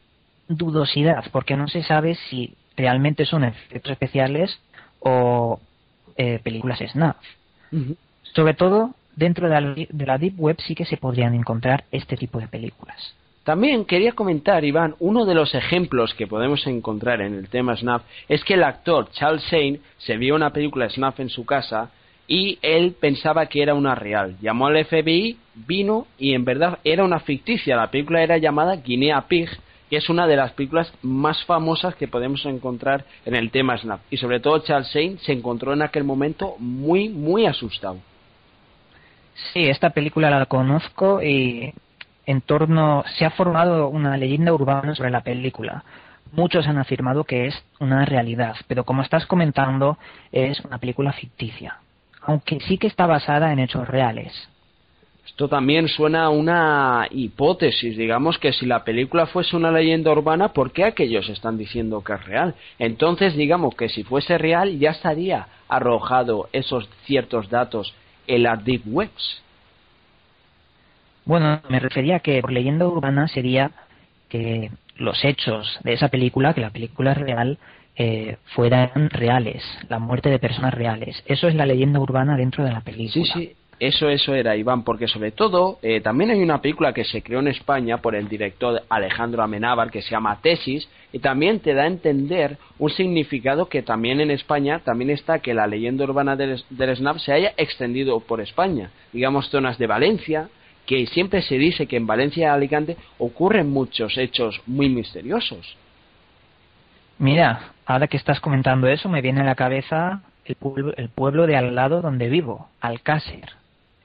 dudosidad, 0.49 1.25
porque 1.33 1.57
no 1.57 1.69
se 1.69 1.83
sabe 1.83 2.17
si 2.29 2.55
realmente 2.77 3.25
son 3.25 3.45
efectos 3.45 3.93
especiales 3.93 4.61
o 5.01 5.61
eh, 6.21 6.39
películas 6.43 6.81
SNAF. 6.81 7.17
Sobre 8.35 8.53
todo 8.53 8.95
dentro 9.17 9.49
de 9.49 10.07
la 10.07 10.19
Deep 10.19 10.35
Web 10.39 10.59
sí 10.61 10.75
que 10.75 10.85
se 10.85 10.99
podrían 10.99 11.35
encontrar 11.35 11.85
este 11.91 12.15
tipo 12.15 12.39
de 12.39 12.47
películas. 12.47 13.15
También 13.43 13.87
quería 13.87 14.13
comentar, 14.13 14.63
Iván, 14.63 14.97
uno 14.99 15.25
de 15.25 15.35
los 15.35 15.55
ejemplos 15.55 16.13
que 16.13 16.27
podemos 16.27 16.67
encontrar 16.67 17.23
en 17.23 17.33
el 17.33 17.49
tema 17.49 17.75
Snuff 17.75 18.03
es 18.29 18.45
que 18.45 18.53
el 18.53 18.65
actor 18.65 19.11
Charles 19.13 19.43
Shane 19.45 19.81
se 19.97 20.19
vio 20.19 20.35
una 20.35 20.53
película 20.53 20.91
Snuff 20.91 21.21
en 21.21 21.31
su 21.31 21.47
casa 21.47 21.91
y 22.29 22.59
él 22.61 22.95
pensaba 23.01 23.47
que 23.47 23.63
era 23.63 23.73
una 23.73 23.95
real. 23.95 24.37
Llamó 24.43 24.67
al 24.67 24.85
FBI, 24.85 25.39
vino 25.55 26.07
y 26.19 26.35
en 26.35 26.45
verdad 26.45 26.81
era 26.85 27.03
una 27.03 27.21
ficticia. 27.21 27.77
La 27.77 27.91
película 27.91 28.23
era 28.23 28.37
llamada 28.37 28.77
Guinea 28.77 29.23
Pig, 29.23 29.49
que 29.91 29.97
es 29.97 30.09
una 30.09 30.29
de 30.29 30.37
las 30.37 30.53
películas 30.53 30.93
más 31.03 31.45
famosas 31.45 31.97
que 31.97 32.07
podemos 32.07 32.47
encontrar 32.47 33.05
en 33.27 33.35
el 33.35 33.51
tema 33.51 33.77
Snuff. 33.77 34.01
Y 34.09 34.17
sobre 34.17 34.39
todo 34.39 34.61
Charles 34.61 34.89
Shane 34.89 35.19
se 35.19 35.33
encontró 35.33 35.73
en 35.73 35.83
aquel 35.83 36.05
momento 36.05 36.55
muy, 36.59 37.09
muy 37.09 37.45
asustado. 37.45 37.99
Sí, 39.53 39.65
esta 39.65 39.91
película 39.91 40.31
la 40.31 40.47
conozco 40.47 41.21
y 41.23 41.75
en 42.25 42.41
torno 42.41 43.03
se 43.19 43.25
ha 43.25 43.31
formado 43.31 43.89
una 43.89 44.17
leyenda 44.17 44.53
urbana 44.55 44.95
sobre 44.95 45.11
la 45.11 45.23
película. 45.23 45.83
Muchos 46.33 46.69
han 46.69 46.79
afirmado 46.79 47.25
que 47.25 47.47
es 47.47 47.65
una 47.81 48.05
realidad, 48.05 48.55
pero 48.69 48.85
como 48.85 49.03
estás 49.03 49.27
comentando, 49.27 49.99
es 50.31 50.61
una 50.61 50.79
película 50.79 51.13
ficticia, 51.13 51.79
aunque 52.23 52.61
sí 52.61 52.79
que 52.79 52.87
está 52.87 53.07
basada 53.07 53.53
en 53.53 53.59
hechos 53.59 53.89
reales. 53.89 54.49
Esto 55.31 55.49
también 55.49 55.89
suena 55.89 56.25
a 56.25 56.29
una 56.29 57.07
hipótesis, 57.11 57.97
digamos 57.97 58.37
que 58.37 58.53
si 58.53 58.67
la 58.67 58.85
película 58.85 59.27
fuese 59.27 59.57
una 59.57 59.71
leyenda 59.71 60.11
urbana, 60.11 60.53
¿por 60.53 60.71
qué 60.73 60.85
aquellos 60.85 61.29
están 61.31 61.57
diciendo 61.57 62.05
que 62.05 62.13
es 62.13 62.25
real? 62.27 62.55
Entonces, 62.79 63.35
digamos 63.37 63.75
que 63.75 63.89
si 63.89 64.03
fuese 64.03 64.37
real, 64.37 64.79
ya 64.79 64.91
estaría 64.91 65.47
arrojado 65.69 66.51
esos 66.53 66.91
ciertos 67.05 67.49
datos 67.49 67.95
en 68.27 68.43
las 68.43 68.63
deep 68.65 68.83
webs. 68.87 69.43
Bueno, 71.25 71.63
me 71.69 71.79
refería 71.79 72.17
a 72.17 72.21
que 72.21 72.41
por 72.43 72.53
leyenda 72.53 72.87
urbana 72.87 73.29
sería 73.29 73.71
que 74.29 74.71
los 74.97 75.25
hechos 75.25 75.79
de 75.85 75.95
esa 75.95 76.09
película, 76.09 76.53
que 76.55 76.61
la 76.61 76.71
película 76.71 77.13
es 77.13 77.19
real, 77.19 77.59
eh, 77.97 78.37
fueran 78.47 79.09
reales, 79.11 79.63
la 79.89 79.99
muerte 79.99 80.29
de 80.29 80.39
personas 80.39 80.75
reales. 80.75 81.23
Eso 81.27 81.49
es 81.49 81.55
la 81.55 81.67
leyenda 81.67 82.01
urbana 82.01 82.37
dentro 82.37 82.65
de 82.65 82.73
la 82.73 82.81
película. 82.81 83.25
Sí, 83.25 83.31
sí, 83.33 83.57
eso, 83.81 84.11
eso 84.11 84.35
era, 84.35 84.57
Iván, 84.57 84.85
porque 84.85 85.09
sobre 85.09 85.31
todo 85.33 85.79
eh, 85.81 86.03
también 86.03 86.31
hay 86.31 86.43
una 86.43 86.61
película 86.61 86.93
que 86.93 87.03
se 87.03 87.23
creó 87.23 87.41
en 87.41 87.49
España 87.49 87.97
por 87.97 88.15
el 88.15 88.29
director 88.29 88.83
Alejandro 88.91 89.43
Amenábar 89.43 89.91
que 89.91 90.03
se 90.03 90.11
llama 90.11 90.39
Tesis 90.43 90.87
y 91.15 91.19
también 91.21 91.61
te 91.61 91.73
da 91.73 91.85
a 91.85 91.87
entender 91.87 92.59
un 92.79 92.91
significado 92.91 93.71
que 93.71 93.81
también 93.81 94.21
en 94.21 94.31
España 94.31 94.81
también 94.85 95.09
está 95.09 95.39
que 95.39 95.55
la 95.55 95.67
leyenda 95.67 96.05
urbana 96.05 96.37
del, 96.37 96.63
del 96.69 96.95
Snap 96.95 97.17
se 97.17 97.33
haya 97.33 97.55
extendido 97.57 98.21
por 98.21 98.43
España. 98.43 98.91
Digamos 99.15 99.49
zonas 99.49 99.79
de 99.79 99.87
Valencia, 99.87 100.51
que 100.85 101.07
siempre 101.07 101.41
se 101.41 101.57
dice 101.57 101.87
que 101.87 101.97
en 101.97 102.07
Valencia 102.07 102.49
y 102.49 102.51
Alicante 102.51 102.99
ocurren 103.17 103.71
muchos 103.71 104.19
hechos 104.19 104.61
muy 104.67 104.91
misteriosos. 104.91 105.79
Mira, 107.19 107.73
ahora 107.87 108.09
que 108.09 108.19
estás 108.19 108.41
comentando 108.41 108.89
eso, 108.89 109.09
me 109.09 109.23
viene 109.23 109.41
a 109.41 109.45
la 109.45 109.55
cabeza 109.55 110.21
el 110.45 110.57
pueblo, 110.57 110.93
el 110.99 111.09
pueblo 111.09 111.47
de 111.47 111.57
al 111.57 111.75
lado 111.75 112.03
donde 112.03 112.29
vivo, 112.29 112.69
Alcácer. 112.83 113.60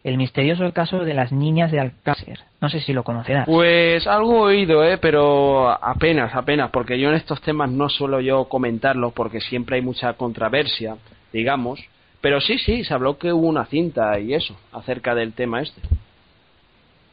El 0.06 0.18
misterioso 0.18 0.72
caso 0.72 0.99
de 0.99 1.14
las 1.14 1.32
niñas 1.32 1.72
de 1.72 1.80
Alcácer. 1.80 2.39
No 2.62 2.70
sé 2.70 2.80
si 2.80 2.93
lo 2.93 3.03
conocerás. 3.03 3.45
Pues 3.45 4.06
algo 4.06 4.49
he 4.49 4.56
oído, 4.56 4.86
¿eh? 4.86 4.97
pero 4.97 5.68
apenas, 5.70 6.34
apenas, 6.36 6.70
porque 6.70 6.97
yo 6.97 7.10
en 7.10 7.16
estos 7.16 7.41
temas 7.41 7.70
no 7.72 7.89
suelo 7.89 8.22
yo 8.22 8.45
comentarlos 8.45 9.14
porque 9.14 9.41
siempre 9.41 9.78
hay 9.78 9.82
mucha 9.82 10.14
controversia, 10.14 10.95
digamos. 11.34 11.84
Pero 12.22 12.39
sí, 12.39 12.58
sí, 12.60 12.84
se 12.84 12.93
habló 12.93 13.18
que 13.18 13.34
hubo 13.34 13.47
una 13.47 13.66
cinta 13.66 14.18
y 14.20 14.34
eso, 14.34 14.56
acerca 14.72 15.14
del 15.16 15.34
tema 15.34 15.62
este 15.62 15.82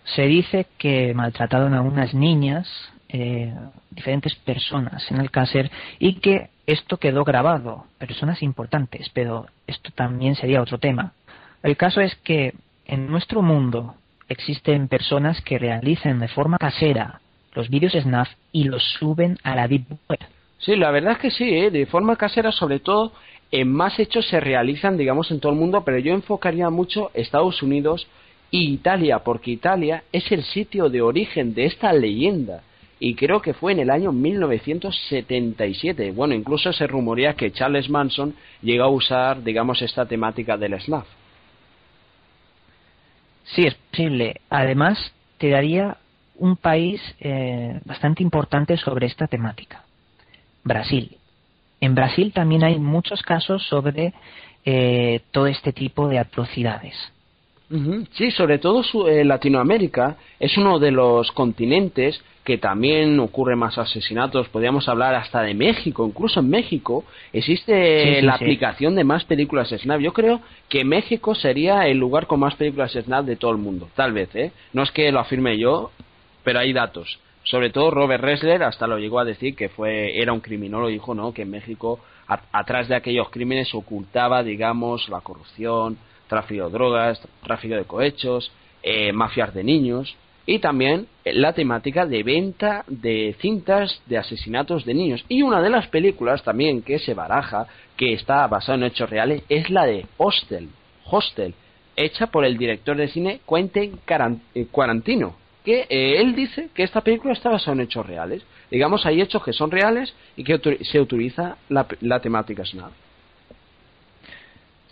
se 0.05 0.23
dice 0.23 0.67
que 0.79 1.15
maltrataron 1.15 1.75
a 1.75 1.83
unas 1.83 2.15
niñas, 2.15 2.69
eh, 3.09 3.53
diferentes 3.91 4.35
personas 4.35 5.09
en 5.11 5.21
Alcácer, 5.21 5.71
y 5.99 6.15
que 6.15 6.51
esto 6.67 6.97
quedó 6.97 7.25
grabado, 7.25 7.87
personas 7.99 8.43
importantes, 8.43 9.11
pero 9.13 9.47
esto 9.67 9.91
también 9.95 10.35
sería 10.35 10.63
otro 10.63 10.79
tema. 10.79 11.13
El 11.63 11.77
caso 11.77 12.01
es 12.01 12.15
que 12.17 12.55
en 12.87 13.09
nuestro 13.09 13.43
mundo 13.43 13.95
existen 14.29 14.89
personas 14.89 15.41
que 15.43 15.59
realizan 15.59 16.21
de 16.21 16.29
forma 16.29 16.59
casera 16.59 17.21
los 17.55 17.69
vídeos 17.69 17.93
SNAF 17.93 18.31
y 18.51 18.65
los 18.65 18.83
suben 18.99 19.39
a 19.43 19.55
la 19.55 19.69
Deep 19.69 19.85
Web. 20.09 20.21
Sí, 20.59 20.77
la 20.77 20.91
verdad 20.91 21.13
es 21.13 21.19
que 21.19 21.31
sí, 21.31 21.45
¿eh? 21.45 21.71
de 21.71 21.87
forma 21.87 22.17
casera 22.17 22.51
sobre 22.51 22.81
todo 22.81 23.13
en 23.51 23.71
más 23.71 23.99
hechos 23.99 24.27
se 24.29 24.41
realizan, 24.41 24.97
digamos, 24.97 25.31
en 25.31 25.41
todo 25.41 25.53
el 25.53 25.59
mundo, 25.59 25.83
pero 25.85 25.99
yo 25.99 26.15
enfocaría 26.15 26.71
mucho 26.71 27.11
Estados 27.13 27.63
Unidos, 27.63 28.07
y 28.53 28.73
Italia, 28.75 29.19
porque 29.21 29.51
Italia 29.51 30.05
es 30.13 30.31
el 30.31 30.45
sitio 30.45 30.89
de 30.91 31.03
origen 31.03 31.55
de 31.55 31.65
esta 31.65 31.93
leyenda. 31.93 32.63
Y 33.01 33.17
creo 33.17 33.43
que 33.43 33.55
fue 33.55 33.73
en 33.73 33.81
el 33.81 33.91
año 33.91 34.13
1977. 34.13 36.13
Bueno, 36.13 36.35
incluso 36.35 36.73
se 36.73 36.87
rumorea 36.87 37.35
que 37.35 37.51
Charles 37.51 37.91
Manson 37.91 38.37
llegó 38.61 38.85
a 38.85 38.91
usar, 38.91 39.43
digamos, 39.43 39.83
esta 39.83 40.07
temática 40.07 40.57
del 40.57 40.81
SNAF. 40.81 41.09
Sí, 43.45 43.65
es 43.67 43.75
posible. 43.75 44.41
Además, 44.49 45.13
te 45.39 45.51
daría 45.51 45.97
un 46.37 46.57
país 46.57 47.01
eh, 47.21 47.81
bastante 47.85 48.23
importante 48.23 48.77
sobre 48.77 49.07
esta 49.07 49.27
temática. 49.27 49.85
Brasil. 50.65 51.17
En 51.81 51.95
Brasil 51.95 52.33
también 52.33 52.65
hay 52.65 52.79
muchos 52.79 53.23
casos 53.23 53.67
sobre 53.67 54.15
eh, 54.65 55.21
todo 55.33 55.47
este 55.47 55.73
tipo 55.73 56.09
de 56.09 56.21
atrocidades. 56.21 56.95
Sí, 58.13 58.31
sobre 58.31 58.59
todo 58.59 58.83
eh, 59.09 59.25
Latinoamérica 59.25 60.17
es 60.39 60.57
uno 60.59 60.79
de 60.79 60.91
los 60.91 61.33
continentes 61.33 62.23
que 62.45 62.59
también 62.59 63.19
ocurre 63.21 63.57
más 63.57 63.79
asesinatos. 63.79 64.49
Podríamos 64.49 64.89
hablar 64.89 65.15
hasta 65.15 65.43
de 65.43 65.55
México, 65.55 66.07
incluso 66.07 66.41
en 66.41 66.51
México 66.51 67.05
existe 67.33 68.21
la 68.21 68.35
aplicación 68.35 68.95
de 68.95 69.05
más 69.05 69.25
películas 69.25 69.71
Snap. 69.71 70.01
Yo 70.01 70.13
creo 70.13 70.41
que 70.69 70.85
México 70.85 71.35
sería 71.35 71.87
el 71.87 71.99
lugar 71.99 72.27
con 72.27 72.41
más 72.41 72.57
películas 72.57 72.93
Snap 72.93 73.25
de 73.25 73.37
todo 73.37 73.53
el 73.53 73.59
mundo, 73.59 73.89
tal 73.95 74.13
vez, 74.13 74.35
¿eh? 74.35 74.53
No 74.73 74.83
es 74.83 74.91
que 74.91 75.11
lo 75.13 75.21
afirme 75.21 75.57
yo, 75.57 75.93
pero 76.45 76.59
hay 76.59 76.73
datos. 76.73 77.21
Sobre 77.45 77.71
todo 77.71 77.91
Robert 77.91 78.23
Ressler 78.23 78.63
hasta 78.63 78.87
lo 78.87 78.99
llegó 78.99 79.19
a 79.19 79.25
decir 79.25 79.57
que 79.57 79.69
fue 79.69 80.21
era 80.21 80.33
un 80.33 80.41
criminólogo, 80.41 80.91
dijo, 80.91 81.15
¿no? 81.15 81.33
Que 81.33 81.43
en 81.43 81.51
México 81.51 82.01
atrás 82.27 82.89
de 82.89 82.97
aquellos 82.97 83.31
crímenes 83.31 83.75
ocultaba, 83.75 84.43
digamos, 84.43 85.09
la 85.09 85.21
corrupción, 85.21 85.99
tráfico 86.33 86.65
de 86.65 86.73
drogas, 86.73 87.21
tráfico 87.43 87.75
de 87.75 87.85
cohechos, 87.85 88.51
eh, 88.83 89.13
mafias 89.13 89.53
de 89.53 89.63
niños 89.63 90.17
y 90.47 90.61
también 90.61 91.07
la 91.27 91.53
temática 91.53 92.07
de 92.07 92.23
venta 92.23 92.85
de 92.89 93.37
cintas 93.39 94.01
de 94.07 94.17
asesinatos 94.17 94.87
de 94.87 94.95
niños. 94.95 95.23
Y 95.29 95.43
una 95.43 95.61
de 95.61 95.69
las 95.69 95.89
películas 95.89 96.43
también 96.43 96.81
que 96.81 96.99
se 96.99 97.13
baraja, 97.13 97.67
que 97.99 98.15
está 98.15 98.47
basada 98.47 98.79
en 98.79 98.85
hechos 98.85 99.11
reales, 99.11 99.43
es 99.51 99.69
la 99.69 99.85
de 99.85 100.07
Hostel, 100.17 100.71
Hostel 101.05 101.55
hecha 101.97 102.29
por 102.29 102.47
el 102.47 102.57
director 102.57 102.97
de 102.97 103.09
cine 103.09 103.41
Quentin 103.47 104.01
eh, 104.55 104.67
Quarantino, 104.71 105.37
que 105.63 105.87
eh, 105.91 106.17
él 106.17 106.35
dice 106.35 106.71
que 106.73 106.83
esta 106.83 107.03
película 107.03 107.35
está 107.35 107.51
basada 107.51 107.75
en 107.75 107.83
hechos 107.83 108.07
reales. 108.07 108.43
Digamos, 108.71 109.05
hay 109.05 109.21
hechos 109.21 109.45
que 109.45 109.53
son 109.53 109.71
reales 109.71 110.15
y 110.35 110.45
que 110.45 110.59
se 110.81 110.99
utiliza 110.99 111.59
la, 111.69 111.87
la 112.01 112.21
temática 112.21 112.65
SNAP. 112.65 112.93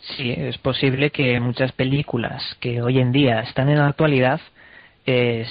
Sí, 0.01 0.30
es 0.30 0.57
posible 0.59 1.11
que 1.11 1.38
muchas 1.40 1.72
películas 1.72 2.57
que 2.61 2.80
hoy 2.82 2.98
en 2.98 3.12
día 3.12 3.40
están 3.40 3.68
en 3.68 3.78
la 3.78 3.88
actualidad 3.88 4.40
eh, 5.07 5.46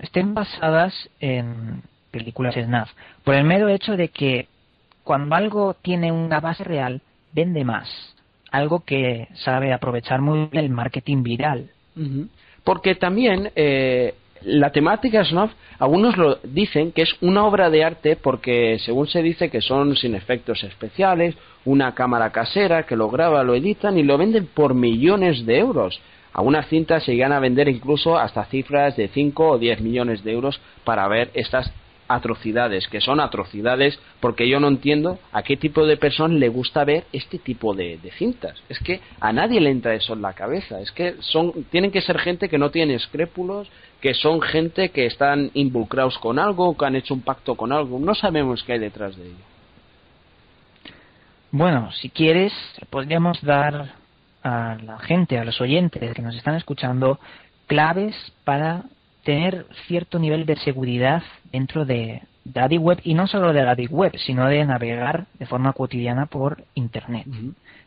estén 0.00 0.34
basadas 0.34 0.94
en 1.20 1.82
películas 2.10 2.54
SNAF, 2.54 2.90
por 3.24 3.34
el 3.34 3.44
mero 3.44 3.68
hecho 3.68 3.96
de 3.96 4.08
que 4.08 4.48
cuando 5.04 5.34
algo 5.36 5.74
tiene 5.82 6.10
una 6.10 6.40
base 6.40 6.64
real, 6.64 7.00
vende 7.32 7.64
más. 7.64 7.88
Algo 8.50 8.80
que 8.80 9.28
sabe 9.34 9.72
aprovechar 9.72 10.20
muy 10.20 10.48
bien 10.48 10.64
el 10.64 10.70
marketing 10.70 11.22
viral. 11.22 11.70
Porque 12.64 12.94
también 12.94 13.50
eh, 13.54 14.14
la 14.42 14.70
temática 14.70 15.24
Snuff, 15.24 15.52
algunos 15.78 16.16
lo 16.16 16.36
dicen 16.42 16.92
que 16.92 17.02
es 17.02 17.14
una 17.20 17.44
obra 17.44 17.70
de 17.70 17.84
arte 17.84 18.16
porque 18.16 18.78
según 18.80 19.06
se 19.06 19.22
dice 19.22 19.50
que 19.50 19.60
son 19.60 19.96
sin 19.96 20.14
efectos 20.14 20.62
especiales, 20.64 21.36
una 21.66 21.94
cámara 21.94 22.30
casera 22.30 22.84
que 22.84 22.96
lo 22.96 23.10
graba, 23.10 23.44
lo 23.44 23.54
editan 23.54 23.98
y 23.98 24.02
lo 24.02 24.16
venden 24.16 24.46
por 24.46 24.72
millones 24.72 25.44
de 25.44 25.58
euros. 25.58 26.00
Algunas 26.32 26.68
cintas 26.68 27.02
se 27.02 27.12
llegan 27.12 27.32
a 27.32 27.40
vender 27.40 27.68
incluso 27.68 28.16
hasta 28.16 28.44
cifras 28.46 28.96
de 28.96 29.08
5 29.08 29.50
o 29.50 29.58
10 29.58 29.80
millones 29.80 30.22
de 30.22 30.32
euros 30.32 30.60
para 30.84 31.08
ver 31.08 31.30
estas 31.34 31.72
atrocidades, 32.08 32.86
que 32.88 33.00
son 33.00 33.20
atrocidades 33.20 33.98
porque 34.20 34.48
yo 34.48 34.60
no 34.60 34.68
entiendo 34.68 35.18
a 35.32 35.42
qué 35.42 35.56
tipo 35.56 35.84
de 35.86 35.96
persona 35.96 36.34
le 36.34 36.48
gusta 36.48 36.84
ver 36.84 37.04
este 37.12 37.38
tipo 37.38 37.74
de, 37.74 37.98
cintas. 38.16 38.62
Es 38.68 38.78
que 38.78 39.00
a 39.20 39.32
nadie 39.32 39.60
le 39.60 39.70
entra 39.70 39.94
eso 39.94 40.12
en 40.12 40.22
la 40.22 40.34
cabeza. 40.34 40.80
Es 40.80 40.92
que 40.92 41.16
son, 41.20 41.64
tienen 41.70 41.90
que 41.90 42.00
ser 42.00 42.18
gente 42.18 42.48
que 42.48 42.58
no 42.58 42.70
tiene 42.70 42.94
escrúpulos, 42.94 43.68
que 44.00 44.14
son 44.14 44.40
gente 44.40 44.90
que 44.90 45.06
están 45.06 45.50
involucrados 45.54 46.18
con 46.18 46.38
algo, 46.38 46.76
que 46.76 46.84
han 46.84 46.96
hecho 46.96 47.14
un 47.14 47.22
pacto 47.22 47.56
con 47.56 47.72
algo. 47.72 47.98
No 47.98 48.14
sabemos 48.14 48.62
qué 48.62 48.74
hay 48.74 48.78
detrás 48.78 49.16
de 49.16 49.24
ello. 49.24 49.55
Bueno, 51.56 51.90
si 51.90 52.10
quieres, 52.10 52.52
podríamos 52.90 53.40
dar 53.40 53.94
a 54.42 54.76
la 54.84 54.98
gente, 54.98 55.38
a 55.38 55.44
los 55.44 55.58
oyentes 55.58 56.12
que 56.12 56.20
nos 56.20 56.36
están 56.36 56.54
escuchando, 56.54 57.18
claves 57.66 58.14
para 58.44 58.82
tener 59.24 59.64
cierto 59.86 60.18
nivel 60.18 60.44
de 60.44 60.56
seguridad 60.56 61.22
dentro 61.50 61.86
de, 61.86 62.20
la 62.52 62.66
Web 62.66 63.00
y 63.04 63.14
no 63.14 63.26
solo 63.26 63.54
de 63.54 63.64
la 63.64 63.74
Deep 63.74 63.90
Web, 63.90 64.18
sino 64.18 64.46
de 64.48 64.66
navegar 64.66 65.28
de 65.38 65.46
forma 65.46 65.72
cotidiana 65.72 66.26
por 66.26 66.62
Internet. 66.74 67.26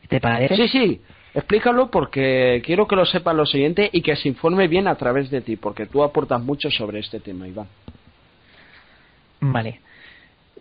¿Te 0.08 0.20
parece? 0.20 0.56
Sí, 0.56 0.68
sí. 0.68 1.02
Explícalo 1.36 1.92
porque 1.92 2.64
quiero 2.66 2.88
que 2.88 2.96
lo 2.96 3.06
sepan 3.06 3.38
los 3.38 3.54
oyentes 3.54 3.92
y 3.94 4.02
que 4.02 4.16
se 4.16 4.30
informe 4.30 4.68
bien 4.68 4.88
a 4.88 4.96
través 4.96 5.30
de 5.30 5.42
ti, 5.42 5.58
porque 5.58 5.86
tú 5.86 6.02
aportas 6.02 6.42
mucho 6.42 6.72
sobre 6.72 7.02
este 7.02 7.20
tema, 7.20 7.48
Iván. 7.48 7.68
Vale. 9.42 9.82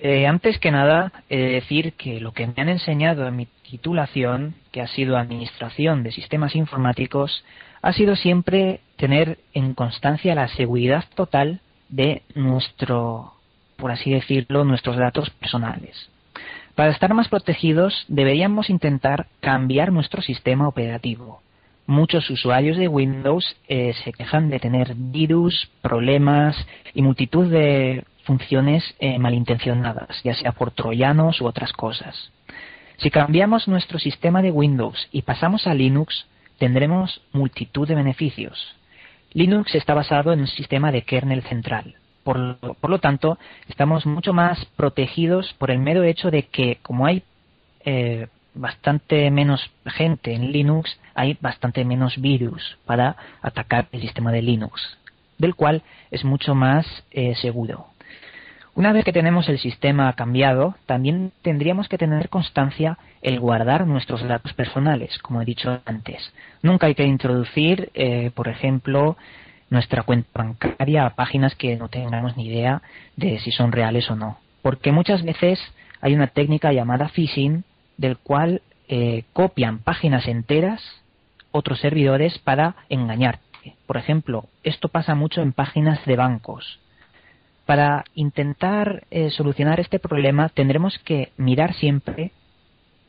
Eh, 0.01 0.27
antes 0.27 0.59
que 0.59 0.71
nada, 0.71 1.13
decir 1.29 1.95
que 1.95 2.21
lo 2.21 2.33
que 2.33 2.47
me 2.47 2.55
han 2.57 2.69
enseñado 2.69 3.27
en 3.27 3.37
mi 3.37 3.47
titulación, 3.69 4.55
que 4.71 4.81
ha 4.81 4.87
sido 4.87 5.17
Administración 5.17 6.03
de 6.03 6.13
Sistemas 6.13 6.55
Informáticos, 6.55 7.45
ha 7.83 7.93
sido 7.93 8.17
siempre 8.17 8.81
tener 8.97 9.39
en 9.55 9.75
constancia 9.75 10.35
la 10.35 10.49
seguridad 10.49 11.05
total 11.15 11.61
de 11.89 12.23
nuestro, 12.35 13.33
por 13.77 13.91
así 13.91 14.11
decirlo, 14.11 14.65
nuestros 14.65 14.97
datos 14.97 15.31
personales. 15.31 16.11
Para 16.75 16.93
estar 16.93 17.13
más 17.15 17.29
protegidos 17.29 18.05
deberíamos 18.09 18.71
intentar 18.71 19.27
cambiar 19.41 19.93
nuestro 19.93 20.23
sistema 20.23 20.69
operativo. 20.69 21.41
Muchos 21.87 22.29
usuarios 22.31 22.77
de 22.77 22.87
Windows 22.87 23.57
eh, 23.67 23.95
se 24.05 24.13
quejan 24.13 24.51
de 24.51 24.61
tener 24.61 24.95
virus, 24.95 25.71
problemas 25.81 26.55
y 26.95 27.03
multitud 27.03 27.51
de 27.51 28.05
funciones 28.29 28.85
eh, 28.99 29.19
malintencionadas, 29.19 30.23
ya 30.23 30.35
sea 30.35 30.53
por 30.53 30.71
troyanos 30.71 31.41
u 31.41 31.47
otras 31.47 31.73
cosas. 31.73 32.31
Si 32.99 33.11
cambiamos 33.11 33.69
nuestro 33.69 33.99
sistema 33.99 34.43
de 34.43 34.51
Windows 34.51 35.09
y 35.11 35.23
pasamos 35.23 35.67
a 35.67 35.73
Linux, 35.73 36.27
tendremos 36.59 37.23
multitud 37.33 37.89
de 37.89 37.95
beneficios. 37.95 38.77
Linux 39.33 39.75
está 39.75 39.95
basado 39.95 40.35
en 40.35 40.41
un 40.41 40.47
sistema 40.47 40.93
de 40.93 41.03
kernel 41.03 41.43
central. 41.45 41.95
Por, 42.23 42.59
lo 42.91 42.99
tanto, 42.99 43.39
estamos 43.67 44.05
mucho 44.05 44.35
más 44.35 44.63
protegidos 44.77 45.55
por 45.55 45.71
el 45.71 45.79
mero 45.79 46.03
hecho 46.03 46.31
de 46.31 46.43
que, 46.43 46.77
como 46.83 47.07
hay 47.07 47.23
eh, 47.87 48.27
bastante 48.53 49.31
menos 49.31 49.71
gente 49.87 50.35
en 50.35 50.53
Linux, 50.53 51.01
hay 51.15 51.39
bastante 51.41 51.83
menos 51.87 52.21
virus 52.21 52.77
para 52.85 53.17
atacar 53.41 53.89
el 53.93 54.03
sistema 54.03 54.33
de 54.33 54.43
Linux, 54.43 54.99
del 55.39 55.55
cual 55.55 55.83
es 56.11 56.25
mucho 56.25 56.55
más 56.55 56.87
eh, 57.11 57.35
seguro. 57.37 57.87
Una 58.79 58.93
vez 58.93 59.05
que 59.05 59.13
tenemos 59.13 59.49
el 59.49 59.59
sistema 59.59 60.13
cambiado, 60.13 60.77
también 60.87 61.33
tendríamos 61.43 61.89
que 61.89 61.99
tener 61.99 62.29
constancia 62.29 62.97
el 63.23 63.41
guardar 63.41 63.89
nuestros 63.89 64.23
datos 64.23 64.53
personales, 64.53 65.19
como 65.19 65.43
he 65.43 65.45
dicho 65.45 65.81
antes. 65.85 66.33
Nunca 66.63 66.87
hay 66.87 66.95
que 66.95 67.03
introducir, 67.03 67.91
eh, 67.95 68.31
por 68.37 68.47
ejemplo, 68.47 69.17
nuestra 69.69 70.05
cuenta 70.05 70.29
bancaria 70.33 71.07
a 71.07 71.17
páginas 71.17 71.57
que 71.57 71.75
no 71.75 71.89
tengamos 71.89 72.37
ni 72.37 72.47
idea 72.47 72.81
de 73.17 73.41
si 73.41 73.51
son 73.51 73.73
reales 73.73 74.09
o 74.13 74.15
no. 74.15 74.39
Porque 74.63 74.93
muchas 74.93 75.25
veces 75.25 75.59
hay 76.01 76.15
una 76.15 76.29
técnica 76.29 76.73
llamada 76.73 77.09
phishing, 77.09 77.65
del 77.97 78.17
cual 78.17 78.63
eh, 78.87 79.25
copian 79.33 79.81
páginas 79.81 80.29
enteras 80.29 80.81
otros 81.51 81.81
servidores 81.81 82.39
para 82.39 82.77
engañarte. 82.91 83.75
Por 83.89 83.97
ejemplo, 83.97 84.45
esto 84.63 84.89
pasa 84.89 85.17
mucho 85.17 85.43
en 85.43 85.53
páginas 85.53 85.99
de 86.07 86.15
bancos 86.15 86.79
para 87.69 88.07
intentar 88.15 89.05
eh, 89.11 89.29
solucionar 89.29 89.79
este 89.79 89.99
problema 89.99 90.49
tendremos 90.49 90.99
que 91.01 91.33
mirar 91.37 91.75
siempre 91.75 92.31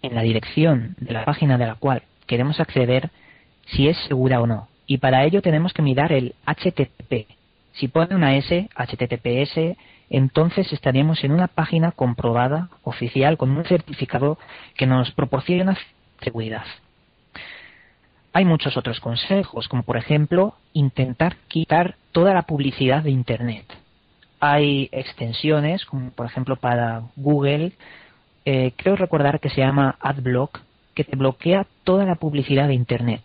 en 0.01 0.13
la 0.13 0.21
dirección 0.21 0.97
de 0.99 1.13
la 1.13 1.23
página 1.23 1.57
de 1.57 1.65
la 1.65 1.75
cual 1.75 2.01
queremos 2.27 2.59
acceder 2.59 3.09
si 3.67 3.87
es 3.87 3.95
segura 4.09 4.41
o 4.41 4.47
no. 4.47 4.67
Y 4.85 4.97
para 4.97 5.23
ello 5.23 5.41
tenemos 5.41 5.71
que 5.71 5.81
mirar 5.81 6.11
el 6.11 6.35
HTTP. 6.45 7.29
Si 7.71 7.87
pone 7.87 8.13
una 8.13 8.35
S, 8.35 8.67
HTTPS, 8.75 9.77
entonces 10.09 10.73
estaríamos 10.73 11.23
en 11.23 11.31
una 11.31 11.47
página 11.47 11.93
comprobada, 11.93 12.67
oficial, 12.83 13.37
con 13.37 13.51
un 13.51 13.63
certificado 13.63 14.37
que 14.75 14.87
nos 14.87 15.09
proporciona 15.11 15.77
seguridad. 16.21 16.65
Hay 18.33 18.43
muchos 18.43 18.75
otros 18.75 18.99
consejos, 18.99 19.69
como 19.69 19.83
por 19.83 19.95
ejemplo 19.95 20.55
intentar 20.73 21.37
quitar 21.47 21.95
toda 22.11 22.33
la 22.33 22.41
publicidad 22.41 23.03
de 23.03 23.11
Internet 23.11 23.63
hay 24.39 24.89
extensiones, 24.91 25.85
como 25.85 26.11
por 26.11 26.25
ejemplo 26.25 26.55
para 26.55 27.03
Google, 27.15 27.73
eh, 28.45 28.71
creo 28.75 28.95
recordar 28.95 29.39
que 29.39 29.49
se 29.49 29.61
llama 29.61 29.97
AdBlock, 29.99 30.61
que 30.95 31.03
te 31.03 31.15
bloquea 31.15 31.65
toda 31.83 32.05
la 32.05 32.15
publicidad 32.15 32.67
de 32.67 32.73
Internet. 32.73 33.21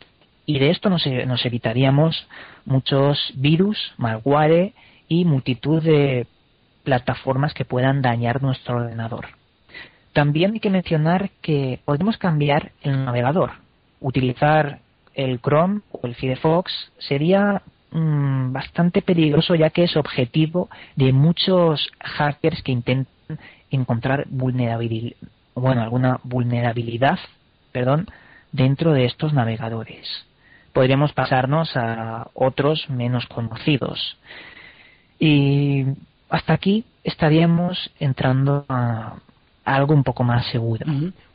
Y 0.47 0.59
de 0.59 0.71
esto 0.71 0.91
nos, 0.91 1.07
nos 1.07 1.45
evitaríamos 1.47 2.27
muchos 2.65 3.33
virus, 3.35 3.95
malware 3.97 4.73
y 5.09 5.25
multitud 5.25 5.83
de 5.83 6.27
plataformas 6.83 7.55
que 7.55 7.65
puedan 7.65 8.03
dañar 8.03 8.43
nuestro 8.43 8.77
ordenador. 8.77 9.29
También 10.12 10.53
hay 10.53 10.61
que 10.61 10.71
mencionar 10.71 11.31
que 11.43 11.81
podemos 11.85 12.19
cambiar 12.19 12.73
el 12.83 13.05
navegador. 13.05 13.53
Utilizar 14.01 14.81
el 15.15 15.41
Chrome 15.41 15.81
o 15.91 16.07
el 16.07 16.15
Firefox 16.15 16.73
sería 16.99 17.62
Mm, 17.95 18.53
bastante 18.53 19.03
peligroso 19.03 19.55
ya 19.55 19.71
que 19.71 19.85
es 19.85 19.97
objetivo 19.97 20.69
de 20.97 21.13
muchos 21.13 21.93
hackers 22.01 22.61
que 22.65 22.73
intentan 22.73 23.39
encontrar 23.71 24.27
vulnerabilidad, 24.29 25.17
bueno, 25.55 25.81
alguna 25.81 26.19
vulnerabilidad, 26.25 27.21
perdón, 27.71 28.09
dentro 28.51 28.93
de 28.93 29.05
estos 29.05 29.33
navegadores. 29.33 30.27
Podríamos 30.73 31.13
pasarnos 31.13 31.77
a 31.77 32.27
otros 32.35 32.91
menos 32.91 33.27
conocidos. 33.27 34.17
Y 35.21 35.85
hasta 36.29 36.53
aquí 36.53 36.85
estaríamos 37.05 37.93
entrando 38.01 38.65
a 38.69 39.19
algo 39.65 39.95
un 39.95 40.03
poco 40.03 40.25
más 40.25 40.47
seguro. 40.47 40.85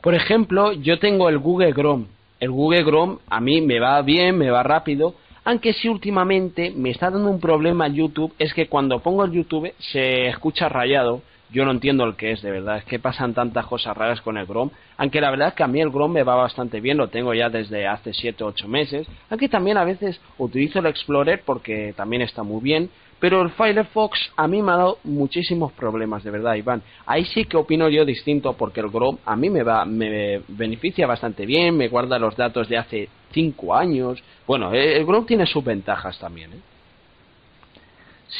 Por 0.02 0.14
ejemplo, 0.14 0.74
yo 0.74 0.98
tengo 0.98 1.30
el 1.30 1.38
Google 1.38 1.72
Chrome. 1.72 2.04
El 2.38 2.50
Google 2.50 2.84
Chrome 2.84 3.16
a 3.30 3.40
mí 3.40 3.62
me 3.62 3.80
va 3.80 4.02
bien, 4.02 4.36
me 4.36 4.50
va 4.50 4.62
rápido, 4.62 5.14
aunque 5.50 5.72
sí 5.72 5.88
últimamente 5.88 6.72
me 6.76 6.90
está 6.90 7.10
dando 7.10 7.28
un 7.28 7.40
problema 7.40 7.88
YouTube, 7.88 8.32
es 8.38 8.54
que 8.54 8.68
cuando 8.68 9.00
pongo 9.00 9.24
el 9.24 9.32
YouTube 9.32 9.72
se 9.78 10.28
escucha 10.28 10.68
rayado. 10.68 11.22
Yo 11.52 11.64
no 11.64 11.72
entiendo 11.72 12.04
el 12.04 12.14
que 12.14 12.30
es, 12.30 12.40
de 12.42 12.52
verdad. 12.52 12.76
Es 12.76 12.84
que 12.84 13.00
pasan 13.00 13.34
tantas 13.34 13.66
cosas 13.66 13.96
raras 13.96 14.20
con 14.20 14.38
el 14.38 14.46
Chrome. 14.46 14.70
Aunque 14.96 15.20
la 15.20 15.30
verdad 15.30 15.48
es 15.48 15.54
que 15.54 15.64
a 15.64 15.66
mí 15.66 15.80
el 15.80 15.90
Chrome 15.90 16.14
me 16.14 16.22
va 16.22 16.36
bastante 16.36 16.80
bien, 16.80 16.96
lo 16.96 17.08
tengo 17.08 17.34
ya 17.34 17.48
desde 17.48 17.88
hace 17.88 18.14
7 18.14 18.44
o 18.44 18.46
8 18.46 18.68
meses. 18.68 19.08
Aunque 19.28 19.48
también 19.48 19.76
a 19.76 19.84
veces 19.84 20.20
utilizo 20.38 20.78
el 20.78 20.86
Explorer 20.86 21.42
porque 21.44 21.94
también 21.96 22.22
está 22.22 22.44
muy 22.44 22.62
bien. 22.62 22.88
Pero 23.20 23.42
el 23.42 23.50
Firefox 23.50 24.32
a 24.36 24.48
mí 24.48 24.62
me 24.62 24.72
ha 24.72 24.76
dado 24.76 24.98
muchísimos 25.04 25.72
problemas, 25.72 26.24
de 26.24 26.30
verdad, 26.30 26.54
Iván. 26.54 26.82
Ahí 27.04 27.26
sí 27.26 27.44
que 27.44 27.58
opino 27.58 27.88
yo 27.90 28.04
distinto 28.04 28.54
porque 28.54 28.80
el 28.80 28.90
Chrome 28.90 29.18
a 29.26 29.36
mí 29.36 29.50
me 29.50 29.62
va, 29.62 29.84
me 29.84 30.40
beneficia 30.48 31.06
bastante 31.06 31.44
bien, 31.44 31.76
me 31.76 31.88
guarda 31.88 32.18
los 32.18 32.34
datos 32.34 32.68
de 32.68 32.78
hace 32.78 33.08
5 33.32 33.74
años. 33.74 34.22
Bueno, 34.46 34.72
eh, 34.72 34.96
el 34.96 35.04
Chrome 35.04 35.26
tiene 35.26 35.46
sus 35.46 35.62
ventajas 35.62 36.18
también, 36.18 36.54
¿eh? 36.54 36.60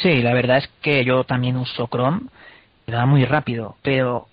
Sí, 0.01 0.21
la 0.21 0.33
verdad 0.33 0.57
es 0.57 0.69
que 0.81 1.03
yo 1.05 1.25
también 1.25 1.57
uso 1.57 1.87
Chrome, 1.87 2.21
me 2.87 2.95
va 2.95 3.05
muy 3.05 3.25
rápido, 3.25 3.75
pero 3.81 4.27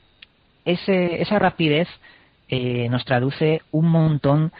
ese, 0.65 1.21
esa 1.21 1.39
rapidez 1.39 1.89
eh, 2.49 2.89
nos 2.89 3.05
traduce 3.05 3.63
un 3.73 3.89
montón 3.91 4.53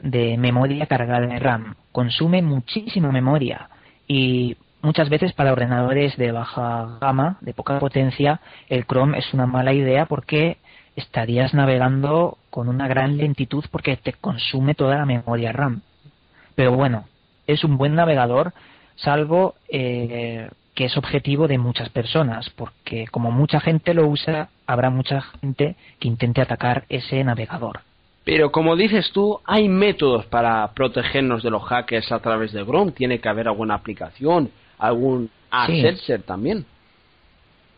de 0.00 0.36
memoria 0.38 0.86
cargada 0.86 1.26
de 1.26 1.38
RAM. 1.38 1.74
Consume 1.92 2.42
muchísima 2.42 3.12
memoria 3.12 3.68
y 4.08 4.56
Muchas 4.86 5.08
veces 5.08 5.32
para 5.32 5.52
ordenadores 5.52 6.16
de 6.16 6.30
baja 6.30 6.98
gama, 7.00 7.38
de 7.40 7.52
poca 7.52 7.80
potencia, 7.80 8.40
el 8.68 8.86
Chrome 8.86 9.18
es 9.18 9.34
una 9.34 9.44
mala 9.44 9.72
idea 9.72 10.06
porque 10.06 10.58
estarías 10.94 11.54
navegando 11.54 12.38
con 12.50 12.68
una 12.68 12.86
gran 12.86 13.16
lentitud 13.16 13.64
porque 13.72 13.96
te 13.96 14.12
consume 14.12 14.76
toda 14.76 14.94
la 14.96 15.04
memoria 15.04 15.50
RAM. 15.50 15.80
Pero 16.54 16.70
bueno, 16.76 17.06
es 17.48 17.64
un 17.64 17.78
buen 17.78 17.96
navegador 17.96 18.52
salvo 18.94 19.56
eh, 19.68 20.50
que 20.76 20.84
es 20.84 20.96
objetivo 20.96 21.48
de 21.48 21.58
muchas 21.58 21.88
personas, 21.88 22.48
porque 22.50 23.08
como 23.08 23.32
mucha 23.32 23.58
gente 23.58 23.92
lo 23.92 24.06
usa, 24.06 24.50
habrá 24.68 24.90
mucha 24.90 25.20
gente 25.20 25.74
que 25.98 26.06
intente 26.06 26.42
atacar 26.42 26.84
ese 26.88 27.24
navegador. 27.24 27.80
Pero 28.22 28.52
como 28.52 28.76
dices 28.76 29.10
tú, 29.12 29.40
hay 29.46 29.68
métodos 29.68 30.26
para 30.26 30.64
protegernos 30.74 31.42
de 31.42 31.50
los 31.50 31.64
hackers 31.64 32.12
a 32.12 32.20
través 32.20 32.52
de 32.52 32.64
Chrome. 32.64 32.92
Tiene 32.92 33.20
que 33.20 33.28
haber 33.28 33.48
alguna 33.48 33.74
aplicación, 33.74 34.50
algún 34.78 35.30
asset 35.50 36.24
también. 36.24 36.64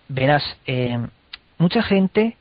Verás, 0.09 0.43
eh, 0.67 0.99
mucha 1.59 1.83
gente 1.83 2.37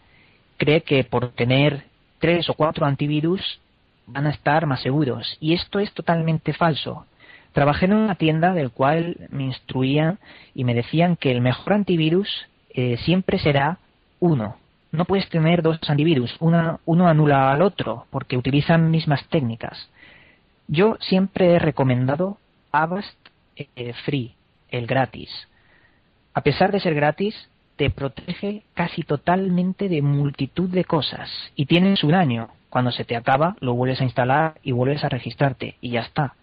cree 0.57 0.81
que 0.81 1.03
por 1.03 1.31
tener 1.31 1.83
tres 2.19 2.49
o 2.49 2.53
cuatro 2.53 2.85
antivirus 2.85 3.59
van 4.07 4.25
a 4.27 4.31
estar 4.31 4.65
más 4.65 4.81
seguros. 4.81 5.37
Y 5.39 5.53
esto 5.53 5.79
es 5.79 5.91
totalmente 5.93 6.53
falso. 6.53 7.05
Trabajé 7.51 7.85
en 7.85 7.93
una 7.93 8.15
tienda 8.15 8.53
del 8.53 8.71
cual 8.71 9.17
me 9.29 9.43
instruían 9.43 10.19
y 10.53 10.63
me 10.63 10.73
decían 10.73 11.15
que 11.15 11.31
el 11.31 11.41
mejor 11.41 11.73
antivirus 11.73 12.47
eh, 12.69 12.97
siempre 12.97 13.39
será 13.39 13.79
uno. 14.19 14.57
No 14.91 15.05
puedes 15.05 15.27
tener 15.29 15.61
dos 15.61 15.79
antivirus, 15.87 16.35
uno 16.39 17.07
anula 17.07 17.51
al 17.51 17.61
otro 17.61 18.05
porque 18.09 18.37
utilizan 18.37 18.89
mismas 18.89 19.27
técnicas. 19.27 19.89
Yo 20.67 20.97
siempre 20.99 21.53
he 21.53 21.59
recomendado 21.59 22.37
Avast 22.71 23.17
eh, 23.55 23.93
Free, 24.05 24.33
el 24.69 24.87
gratis. 24.87 25.29
A 26.33 26.41
pesar 26.41 26.71
de 26.71 26.79
ser 26.79 26.93
gratis, 26.93 27.49
te 27.77 27.89
protege 27.89 28.63
casi 28.73 29.03
totalmente 29.03 29.87
de 29.87 30.01
multitud 30.01 30.69
de 30.69 30.83
cosas 30.83 31.29
y 31.55 31.65
tienes 31.65 32.03
un 32.03 32.15
año. 32.15 32.49
Cuando 32.69 32.91
se 32.91 33.05
te 33.05 33.15
acaba, 33.15 33.55
lo 33.59 33.73
vuelves 33.75 34.01
a 34.01 34.03
instalar 34.03 34.55
y 34.61 34.71
vuelves 34.71 35.03
a 35.03 35.09
registrarte 35.09 35.75
y 35.79 35.91
ya 35.91 36.01
está. 36.01 36.33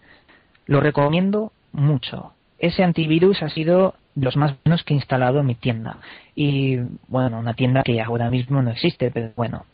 Lo 0.65 0.79
recomiendo 0.79 1.51
mucho. 1.71 2.33
Ese 2.57 2.83
antivirus 2.83 3.43
ha 3.43 3.49
sido 3.49 3.95
los 4.15 4.35
más 4.37 4.55
buenos 4.63 4.83
que 4.83 4.93
he 4.93 4.97
instalado 4.97 5.41
en 5.41 5.45
mi 5.45 5.55
tienda. 5.55 5.97
Y 6.35 6.77
bueno, 7.07 7.39
una 7.39 7.53
tienda 7.53 7.83
que 7.83 8.01
ahora 8.01 8.29
mismo 8.29 8.61
no 8.61 8.71
existe, 8.71 9.11
pero 9.11 9.31
bueno, 9.35 9.65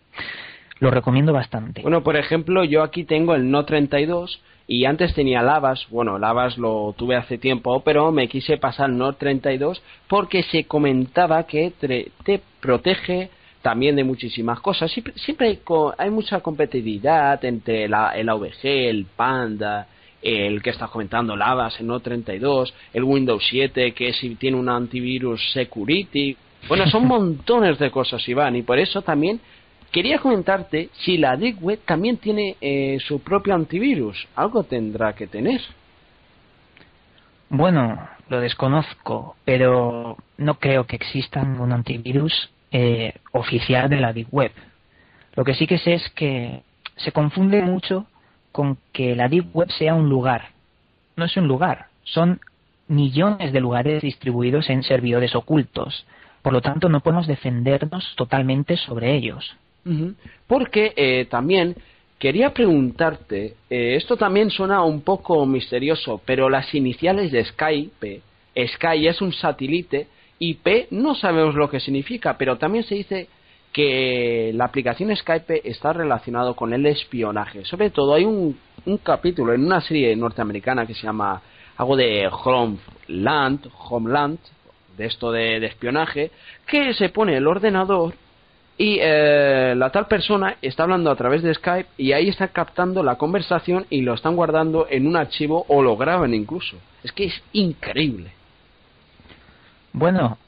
lo 0.82 0.92
recomiendo 0.92 1.32
bastante. 1.32 1.82
Bueno, 1.82 2.04
por 2.04 2.18
ejemplo, 2.18 2.66
yo 2.66 2.84
aquí 2.84 3.06
tengo 3.06 3.36
el 3.36 3.50
No 3.50 3.64
32 3.66 4.42
y 4.68 4.86
antes 4.86 5.14
tenía 5.14 5.42
Lavas, 5.42 5.88
bueno, 5.90 6.18
Lavas 6.18 6.58
lo 6.58 6.94
tuve 6.98 7.16
hace 7.16 7.38
tiempo, 7.38 7.82
pero 7.84 8.12
me 8.12 8.28
quise 8.28 8.58
pasar 8.58 8.90
No 8.90 9.14
32 9.14 9.82
porque 10.08 10.44
se 10.44 10.66
comentaba 10.66 11.44
que 11.44 11.72
te 11.80 12.42
protege 12.60 13.30
también 13.62 13.96
de 13.96 14.04
muchísimas 14.04 14.60
cosas. 14.60 14.92
Siempre, 14.92 15.14
siempre 15.18 15.60
hay, 15.98 16.10
mucha 16.10 16.40
competitividad 16.40 17.44
entre 17.46 17.88
la, 17.88 18.12
el 18.16 18.28
AVG, 18.28 18.64
el 18.64 19.06
Panda, 19.06 19.88
el 20.22 20.62
que 20.62 20.72
estás 20.72 20.90
comentando, 20.90 21.36
el 21.36 21.42
Avast, 21.42 21.80
el 21.80 21.88
No32, 21.88 22.74
el 22.94 23.04
Windows 23.04 23.44
7, 23.50 23.94
que 23.94 24.14
si 24.14 24.36
tiene 24.36 24.58
un 24.58 24.70
antivirus 24.70 25.52
security. 25.54 26.36
Bueno, 26.68 26.88
son 26.88 27.08
montones 27.08 27.78
de 27.80 27.92
cosas, 27.92 28.28
Iván, 28.28 28.56
y 28.56 28.64
por 28.64 28.80
eso 28.80 29.02
también 29.02 29.40
quería 29.92 30.20
comentarte 30.20 30.90
si 30.94 31.18
la 31.18 31.36
Deep 31.36 31.62
Web 31.62 31.80
también 31.86 32.18
tiene 32.18 32.56
eh, 32.62 32.98
su 33.06 33.22
propio 33.22 33.54
antivirus. 33.54 34.28
Algo 34.36 34.64
tendrá 34.64 35.14
que 35.14 35.28
tener. 35.28 35.62
Bueno, 37.50 38.08
lo 38.30 38.40
desconozco, 38.40 39.36
pero 39.44 40.18
no 40.38 40.56
creo 40.56 40.86
que 40.86 40.96
exista 40.96 41.42
un 41.42 41.74
antivirus 41.74 42.50
eh, 42.72 43.14
oficial 43.34 43.90
de 43.90 44.00
la 44.00 44.14
Deep 44.14 44.30
Web. 44.32 44.54
Lo 45.36 45.44
que 45.44 45.54
sí 45.54 45.68
que 45.68 45.78
sé 45.78 45.94
es 45.94 46.10
que 46.12 46.62
se 46.96 47.12
confunde 47.12 47.62
mucho 47.62 48.08
con 48.52 48.78
que 48.94 49.16
la 49.16 49.28
Deep 49.28 49.54
Web 49.54 49.70
sea 49.72 49.96
un 49.96 50.08
lugar. 50.10 50.50
No 51.18 51.26
es 51.26 51.36
un 51.36 51.48
lugar, 51.48 51.88
son 52.04 52.40
millones 52.88 53.52
de 53.54 53.60
lugares 53.60 54.02
distribuidos 54.02 54.70
en 54.70 54.84
servidores 54.84 55.36
ocultos. 55.36 56.06
Por 56.42 56.54
lo 56.54 56.62
tanto, 56.62 56.90
no 56.90 57.02
podemos 57.02 57.28
defendernos 57.28 58.14
totalmente 58.16 58.78
sobre 58.78 59.16
ellos. 59.16 59.56
Porque 60.48 60.94
eh, 60.96 61.26
también 61.30 61.76
quería 62.20 62.54
preguntarte, 62.54 63.56
eh, 63.70 63.96
esto 63.96 64.16
también 64.16 64.52
suena 64.52 64.84
un 64.84 65.02
poco 65.02 65.46
misterioso, 65.46 66.22
pero 66.26 66.50
las 66.50 66.74
iniciales 66.76 67.32
de 67.32 67.44
Skype, 67.46 68.22
Sky 68.56 69.08
es 69.08 69.22
un 69.22 69.34
satélite 69.34 70.08
IP 70.42 70.88
no 70.90 71.14
sabemos 71.14 71.54
lo 71.54 71.70
que 71.70 71.80
significa, 71.80 72.36
pero 72.36 72.58
también 72.58 72.84
se 72.84 72.96
dice 72.96 73.28
que 73.72 74.52
la 74.56 74.66
aplicación 74.66 75.16
Skype 75.16 75.70
está 75.70 75.94
relacionado 75.94 76.56
con 76.56 76.74
el 76.74 76.86
espionaje. 76.88 77.64
Sobre 77.64 77.92
todo 77.92 78.16
hay 78.16 78.26
un, 78.26 78.58
capítulo 79.04 79.54
en 79.54 79.64
una 79.64 79.80
serie 79.82 80.16
norteamericana 80.16 80.88
que 80.88 80.96
se 80.96 81.04
llama 81.04 81.40
algo 81.78 81.96
de 81.96 82.28
Homeland, 82.28 83.70
Homeland, 83.90 84.40
de 84.98 85.06
esto 85.06 85.32
de, 85.32 85.64
espionaje, 85.64 86.32
que 86.66 86.96
se 86.96 87.10
pone 87.10 87.38
el 87.38 87.46
ordenador 87.46 88.16
y 88.82 88.98
eh, 89.00 89.76
la 89.78 89.92
tal 89.92 90.08
persona 90.08 90.58
está 90.60 90.82
hablando 90.82 91.12
a 91.12 91.16
través 91.16 91.44
de 91.44 91.54
Skype 91.54 91.88
y 92.00 92.14
ahí 92.14 92.30
está 92.30 92.48
captando 92.48 93.04
la 93.04 93.16
conversación 93.16 93.86
y 93.92 94.02
lo 94.02 94.16
están 94.16 94.36
guardando 94.36 94.88
en 94.90 95.06
un 95.06 95.16
archivo 95.18 95.68
o 95.68 95.84
lo 95.84 95.96
graban 95.98 96.34
incluso. 96.34 96.78
Es 97.04 97.12
que 97.12 97.26
es 97.26 97.44
increíble. 97.54 98.32
Bueno, 99.94 100.40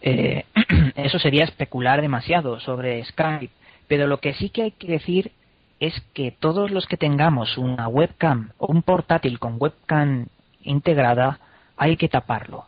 eh, 0.00 0.46
eso 0.96 1.18
sería 1.18 1.44
especular 1.44 2.00
demasiado 2.00 2.58
sobre 2.58 3.04
Skype, 3.04 3.52
pero 3.86 4.06
lo 4.06 4.16
que 4.16 4.32
sí 4.32 4.48
que 4.48 4.62
hay 4.62 4.70
que 4.70 4.86
decir 4.86 5.32
es 5.78 5.92
que 6.14 6.30
todos 6.30 6.70
los 6.70 6.86
que 6.86 6.96
tengamos 6.96 7.58
una 7.58 7.86
webcam 7.86 8.52
o 8.56 8.66
un 8.68 8.82
portátil 8.82 9.38
con 9.38 9.58
webcam 9.60 10.28
integrada, 10.62 11.38
hay 11.76 11.98
que 11.98 12.08
taparlo. 12.08 12.64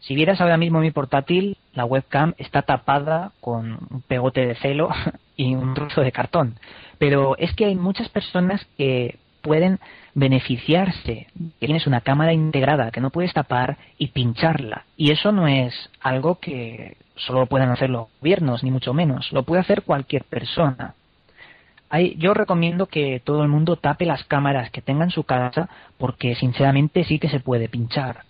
Si 0.00 0.14
vieras 0.14 0.40
ahora 0.40 0.56
mismo 0.56 0.80
mi 0.80 0.90
portátil, 0.90 1.56
la 1.74 1.84
webcam 1.84 2.34
está 2.38 2.62
tapada 2.62 3.32
con 3.40 3.78
un 3.90 4.02
pegote 4.02 4.46
de 4.46 4.54
celo 4.56 4.90
y 5.36 5.54
un 5.54 5.74
trozo 5.74 6.00
de 6.00 6.12
cartón. 6.12 6.54
Pero 6.98 7.36
es 7.38 7.54
que 7.54 7.66
hay 7.66 7.74
muchas 7.74 8.08
personas 8.08 8.66
que 8.76 9.18
pueden 9.42 9.78
beneficiarse. 10.14 11.28
Tienes 11.58 11.86
una 11.86 12.00
cámara 12.00 12.32
integrada 12.32 12.90
que 12.90 13.00
no 13.00 13.10
puedes 13.10 13.32
tapar 13.32 13.78
y 13.98 14.08
pincharla. 14.08 14.84
Y 14.96 15.12
eso 15.12 15.32
no 15.32 15.46
es 15.46 15.90
algo 16.00 16.36
que 16.36 16.96
solo 17.16 17.46
puedan 17.46 17.70
hacer 17.70 17.90
los 17.90 18.08
gobiernos, 18.20 18.62
ni 18.62 18.70
mucho 18.70 18.94
menos. 18.94 19.32
Lo 19.32 19.42
puede 19.44 19.60
hacer 19.60 19.82
cualquier 19.82 20.24
persona. 20.24 20.94
Hay, 21.90 22.16
yo 22.16 22.34
recomiendo 22.34 22.86
que 22.86 23.20
todo 23.24 23.42
el 23.42 23.48
mundo 23.48 23.76
tape 23.76 24.04
las 24.04 24.24
cámaras 24.24 24.70
que 24.70 24.82
tenga 24.82 25.04
en 25.04 25.10
su 25.10 25.24
casa 25.24 25.68
porque 25.96 26.34
sinceramente 26.34 27.04
sí 27.04 27.18
que 27.18 27.30
se 27.30 27.40
puede 27.40 27.68
pinchar. 27.68 28.24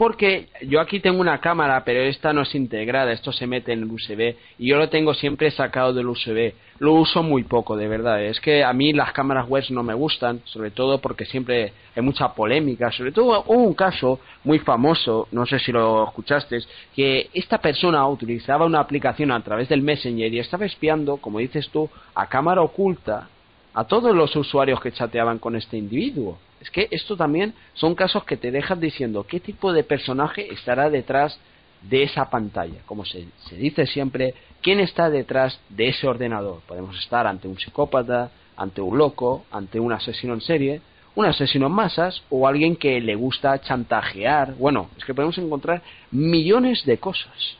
Porque 0.00 0.48
yo 0.62 0.80
aquí 0.80 0.98
tengo 0.98 1.20
una 1.20 1.42
cámara, 1.42 1.84
pero 1.84 2.00
esta 2.00 2.32
no 2.32 2.40
es 2.40 2.54
integrada, 2.54 3.12
esto 3.12 3.32
se 3.32 3.46
mete 3.46 3.74
en 3.74 3.80
el 3.80 3.90
USB 3.90 4.34
y 4.58 4.68
yo 4.70 4.78
lo 4.78 4.88
tengo 4.88 5.12
siempre 5.12 5.50
sacado 5.50 5.92
del 5.92 6.06
USB. 6.06 6.54
Lo 6.78 6.94
uso 6.94 7.22
muy 7.22 7.42
poco, 7.42 7.76
de 7.76 7.86
verdad. 7.86 8.24
Es 8.24 8.40
que 8.40 8.64
a 8.64 8.72
mí 8.72 8.94
las 8.94 9.12
cámaras 9.12 9.46
web 9.46 9.62
no 9.68 9.82
me 9.82 9.92
gustan, 9.92 10.40
sobre 10.44 10.70
todo 10.70 11.02
porque 11.02 11.26
siempre 11.26 11.74
hay 11.94 12.02
mucha 12.02 12.32
polémica. 12.32 12.90
Sobre 12.90 13.12
todo 13.12 13.44
hubo 13.46 13.62
un 13.62 13.74
caso 13.74 14.20
muy 14.42 14.58
famoso, 14.60 15.28
no 15.32 15.44
sé 15.44 15.58
si 15.58 15.70
lo 15.70 16.04
escuchaste, 16.04 16.60
que 16.96 17.28
esta 17.34 17.58
persona 17.58 18.08
utilizaba 18.08 18.64
una 18.64 18.80
aplicación 18.80 19.30
a 19.30 19.44
través 19.44 19.68
del 19.68 19.82
Messenger 19.82 20.32
y 20.32 20.38
estaba 20.38 20.64
espiando, 20.64 21.18
como 21.18 21.40
dices 21.40 21.68
tú, 21.68 21.90
a 22.14 22.26
cámara 22.26 22.62
oculta 22.62 23.28
a 23.74 23.84
todos 23.84 24.16
los 24.16 24.34
usuarios 24.34 24.80
que 24.80 24.92
chateaban 24.92 25.38
con 25.38 25.56
este 25.56 25.76
individuo. 25.76 26.38
Es 26.60 26.70
que 26.70 26.88
esto 26.90 27.16
también 27.16 27.54
son 27.74 27.94
casos 27.94 28.24
que 28.24 28.36
te 28.36 28.50
dejan 28.50 28.80
diciendo 28.80 29.24
qué 29.26 29.40
tipo 29.40 29.72
de 29.72 29.82
personaje 29.82 30.52
estará 30.52 30.90
detrás 30.90 31.38
de 31.82 32.02
esa 32.02 32.28
pantalla. 32.28 32.80
Como 32.86 33.04
se, 33.04 33.26
dice 33.52 33.86
siempre, 33.86 34.34
¿quién 34.60 34.80
está 34.80 35.08
detrás 35.08 35.58
de 35.70 35.88
ese 35.88 36.06
ordenador? 36.06 36.60
Podemos 36.66 36.98
estar 36.98 37.26
ante 37.26 37.48
un 37.48 37.58
psicópata, 37.58 38.30
ante 38.56 38.82
un 38.82 38.98
loco, 38.98 39.46
ante 39.50 39.80
un 39.80 39.92
asesino 39.92 40.34
en 40.34 40.42
serie, 40.42 40.82
un 41.14 41.24
asesino 41.24 41.66
en 41.66 41.72
masas 41.72 42.22
o 42.28 42.46
alguien 42.46 42.76
que 42.76 43.00
le 43.00 43.14
gusta 43.14 43.58
chantajear. 43.60 44.54
Bueno, 44.56 44.90
es 44.98 45.04
que 45.04 45.14
podemos 45.14 45.38
encontrar 45.38 45.82
millones 46.10 46.84
de 46.84 46.98
cosas. 46.98 47.56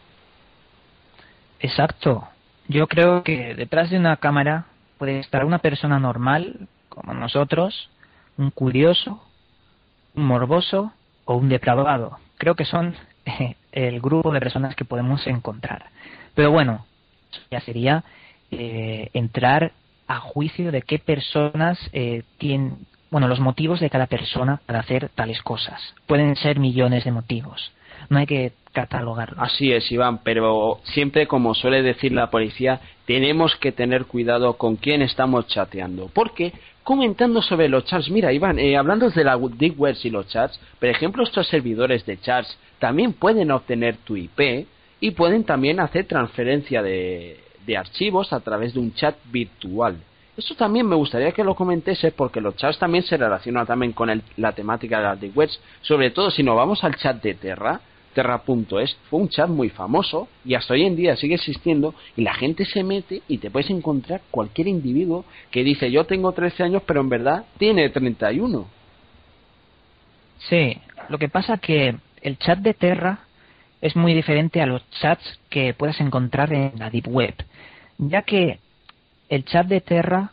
Exacto. 1.59 2.29
Yo 2.69 2.87
creo 2.87 3.23
que 3.23 3.55
detrás 3.55 3.91
de 3.91 3.97
una 3.97 4.17
cámara 4.19 4.67
puede 4.99 5.21
estar 5.21 5.45
una 5.45 5.59
persona 5.59 5.99
normal, 5.99 6.69
como 6.89 7.15
nosotros, 7.15 7.89
un 8.41 8.51
curioso, 8.51 9.23
un 10.15 10.25
morboso 10.25 10.93
o 11.27 11.35
un 11.37 11.49
depravado. 11.49 12.19
Creo 12.39 12.55
que 12.55 12.65
son 12.65 12.97
el 13.73 14.01
grupo 14.01 14.33
de 14.33 14.41
personas 14.41 14.75
que 14.75 14.85
podemos 14.85 15.27
encontrar. 15.27 15.91
Pero 16.35 16.51
bueno, 16.51 16.87
ya 17.51 17.61
sería 17.61 18.03
eh, 18.51 19.11
entrar 19.13 19.73
a 20.09 20.21
juicio 20.21 20.73
de 20.73 20.83
qué 20.83 20.99
personas 20.99 21.79
eh, 21.93 22.23
tienen, 22.39 22.79
bueno, 23.11 23.29
los 23.29 23.41
motivos 23.41 23.79
de 23.79 23.91
cada 23.91 24.07
persona 24.07 24.61
para 24.65 24.81
hacer 24.81 25.11
tales 25.11 25.43
cosas. 25.43 25.95
Pueden 26.07 26.35
ser 26.35 26.59
millones 26.59 27.05
de 27.05 27.13
motivos. 27.13 27.73
No 28.09 28.19
hay 28.19 28.27
que 28.27 28.53
catalogarlo. 28.73 29.43
Así 29.43 29.71
es, 29.71 29.93
Iván, 29.93 30.19
pero 30.25 30.81
siempre, 30.85 31.27
como 31.27 31.55
suele 31.55 31.83
decir 31.83 32.13
la 32.13 32.31
policía, 32.31 32.81
tenemos 33.05 33.55
que 33.57 33.73
tener 33.73 34.07
cuidado 34.07 34.57
con 34.57 34.77
quién 34.77 35.03
estamos 35.03 35.47
chateando. 35.49 36.11
Porque 36.13 36.55
comentando 36.91 37.41
sobre 37.41 37.69
los 37.69 37.85
chats. 37.85 38.11
Mira, 38.11 38.33
Iván, 38.33 38.59
eh, 38.59 38.77
hablando 38.77 39.09
de 39.09 39.23
la 39.23 39.39
Deep 39.39 39.77
y 40.03 40.11
los 40.11 40.27
chats, 40.27 40.59
por 40.81 40.89
ejemplo, 40.89 41.23
estos 41.23 41.47
servidores 41.47 42.05
de 42.05 42.19
chats 42.19 42.59
también 42.81 43.13
pueden 43.13 43.53
obtener 43.53 43.99
tu 43.99 44.17
IP 44.17 44.67
y 44.99 45.13
pueden 45.13 45.45
también 45.45 45.79
hacer 45.79 46.07
transferencia 46.07 46.83
de, 46.83 47.39
de 47.65 47.77
archivos 47.77 48.33
a 48.33 48.41
través 48.41 48.75
de 48.75 48.81
un 48.81 48.93
chat 48.93 49.15
virtual. 49.31 49.99
Eso 50.37 50.57
también 50.57 50.89
me 50.89 50.97
gustaría 50.97 51.31
que 51.31 51.45
lo 51.45 51.55
comentese 51.55 52.11
porque 52.11 52.41
los 52.41 52.57
chats 52.57 52.81
también 52.81 53.05
se 53.05 53.17
relacionan 53.17 53.69
también 53.69 53.93
con 53.93 54.21
la 54.37 54.51
temática 54.51 54.97
de 54.97 55.05
las 55.05 55.21
Deep 55.21 55.49
sobre 55.83 56.11
todo 56.11 56.29
si 56.33 56.43
nos 56.43 56.57
vamos 56.57 56.83
al 56.83 56.97
chat 56.97 57.23
de 57.23 57.35
Terra, 57.35 57.81
Terra.es 58.15 58.97
fue 59.09 59.21
un 59.21 59.29
chat 59.29 59.49
muy 59.49 59.71
famoso 59.71 60.29
y 60.45 60.55
hasta 60.55 60.75
hoy 60.75 60.85
en 60.85 60.97
día 60.97 61.17
sigue 61.17 61.37
existiendo 61.37 61.95
y 62.17 62.23
la 62.23 62.35
gente 62.35 62.65
se 62.65 62.83
mete 62.83 63.23
y 63.29 63.39
te 63.39 63.51
puedes 63.51 63.71
encontrar 63.71 64.21
cualquier 64.31 64.69
individuo 64.69 65.25
que 65.51 65.63
dice 65.63 65.91
yo 65.91 66.05
tengo 66.05 66.33
13 66.33 66.65
años 66.65 66.83
pero 66.87 67.01
en 67.01 67.09
verdad 67.09 67.45
tiene 67.59 67.89
31. 67.89 68.67
Sí, 70.49 70.77
lo 71.09 71.19
que 71.19 71.29
pasa 71.29 71.59
que 71.59 71.97
el 72.23 72.39
chat 72.39 72.59
de 72.59 72.75
Terra 72.75 73.21
es 73.81 73.97
muy 73.97 74.15
diferente 74.15 74.61
a 74.61 74.67
los 74.67 74.89
chats 74.91 75.41
que 75.49 75.75
puedes 75.75 76.01
encontrar 76.01 76.53
en 76.53 76.73
la 76.79 76.91
Deep 76.91 77.09
Web, 77.09 77.35
ya 77.99 78.23
que 78.23 78.59
el 79.29 79.45
chat 79.45 79.67
de 79.67 79.81
Terra 79.81 80.33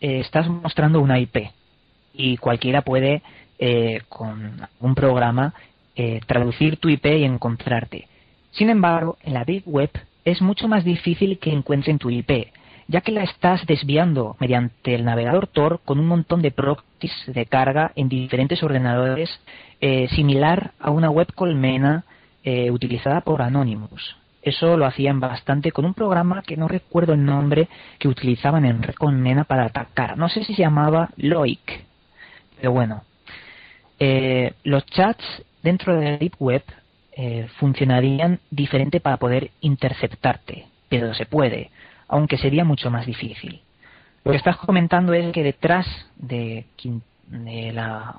eh, 0.00 0.20
estás 0.20 0.48
mostrando 0.48 1.00
una 1.00 1.18
IP 1.18 1.50
y 2.12 2.36
cualquiera 2.36 2.82
puede 2.82 3.22
eh, 3.58 4.02
con 4.08 4.60
un 4.80 4.94
programa 4.94 5.54
eh, 5.96 6.20
traducir 6.26 6.78
tu 6.78 6.88
IP 6.88 7.06
y 7.06 7.22
encontrarte. 7.22 8.08
Sin 8.50 8.68
embargo, 8.68 9.16
en 9.22 9.34
la 9.34 9.44
Big 9.44 9.62
Web 9.64 9.90
es 10.24 10.42
mucho 10.42 10.66
más 10.66 10.82
difícil 10.82 11.38
que 11.38 11.52
encuentren 11.52 11.98
tu 11.98 12.10
IP, 12.10 12.48
ya 12.88 13.00
que 13.00 13.12
la 13.12 13.22
estás 13.22 13.64
desviando 13.64 14.36
mediante 14.40 14.96
el 14.96 15.04
navegador 15.04 15.46
Tor 15.46 15.80
con 15.84 16.00
un 16.00 16.08
montón 16.08 16.42
de 16.42 16.50
proxies 16.50 17.12
de 17.26 17.46
carga 17.46 17.92
en 17.94 18.08
diferentes 18.08 18.60
ordenadores, 18.64 19.30
eh, 19.80 20.08
similar 20.08 20.72
a 20.80 20.90
una 20.90 21.10
web 21.10 21.32
colmena 21.32 22.04
eh, 22.42 22.72
utilizada 22.72 23.20
por 23.20 23.40
Anonymous. 23.40 24.16
Eso 24.42 24.76
lo 24.76 24.86
hacían 24.86 25.20
bastante 25.20 25.70
con 25.70 25.84
un 25.84 25.94
programa 25.94 26.42
que 26.42 26.56
no 26.56 26.66
recuerdo 26.66 27.12
el 27.12 27.24
nombre 27.24 27.68
que 28.00 28.08
utilizaban 28.08 28.64
en 28.64 28.82
Red 28.82 28.96
Colmena 28.96 29.44
para 29.44 29.66
atacar. 29.66 30.18
No 30.18 30.28
sé 30.28 30.42
si 30.42 30.54
se 30.54 30.62
llamaba 30.62 31.10
Loic. 31.16 31.84
Pero 32.56 32.72
bueno, 32.72 33.04
los 34.64 34.84
chats 34.86 35.24
dentro 35.64 35.96
de 35.96 36.04
la 36.04 36.18
Deep 36.18 36.34
Web 36.38 36.62
eh, 37.16 37.48
funcionarían 37.58 38.38
diferente 38.50 39.00
para 39.00 39.16
poder 39.16 39.50
interceptarte, 39.62 40.66
pero 40.88 41.14
se 41.14 41.24
puede, 41.26 41.70
aunque 42.06 42.36
sería 42.36 42.64
mucho 42.64 42.90
más 42.90 43.06
difícil. 43.06 43.62
Lo 44.24 44.30
que 44.32 44.36
estás 44.36 44.58
comentando 44.58 45.14
es 45.14 45.32
que 45.32 45.42
detrás 45.42 45.86
de, 46.16 46.66
la, 47.30 48.16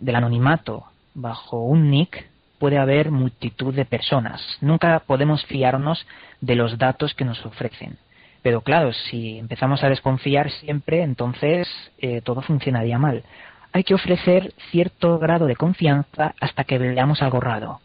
del 0.00 0.16
anonimato 0.16 0.84
bajo 1.14 1.62
un 1.62 1.90
nick 1.90 2.28
puede 2.58 2.78
haber 2.78 3.12
multitud 3.12 3.72
de 3.74 3.84
personas. 3.84 4.40
Nunca 4.60 4.98
podemos 5.06 5.44
fiarnos 5.46 6.04
de 6.40 6.56
los 6.56 6.78
datos 6.78 7.14
que 7.14 7.24
nos 7.24 7.44
ofrecen. 7.46 7.96
Pero 8.42 8.62
claro, 8.62 8.92
si 8.92 9.38
empezamos 9.38 9.84
a 9.84 9.88
desconfiar 9.88 10.50
siempre, 10.50 11.02
entonces 11.02 11.68
eh, 11.98 12.22
todo 12.22 12.40
funcionaría 12.42 12.98
mal 12.98 13.22
hay 13.78 13.84
que 13.84 13.94
ofrecer 13.94 14.52
cierto 14.70 15.18
grado 15.18 15.46
de 15.46 15.54
confianza 15.54 16.34
hasta 16.40 16.64
que 16.64 16.78
veamos 16.78 17.22
algo 17.22 17.40
raro. 17.40 17.80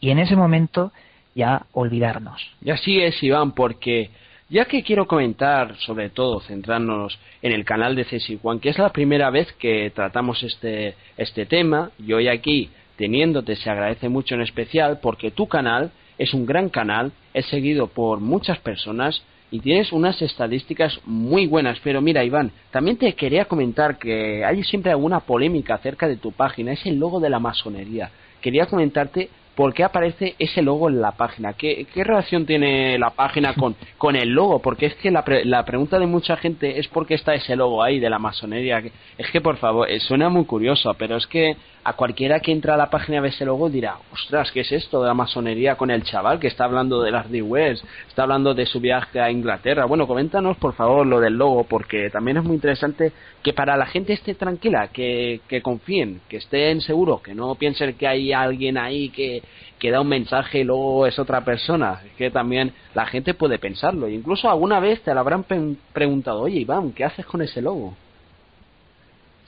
Y 0.00 0.10
en 0.10 0.18
ese 0.18 0.34
momento 0.34 0.92
ya 1.36 1.66
olvidarnos. 1.72 2.50
Y 2.62 2.70
así 2.70 3.00
es, 3.00 3.22
Iván, 3.22 3.52
porque 3.52 4.10
ya 4.48 4.64
que 4.64 4.82
quiero 4.82 5.06
comentar, 5.06 5.76
sobre 5.76 6.10
todo 6.10 6.40
centrarnos 6.40 7.18
en 7.42 7.52
el 7.52 7.64
canal 7.64 7.94
de 7.94 8.04
Cesi 8.04 8.38
Juan, 8.42 8.58
que 8.58 8.70
es 8.70 8.78
la 8.78 8.92
primera 8.92 9.30
vez 9.30 9.52
que 9.52 9.92
tratamos 9.94 10.42
este, 10.42 10.96
este 11.16 11.46
tema, 11.46 11.90
y 11.98 12.12
hoy 12.12 12.26
aquí 12.26 12.70
teniéndote 12.96 13.54
se 13.54 13.70
agradece 13.70 14.08
mucho 14.08 14.34
en 14.34 14.40
especial 14.40 14.98
porque 15.00 15.30
tu 15.30 15.46
canal 15.46 15.92
es 16.18 16.34
un 16.34 16.44
gran 16.44 16.70
canal, 16.70 17.12
es 17.34 17.46
seguido 17.46 17.86
por 17.86 18.18
muchas 18.18 18.58
personas 18.58 19.22
y 19.50 19.60
tienes 19.60 19.92
unas 19.92 20.20
estadísticas 20.22 21.00
muy 21.04 21.46
buenas. 21.46 21.78
Pero 21.82 22.00
mira, 22.00 22.24
Iván, 22.24 22.52
también 22.70 22.96
te 22.96 23.14
quería 23.14 23.46
comentar 23.46 23.98
que 23.98 24.44
hay 24.44 24.62
siempre 24.64 24.90
alguna 24.90 25.20
polémica 25.20 25.74
acerca 25.74 26.08
de 26.08 26.16
tu 26.16 26.32
página, 26.32 26.72
es 26.72 26.84
el 26.86 26.98
logo 26.98 27.20
de 27.20 27.30
la 27.30 27.38
masonería. 27.38 28.10
Quería 28.40 28.66
comentarte 28.66 29.30
por 29.56 29.72
qué 29.72 29.84
aparece 29.84 30.36
ese 30.38 30.60
logo 30.62 30.88
en 30.88 31.00
la 31.00 31.12
página. 31.12 31.54
¿Qué, 31.54 31.86
qué 31.92 32.04
relación 32.04 32.44
tiene 32.44 32.98
la 32.98 33.10
página 33.10 33.54
con, 33.54 33.74
con 33.98 34.14
el 34.14 34.28
logo? 34.28 34.60
Porque 34.60 34.86
es 34.86 34.94
que 34.96 35.10
la, 35.10 35.24
la, 35.44 35.64
pregunta 35.64 35.98
de 35.98 36.06
mucha 36.06 36.36
gente 36.36 36.78
es 36.78 36.86
por 36.88 37.06
qué 37.06 37.14
está 37.14 37.34
ese 37.34 37.56
logo 37.56 37.82
ahí 37.82 37.98
de 37.98 38.10
la 38.10 38.18
masonería. 38.18 38.82
Es 39.16 39.30
que, 39.30 39.40
por 39.40 39.56
favor, 39.56 39.90
eh, 39.90 39.98
suena 39.98 40.28
muy 40.28 40.44
curioso, 40.44 40.92
pero 40.94 41.16
es 41.16 41.26
que 41.26 41.56
a 41.84 41.94
cualquiera 41.94 42.40
que 42.40 42.52
entra 42.52 42.74
a 42.74 42.76
la 42.76 42.90
página 42.90 43.20
ve 43.20 43.28
ese 43.28 43.44
logo 43.46 43.70
dirá, 43.70 43.96
ostras, 44.12 44.50
¿qué 44.50 44.60
es 44.60 44.72
esto 44.72 45.00
de 45.00 45.06
la 45.06 45.14
masonería 45.14 45.76
con 45.76 45.90
el 45.90 46.02
chaval 46.02 46.40
que 46.40 46.48
está 46.48 46.64
hablando 46.64 47.00
de 47.00 47.12
las 47.12 47.30
D-West, 47.30 47.84
está 48.08 48.24
hablando 48.24 48.54
de 48.54 48.66
su 48.66 48.80
viaje 48.80 49.20
a 49.20 49.30
Inglaterra? 49.30 49.86
Bueno, 49.86 50.06
coméntanos 50.06 50.56
por 50.58 50.74
favor 50.74 51.06
lo 51.06 51.20
del 51.20 51.34
logo, 51.34 51.64
porque 51.64 52.10
también 52.10 52.38
es 52.38 52.44
muy 52.44 52.56
interesante 52.56 53.12
que 53.46 53.52
para 53.52 53.76
la 53.76 53.86
gente 53.86 54.12
esté 54.12 54.34
tranquila, 54.34 54.88
que, 54.88 55.40
confíen, 55.62 56.20
que 56.28 56.38
estén 56.38 56.80
seguros, 56.80 57.22
que 57.22 57.32
no 57.32 57.54
piensen 57.54 57.94
que 57.94 58.08
hay 58.08 58.32
alguien 58.32 58.76
ahí 58.76 59.08
que, 59.10 59.40
da 59.88 60.00
un 60.00 60.08
mensaje 60.08 60.62
y 60.62 60.64
luego 60.64 61.06
es 61.06 61.16
otra 61.20 61.44
persona. 61.44 62.00
Es 62.04 62.12
que 62.14 62.32
también 62.32 62.72
la 62.92 63.06
gente 63.06 63.34
puede 63.34 63.60
pensarlo. 63.60 64.08
incluso 64.08 64.50
alguna 64.50 64.80
vez 64.80 65.00
te 65.02 65.14
lo 65.14 65.20
habrán 65.20 65.44
preguntado, 65.92 66.40
oye 66.40 66.58
Iván, 66.58 66.90
¿qué 66.90 67.04
haces 67.04 67.24
con 67.24 67.40
ese 67.40 67.62
logo? 67.62 67.96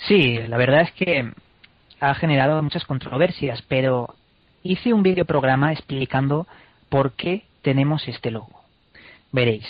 Sí, 0.06 0.38
la 0.46 0.58
verdad 0.58 0.82
es 0.82 0.92
que 0.92 1.32
ha 1.98 2.14
generado 2.14 2.62
muchas 2.62 2.84
controversias, 2.84 3.62
pero 3.62 4.14
hice 4.62 4.92
un 4.92 5.02
vídeo 5.02 5.24
programa 5.24 5.72
explicando 5.72 6.46
por 6.88 7.14
qué 7.14 7.46
tenemos 7.62 8.06
este 8.06 8.30
logo. 8.30 8.60
Veréis, 9.32 9.66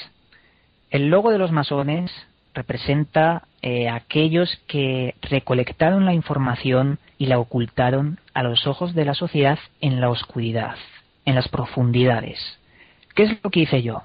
el 0.90 1.08
logo 1.08 1.30
de 1.30 1.38
los 1.38 1.50
masones 1.50 2.12
representa 2.52 3.47
eh, 3.62 3.88
aquellos 3.88 4.56
que 4.66 5.14
recolectaron 5.22 6.04
la 6.04 6.14
información 6.14 6.98
y 7.18 7.26
la 7.26 7.38
ocultaron 7.38 8.20
a 8.34 8.42
los 8.42 8.66
ojos 8.66 8.94
de 8.94 9.04
la 9.04 9.14
sociedad 9.14 9.58
en 9.80 10.00
la 10.00 10.10
oscuridad, 10.10 10.76
en 11.24 11.34
las 11.34 11.48
profundidades. 11.48 12.38
¿Qué 13.14 13.24
es 13.24 13.38
lo 13.42 13.50
que 13.50 13.60
hice 13.60 13.82
yo? 13.82 14.02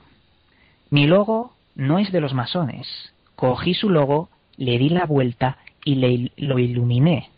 Mi 0.89 1.07
logo 1.07 1.53
no 1.75 1.99
es 1.99 2.11
de 2.11 2.21
los 2.21 2.33
masones. 2.33 2.87
Cogí 3.35 3.73
su 3.73 3.89
logo, 3.89 4.29
le 4.57 4.77
di 4.77 4.89
la 4.89 5.05
vuelta 5.05 5.57
y 5.85 5.95
le, 5.95 6.31
lo 6.37 6.59
iluminé 6.59 7.29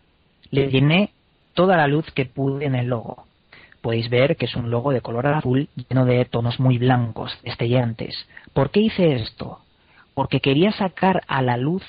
le 0.52 0.70
llené 0.70 1.12
toda 1.54 1.78
la 1.78 1.88
luz 1.88 2.10
que 2.12 2.26
pude 2.26 2.66
en 2.66 2.76
el 2.76 2.88
logo. 2.88 3.26
Podéis 3.82 4.10
ver 4.10 4.36
que 4.36 4.46
es 4.46 4.56
un 4.56 4.72
logo 4.72 4.92
de 4.92 5.02
color 5.02 5.28
azul 5.28 5.70
lleno 5.76 6.06
de 6.06 6.26
tonos 6.26 6.60
muy 6.60 6.78
blancos, 6.78 7.38
estellantes. 7.44 8.28
¿Por 8.54 8.72
qué 8.72 8.80
hice 8.80 9.16
esto? 9.16 9.60
Porque 10.14 10.40
quería 10.40 10.72
sacar 10.72 11.24
a 11.28 11.42
la 11.42 11.58
luz 11.58 11.84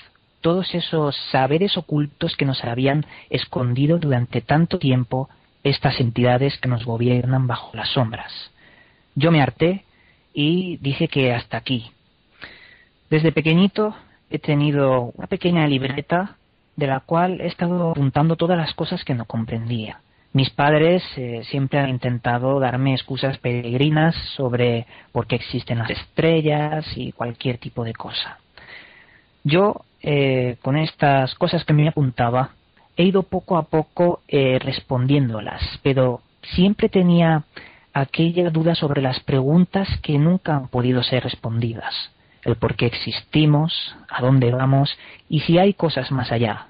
todos 0.47 0.73
esos 0.77 1.17
saberes 1.33 1.77
ocultos 1.77 2.37
que 2.37 2.45
nos 2.45 2.63
habían 2.63 3.05
escondido 3.31 3.99
durante 3.99 4.41
tanto 4.41 4.79
tiempo 4.79 5.29
estas 5.65 5.99
entidades 5.99 6.57
que 6.59 6.69
nos 6.69 6.85
gobiernan 6.85 7.49
bajo 7.49 7.77
las 7.77 7.89
sombras. 7.89 8.33
Yo 9.17 9.33
me 9.33 9.43
harté 9.43 9.83
y 10.33 10.77
dije 10.77 11.09
que 11.09 11.35
hasta 11.35 11.57
aquí. 11.57 11.91
Desde 13.11 13.33
pequeñito 13.33 13.97
he 14.31 14.39
tenido 14.39 15.11
una 15.17 15.27
pequeña 15.27 15.67
libreta 15.67 16.37
de 16.77 16.87
la 16.87 17.01
cual 17.01 17.41
he 17.41 17.49
estado 17.49 17.91
apuntando 17.91 18.37
todas 18.37 18.57
las 18.57 18.73
cosas 18.73 19.03
que 19.03 19.15
no 19.15 19.25
comprendía. 19.25 19.99
Mis 20.33 20.51
padres 20.51 21.03
eh, 21.17 21.43
siempre 21.51 21.81
han 21.81 21.91
intentado 21.91 22.61
darme 22.61 22.95
excusas 22.95 23.37
peregrinas 23.39 24.15
sobre 24.37 24.87
por 25.11 25.27
qué 25.27 25.35
existen 25.35 25.79
las 25.79 25.91
estrellas 25.91 26.87
y 26.95 27.11
cualquier 27.11 27.59
tipo 27.59 27.83
de 27.83 27.95
cosa. 27.95 28.39
Yo, 29.43 29.83
eh, 30.07 30.57
con 30.63 30.79
estas 30.79 31.35
cosas 31.35 31.65
que 31.65 31.75
me 31.75 31.89
apuntaba, 31.89 32.53
he 32.97 33.05
ido 33.05 33.25
poco 33.25 33.59
a 33.59 33.65
poco 33.65 34.23
eh, 34.29 34.59
respondiéndolas, 34.59 35.61
pero 35.83 36.23
siempre 36.55 36.89
tenía 36.89 37.45
aquella 37.93 38.49
duda 38.49 38.75
sobre 38.75 39.03
las 39.03 39.21
preguntas 39.21 39.87
que 40.03 40.17
nunca 40.19 40.57
han 40.57 40.69
podido 40.69 41.03
ser 41.03 41.23
respondidas 41.25 41.93
el 42.47 42.57
por 42.57 42.77
qué 42.77 42.87
existimos, 42.87 43.97
a 44.09 44.23
dónde 44.23 44.53
vamos 44.53 44.97
y 45.29 45.41
si 45.41 45.59
hay 45.59 45.75
cosas 45.75 46.13
más 46.13 46.31
allá. 46.31 46.69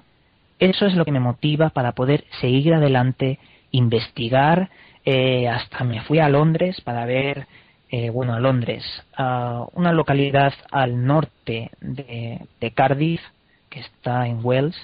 Eso 0.59 0.87
es 0.87 0.95
lo 0.95 1.05
que 1.05 1.11
me 1.11 1.19
motiva 1.19 1.69
para 1.69 1.91
poder 1.91 2.25
seguir 2.41 2.73
adelante, 2.73 3.37
investigar. 3.71 4.69
Eh, 5.05 5.47
hasta 5.47 5.83
me 5.83 6.01
fui 6.01 6.19
a 6.19 6.29
Londres 6.29 6.81
para 6.81 7.05
ver, 7.05 7.47
eh, 7.89 8.09
bueno, 8.09 8.33
a 8.33 8.39
Londres, 8.39 8.83
a 9.15 9.65
una 9.73 9.93
localidad 9.93 10.53
al 10.71 11.05
norte 11.05 11.71
de, 11.79 12.71
Cardiff, 12.73 13.21
que 13.69 13.79
está 13.79 14.27
en 14.27 14.39
Wales, 14.43 14.75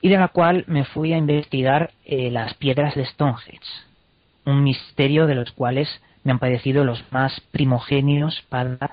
y 0.00 0.08
de 0.08 0.16
la 0.16 0.28
cual 0.28 0.64
me 0.68 0.84
fui 0.84 1.12
a 1.12 1.18
investigar 1.18 1.90
eh, 2.04 2.30
las 2.30 2.54
piedras 2.54 2.94
de 2.94 3.04
Stonehenge, 3.04 3.60
un 4.46 4.62
misterio 4.62 5.26
de 5.26 5.34
los 5.34 5.52
cuales 5.52 5.88
me 6.24 6.32
han 6.32 6.38
parecido 6.38 6.84
los 6.84 7.04
más 7.12 7.40
primogenios 7.50 8.42
para 8.48 8.90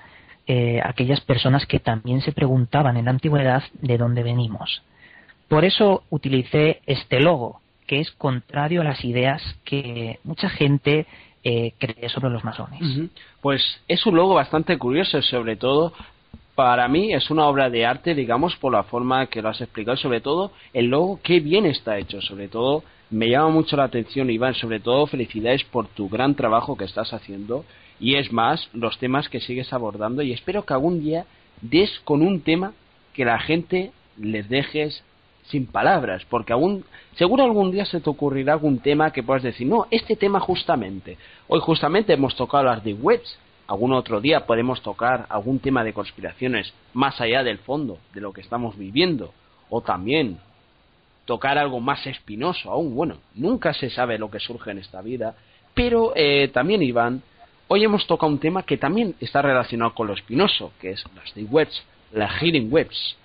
eh, 0.47 0.79
aquellas 0.83 1.21
personas 1.21 1.65
que 1.65 1.79
también 1.79 2.21
se 2.21 2.31
preguntaban 2.31 2.97
en 2.97 3.05
la 3.05 3.11
antigüedad 3.11 3.63
de 3.81 3.97
dónde 3.97 4.23
venimos. 4.23 4.83
Por 5.47 5.63
eso 5.63 6.03
utilicé 6.09 6.81
este 6.85 7.19
logo, 7.19 7.61
que 7.87 7.99
es 7.99 8.11
contrario 8.11 8.81
a 8.81 8.83
las 8.83 9.03
ideas 9.05 9.41
que 9.63 10.19
mucha 10.23 10.49
gente 10.49 11.05
eh, 11.47 11.73
sobre 12.09 12.31
los 12.31 12.43
masones. 12.43 12.81
Pues 13.39 13.61
es 13.87 14.03
un 14.07 14.15
logo 14.15 14.33
bastante 14.33 14.77
curioso, 14.79 15.21
sobre 15.21 15.55
todo 15.55 15.93
para 16.55 16.87
mí 16.87 17.13
es 17.13 17.29
una 17.29 17.45
obra 17.45 17.69
de 17.69 17.85
arte, 17.85 18.15
digamos, 18.15 18.55
por 18.55 18.73
la 18.73 18.83
forma 18.83 19.27
que 19.27 19.41
lo 19.41 19.49
has 19.49 19.61
explicado, 19.61 19.95
sobre 19.95 20.21
todo 20.21 20.51
el 20.73 20.87
logo, 20.87 21.19
qué 21.21 21.39
bien 21.39 21.65
está 21.65 21.99
hecho, 21.99 22.19
sobre 22.21 22.47
todo 22.47 22.83
me 23.11 23.29
llama 23.29 23.49
mucho 23.49 23.77
la 23.77 23.83
atención, 23.83 24.31
Iván, 24.31 24.55
sobre 24.55 24.79
todo 24.79 25.05
felicidades 25.05 25.63
por 25.65 25.87
tu 25.87 26.09
gran 26.09 26.33
trabajo 26.33 26.75
que 26.75 26.85
estás 26.85 27.13
haciendo 27.13 27.63
y 27.99 28.15
es 28.15 28.31
más, 28.31 28.67
los 28.73 28.97
temas 28.97 29.29
que 29.29 29.39
sigues 29.39 29.71
abordando 29.71 30.23
y 30.23 30.33
espero 30.33 30.65
que 30.65 30.73
algún 30.73 31.03
día 31.03 31.25
des 31.61 31.99
con 32.05 32.23
un 32.23 32.41
tema 32.41 32.73
que 33.13 33.23
la 33.23 33.39
gente 33.39 33.91
les 34.17 34.49
dejes 34.49 35.03
sin 35.47 35.67
palabras, 35.67 36.25
porque 36.29 36.53
aún, 36.53 36.85
seguro 37.15 37.43
algún 37.43 37.71
día 37.71 37.85
se 37.85 37.99
te 37.99 38.09
ocurrirá 38.09 38.53
algún 38.53 38.79
tema 38.79 39.11
que 39.11 39.23
puedas 39.23 39.43
decir, 39.43 39.67
no, 39.67 39.87
este 39.91 40.15
tema 40.15 40.39
justamente, 40.39 41.17
hoy 41.47 41.59
justamente 41.61 42.13
hemos 42.13 42.35
tocado 42.35 42.63
las 42.63 42.83
de 42.83 42.93
webs, 42.93 43.37
algún 43.67 43.93
otro 43.93 44.21
día 44.21 44.45
podemos 44.45 44.81
tocar 44.81 45.25
algún 45.29 45.59
tema 45.59 45.83
de 45.83 45.93
conspiraciones 45.93 46.73
más 46.93 47.19
allá 47.21 47.43
del 47.43 47.59
fondo 47.59 47.97
de 48.13 48.21
lo 48.21 48.33
que 48.33 48.41
estamos 48.41 48.77
viviendo, 48.77 49.33
o 49.69 49.81
también 49.81 50.39
tocar 51.25 51.57
algo 51.57 51.79
más 51.79 52.05
espinoso 52.05 52.71
aún, 52.71 52.95
bueno, 52.95 53.17
nunca 53.33 53.73
se 53.73 53.89
sabe 53.89 54.17
lo 54.17 54.29
que 54.29 54.39
surge 54.39 54.71
en 54.71 54.79
esta 54.79 55.01
vida, 55.01 55.35
pero 55.73 56.13
eh, 56.15 56.47
también 56.49 56.81
Iván, 56.81 57.21
hoy 57.67 57.83
hemos 57.83 58.07
tocado 58.07 58.31
un 58.31 58.39
tema 58.39 58.63
que 58.63 58.77
también 58.77 59.15
está 59.19 59.41
relacionado 59.41 59.93
con 59.93 60.07
lo 60.07 60.13
espinoso, 60.13 60.71
que 60.79 60.91
es 60.91 61.03
las 61.15 61.33
de 61.35 61.43
webs, 61.43 61.83
las 62.13 62.31
healing 62.39 62.71
webs, 62.71 63.17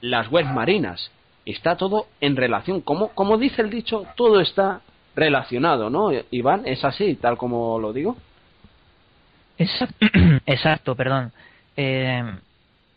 las 0.00 0.30
webs 0.30 0.52
marinas, 0.52 1.10
está 1.52 1.76
todo 1.76 2.06
en 2.20 2.36
relación. 2.36 2.80
Como, 2.80 3.08
como 3.08 3.38
dice 3.38 3.62
el 3.62 3.70
dicho, 3.70 4.06
todo 4.16 4.40
está 4.40 4.80
relacionado, 5.14 5.90
¿no? 5.90 6.10
Iván, 6.30 6.62
¿es 6.64 6.84
así, 6.84 7.14
tal 7.16 7.36
como 7.36 7.78
lo 7.78 7.92
digo? 7.92 8.16
Exacto, 9.58 10.96
perdón. 10.96 11.32
Eh, 11.76 12.22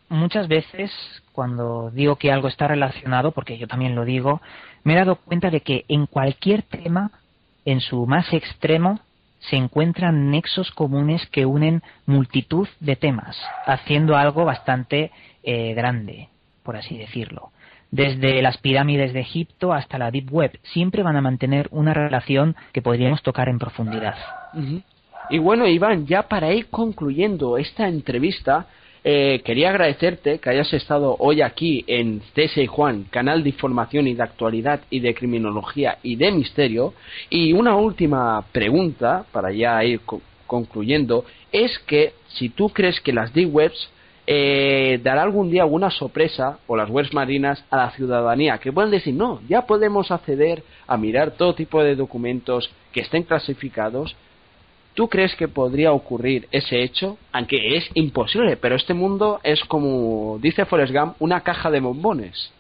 muchas 0.10 0.48
veces 0.48 0.92
cuando 1.32 1.92
digo 1.92 2.16
que 2.16 2.32
algo 2.32 2.48
está 2.48 2.68
relacionado, 2.68 3.32
porque 3.32 3.58
yo 3.58 3.68
también 3.68 3.94
lo 3.94 4.06
digo, 4.06 4.42
me 4.84 4.94
he 4.94 4.98
dado 4.98 5.18
cuenta 5.18 5.52
de 5.52 5.62
que 5.62 5.86
en 5.88 6.08
cualquier 6.08 6.64
tema, 6.64 7.12
en 7.66 7.80
su 7.80 8.08
más 8.08 8.34
extremo, 8.34 9.02
se 9.40 9.56
encuentran 9.56 10.32
nexos 10.32 10.72
comunes 10.72 11.28
que 11.28 11.46
unen 11.46 11.84
multitud 12.08 12.68
de 12.80 12.96
temas, 12.96 13.38
haciendo 13.68 14.18
algo 14.18 14.46
bastante 14.46 15.12
eh, 15.44 15.76
grande, 15.76 16.30
por 16.64 16.76
así 16.76 16.98
decirlo 16.98 17.52
desde 17.92 18.42
las 18.42 18.58
pirámides 18.58 19.14
de 19.14 19.22
Egipto 19.22 19.74
hasta 19.74 19.98
la 19.98 20.12
Deep 20.12 20.32
Web, 20.32 20.60
siempre 20.64 21.04
van 21.04 21.16
a 21.16 21.22
mantener 21.22 21.68
una 21.72 21.94
relación 21.94 22.56
que 22.74 22.82
podríamos 22.82 23.22
tocar 23.24 23.50
en 23.50 23.60
profundidad. 23.60 24.16
Y 25.30 25.40
bueno, 25.40 25.68
Iván, 25.68 26.06
ya 26.06 26.24
para 26.24 26.54
ir 26.54 26.68
concluyendo 26.68 27.58
esta 27.58 27.88
entrevista, 27.88 28.68
eh, 29.04 29.42
quería 29.46 29.70
agradecerte 29.70 30.40
que 30.40 30.50
hayas 30.50 30.74
estado 30.74 31.16
hoy 31.20 31.42
aquí 31.42 31.86
en 31.88 32.22
CS 32.36 32.68
Juan, 32.68 33.06
canal 33.10 33.44
de 33.44 33.50
información 33.50 34.08
y 34.08 34.16
de 34.16 34.24
actualidad 34.24 34.82
y 34.90 35.00
de 35.00 35.14
criminología 35.14 35.98
y 36.04 36.16
de 36.16 36.32
misterio. 36.32 36.94
Y 37.30 37.54
una 37.54 37.76
última 37.76 38.44
pregunta, 38.52 39.26
para 39.32 39.52
ya 39.52 39.84
ir 39.84 40.02
concluyendo, 40.46 41.26
es 41.52 41.78
que 41.80 42.14
si 42.28 42.50
tú 42.50 42.70
crees 42.70 43.00
que 43.02 43.14
las 43.14 43.34
Deep 43.34 43.54
Webs 43.54 43.90
eh, 44.30 45.00
dará 45.02 45.24
algún 45.24 45.50
día 45.50 45.64
alguna 45.64 45.90
sorpresa 45.90 46.60
o 46.68 46.76
las 46.76 46.90
webs 46.90 47.14
marinas 47.14 47.64
a 47.72 47.78
la 47.78 47.92
ciudadanía 47.92 48.58
que 48.58 48.74
puedan 48.74 48.92
decir 48.92 49.14
no, 49.14 49.40
ya 49.48 49.66
podemos 49.66 50.12
acceder 50.12 50.64
a 50.86 50.98
mirar 50.98 51.32
todo 51.32 51.56
tipo 51.56 51.82
de 51.82 51.96
documentos 51.96 52.70
que 52.92 53.02
estén 53.02 53.24
clasificados. 53.24 54.16
¿Tú 54.94 55.08
crees 55.08 55.36
que 55.36 55.48
podría 55.48 55.94
ocurrir 55.94 56.48
ese 56.52 56.84
hecho? 56.84 57.18
Aunque 57.32 57.78
es 57.78 57.90
imposible, 57.94 58.58
pero 58.58 58.76
este 58.76 58.94
mundo 58.94 59.40
es 59.44 59.64
como 59.66 60.40
dice 60.42 60.66
Forrest 60.66 60.94
Gump, 60.94 61.16
una 61.20 61.42
caja 61.42 61.72
de 61.72 61.80
bombones. 61.80 62.52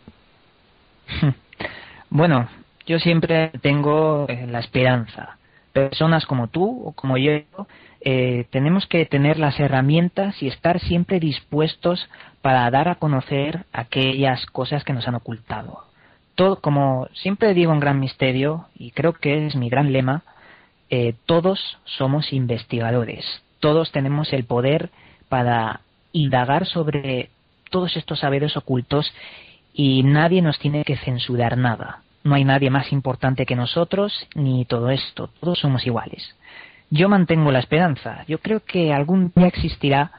Bueno, 2.10 2.48
yo 2.86 3.00
siempre 3.00 3.52
tengo 3.62 4.28
eh, 4.30 4.48
la 4.48 4.60
esperanza. 4.60 5.38
Personas 5.78 6.26
como 6.26 6.48
tú 6.48 6.88
o 6.88 6.92
como 6.94 7.20
yo 7.20 7.34
eh, 8.02 8.46
tenemos 8.50 8.88
que 8.88 9.06
tener 9.06 9.38
las 9.38 9.60
herramientas 9.60 10.42
y 10.42 10.48
estar 10.48 10.80
siempre 10.80 11.20
dispuestos 11.20 12.10
para 12.42 12.68
dar 12.72 12.88
a 12.88 12.96
conocer 12.96 13.68
aquellas 13.74 14.44
cosas 14.48 14.84
que 14.84 14.94
nos 14.94 15.08
han 15.08 15.14
ocultado. 15.14 15.84
Todo, 16.34 16.62
como 16.62 17.08
siempre 17.14 17.54
digo 17.54 17.74
en 17.74 17.80
Gran 17.80 18.00
Misterio, 18.00 18.66
y 18.76 18.90
creo 18.90 19.14
que 19.14 19.46
es 19.46 19.56
mi 19.56 19.70
gran 19.70 19.94
lema, 19.94 20.24
eh, 20.90 21.14
todos 21.28 21.78
somos 21.86 22.34
investigadores, 22.34 23.24
todos 23.60 23.92
tenemos 23.92 24.34
el 24.34 24.46
poder 24.46 24.90
para 25.30 25.82
indagar 26.12 26.66
sobre 26.66 27.30
todos 27.70 27.96
estos 27.98 28.22
saberes 28.22 28.58
ocultos 28.58 29.14
y 29.76 30.02
nadie 30.02 30.42
nos 30.42 30.58
tiene 30.58 30.84
que 30.84 30.98
censurar 30.98 31.56
nada. 31.56 32.02
No 32.28 32.36
hay 32.36 32.44
nadie 32.44 32.70
más 32.70 32.92
importante 32.92 33.46
que 33.46 33.56
nosotros 33.56 34.28
ni 34.36 34.66
todo 34.66 34.90
esto, 34.90 35.30
todos 35.40 35.60
somos 35.60 35.86
iguales 35.86 36.36
yo 36.90 37.10
mantengo 37.10 37.52
la 37.52 37.60
esperanza. 37.60 38.24
Yo 38.28 38.40
creo 38.40 38.62
que 38.62 38.94
algún 38.94 39.32
día 39.36 39.48
existirá 39.48 40.12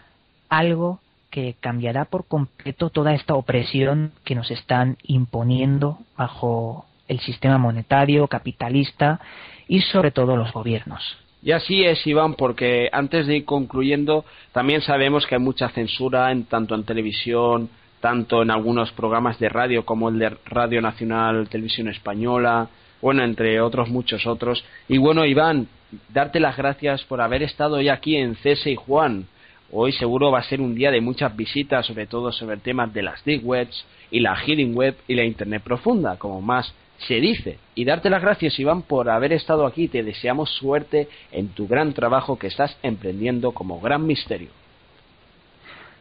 algo 0.49 1.01
que 1.31 1.57
cambiará 1.61 2.07
por 2.07 2.27
completo 2.27 2.91
toda 2.91 3.15
esta 3.15 3.35
opresión 3.35 4.13
que 4.25 4.35
nos 4.35 4.51
están 4.51 4.97
imponiendo 5.03 5.99
bajo 6.17 6.87
el 7.07 7.21
sistema 7.21 7.59
monetario, 7.59 8.27
capitalista 8.29 9.21
y 9.67 9.81
sobre 9.81 10.11
todo 10.11 10.37
los 10.37 10.53
gobiernos. 10.53 11.19
Y 11.43 11.53
así 11.53 11.85
es, 11.85 12.05
Iván, 12.07 12.35
porque 12.35 12.89
antes 12.93 13.27
de 13.27 13.37
ir 13.39 13.45
concluyendo, 13.45 14.25
también 14.53 14.81
sabemos 14.81 15.27
que 15.27 15.37
hay 15.37 15.41
mucha 15.41 15.69
censura 15.69 16.33
en, 16.33 16.45
tanto 16.45 16.75
en 16.75 16.85
televisión, 16.85 17.71
tanto 18.01 18.43
en 18.43 18.51
algunos 18.51 18.93
programas 18.93 19.39
de 19.39 19.49
radio 19.49 19.85
como 19.85 20.09
el 20.09 20.19
de 20.19 20.31
Radio 20.47 20.81
Nacional 20.81 21.49
Televisión 21.49 21.89
Española, 21.89 22.69
bueno, 23.01 23.23
entre 23.23 23.61
otros 23.61 23.89
muchos 23.89 24.27
otros. 24.27 24.65
Y 24.89 24.99
bueno, 24.99 25.25
Iván, 25.25 25.69
darte 26.09 26.41
las 26.41 26.57
gracias 26.57 27.05
por 27.05 27.21
haber 27.21 27.43
estado 27.43 27.77
hoy 27.77 27.89
aquí 27.89 28.17
en 28.17 28.35
CS 28.35 28.67
y 28.67 28.77
Juan. 28.77 29.27
Hoy 29.71 29.93
seguro 29.93 30.31
va 30.31 30.39
a 30.39 30.45
ser 30.45 30.61
un 30.61 30.75
día 30.75 30.91
de 30.91 31.01
muchas 31.01 31.37
visitas, 31.37 31.87
sobre 31.87 32.07
todo 32.07 32.33
sobre 32.33 32.57
temas 32.57 32.93
de 32.93 33.03
las 33.03 33.23
Deep 33.25 33.45
Webs 33.45 33.85
y 34.11 34.21
la 34.21 34.35
Healing 34.35 34.75
Web 34.75 34.97
y 35.07 35.15
la 35.15 35.25
Internet 35.25 35.63
profunda, 35.63 36.17
como 36.17 36.41
más 36.41 36.73
se 36.99 37.21
dice. 37.21 37.59
Y 37.75 37.85
darte 37.85 38.11
las 38.11 38.23
gracias, 38.23 38.59
Iván, 38.59 38.83
por 38.83 39.11
haber 39.11 39.33
estado 39.33 39.67
aquí. 39.67 39.89
Te 39.89 40.03
deseamos 40.03 40.51
suerte 40.51 41.09
en 41.33 41.49
tu 41.49 41.69
gran 41.69 41.93
trabajo 41.93 42.39
que 42.39 42.47
estás 42.47 42.77
emprendiendo 42.83 43.53
como 43.53 43.81
gran 43.81 44.07
misterio. 44.07 44.49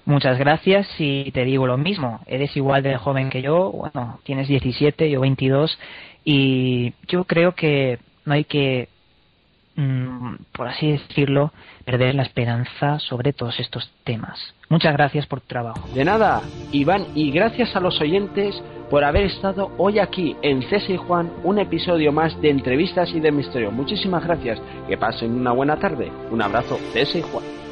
Muchas 0.07 0.39
gracias 0.39 0.87
y 0.97 1.31
te 1.31 1.45
digo 1.45 1.67
lo 1.67 1.77
mismo. 1.77 2.21
Eres 2.25 2.55
igual 2.57 2.81
de 2.81 2.97
joven 2.97 3.29
que 3.29 3.41
yo. 3.41 3.71
Bueno, 3.71 4.19
tienes 4.23 4.47
17, 4.47 5.09
yo 5.09 5.21
22. 5.21 5.77
Y 6.23 6.93
yo 7.07 7.25
creo 7.25 7.53
que 7.53 7.99
no 8.25 8.33
hay 8.33 8.45
que 8.45 8.89
Mm, 9.77 10.37
por 10.53 10.67
así 10.67 10.91
decirlo, 10.91 11.51
perder 11.85 12.15
la 12.15 12.23
esperanza 12.23 12.97
sobre 12.97 13.31
todos 13.31 13.59
estos 13.59 13.91
temas. 14.03 14.55
Muchas 14.69 14.91
gracias 14.93 15.27
por 15.27 15.39
tu 15.39 15.47
trabajo. 15.47 15.87
De 15.93 16.03
nada, 16.03 16.41
Iván, 16.71 17.05
y 17.13 17.29
gracias 17.29 17.75
a 17.75 17.79
los 17.79 18.01
oyentes 18.01 18.59
por 18.89 19.03
haber 19.03 19.25
estado 19.25 19.71
hoy 19.77 19.99
aquí 19.99 20.35
en 20.41 20.63
César 20.63 20.89
y 20.89 20.97
Juan, 20.97 21.31
un 21.43 21.59
episodio 21.59 22.11
más 22.11 22.41
de 22.41 22.49
entrevistas 22.49 23.11
y 23.13 23.19
de 23.19 23.31
misterio. 23.31 23.69
Muchísimas 23.69 24.23
gracias, 24.23 24.59
que 24.87 24.97
pasen 24.97 25.39
una 25.39 25.51
buena 25.51 25.77
tarde. 25.77 26.11
Un 26.31 26.41
abrazo, 26.41 26.79
César 26.91 27.17
y 27.17 27.21
Juan. 27.21 27.66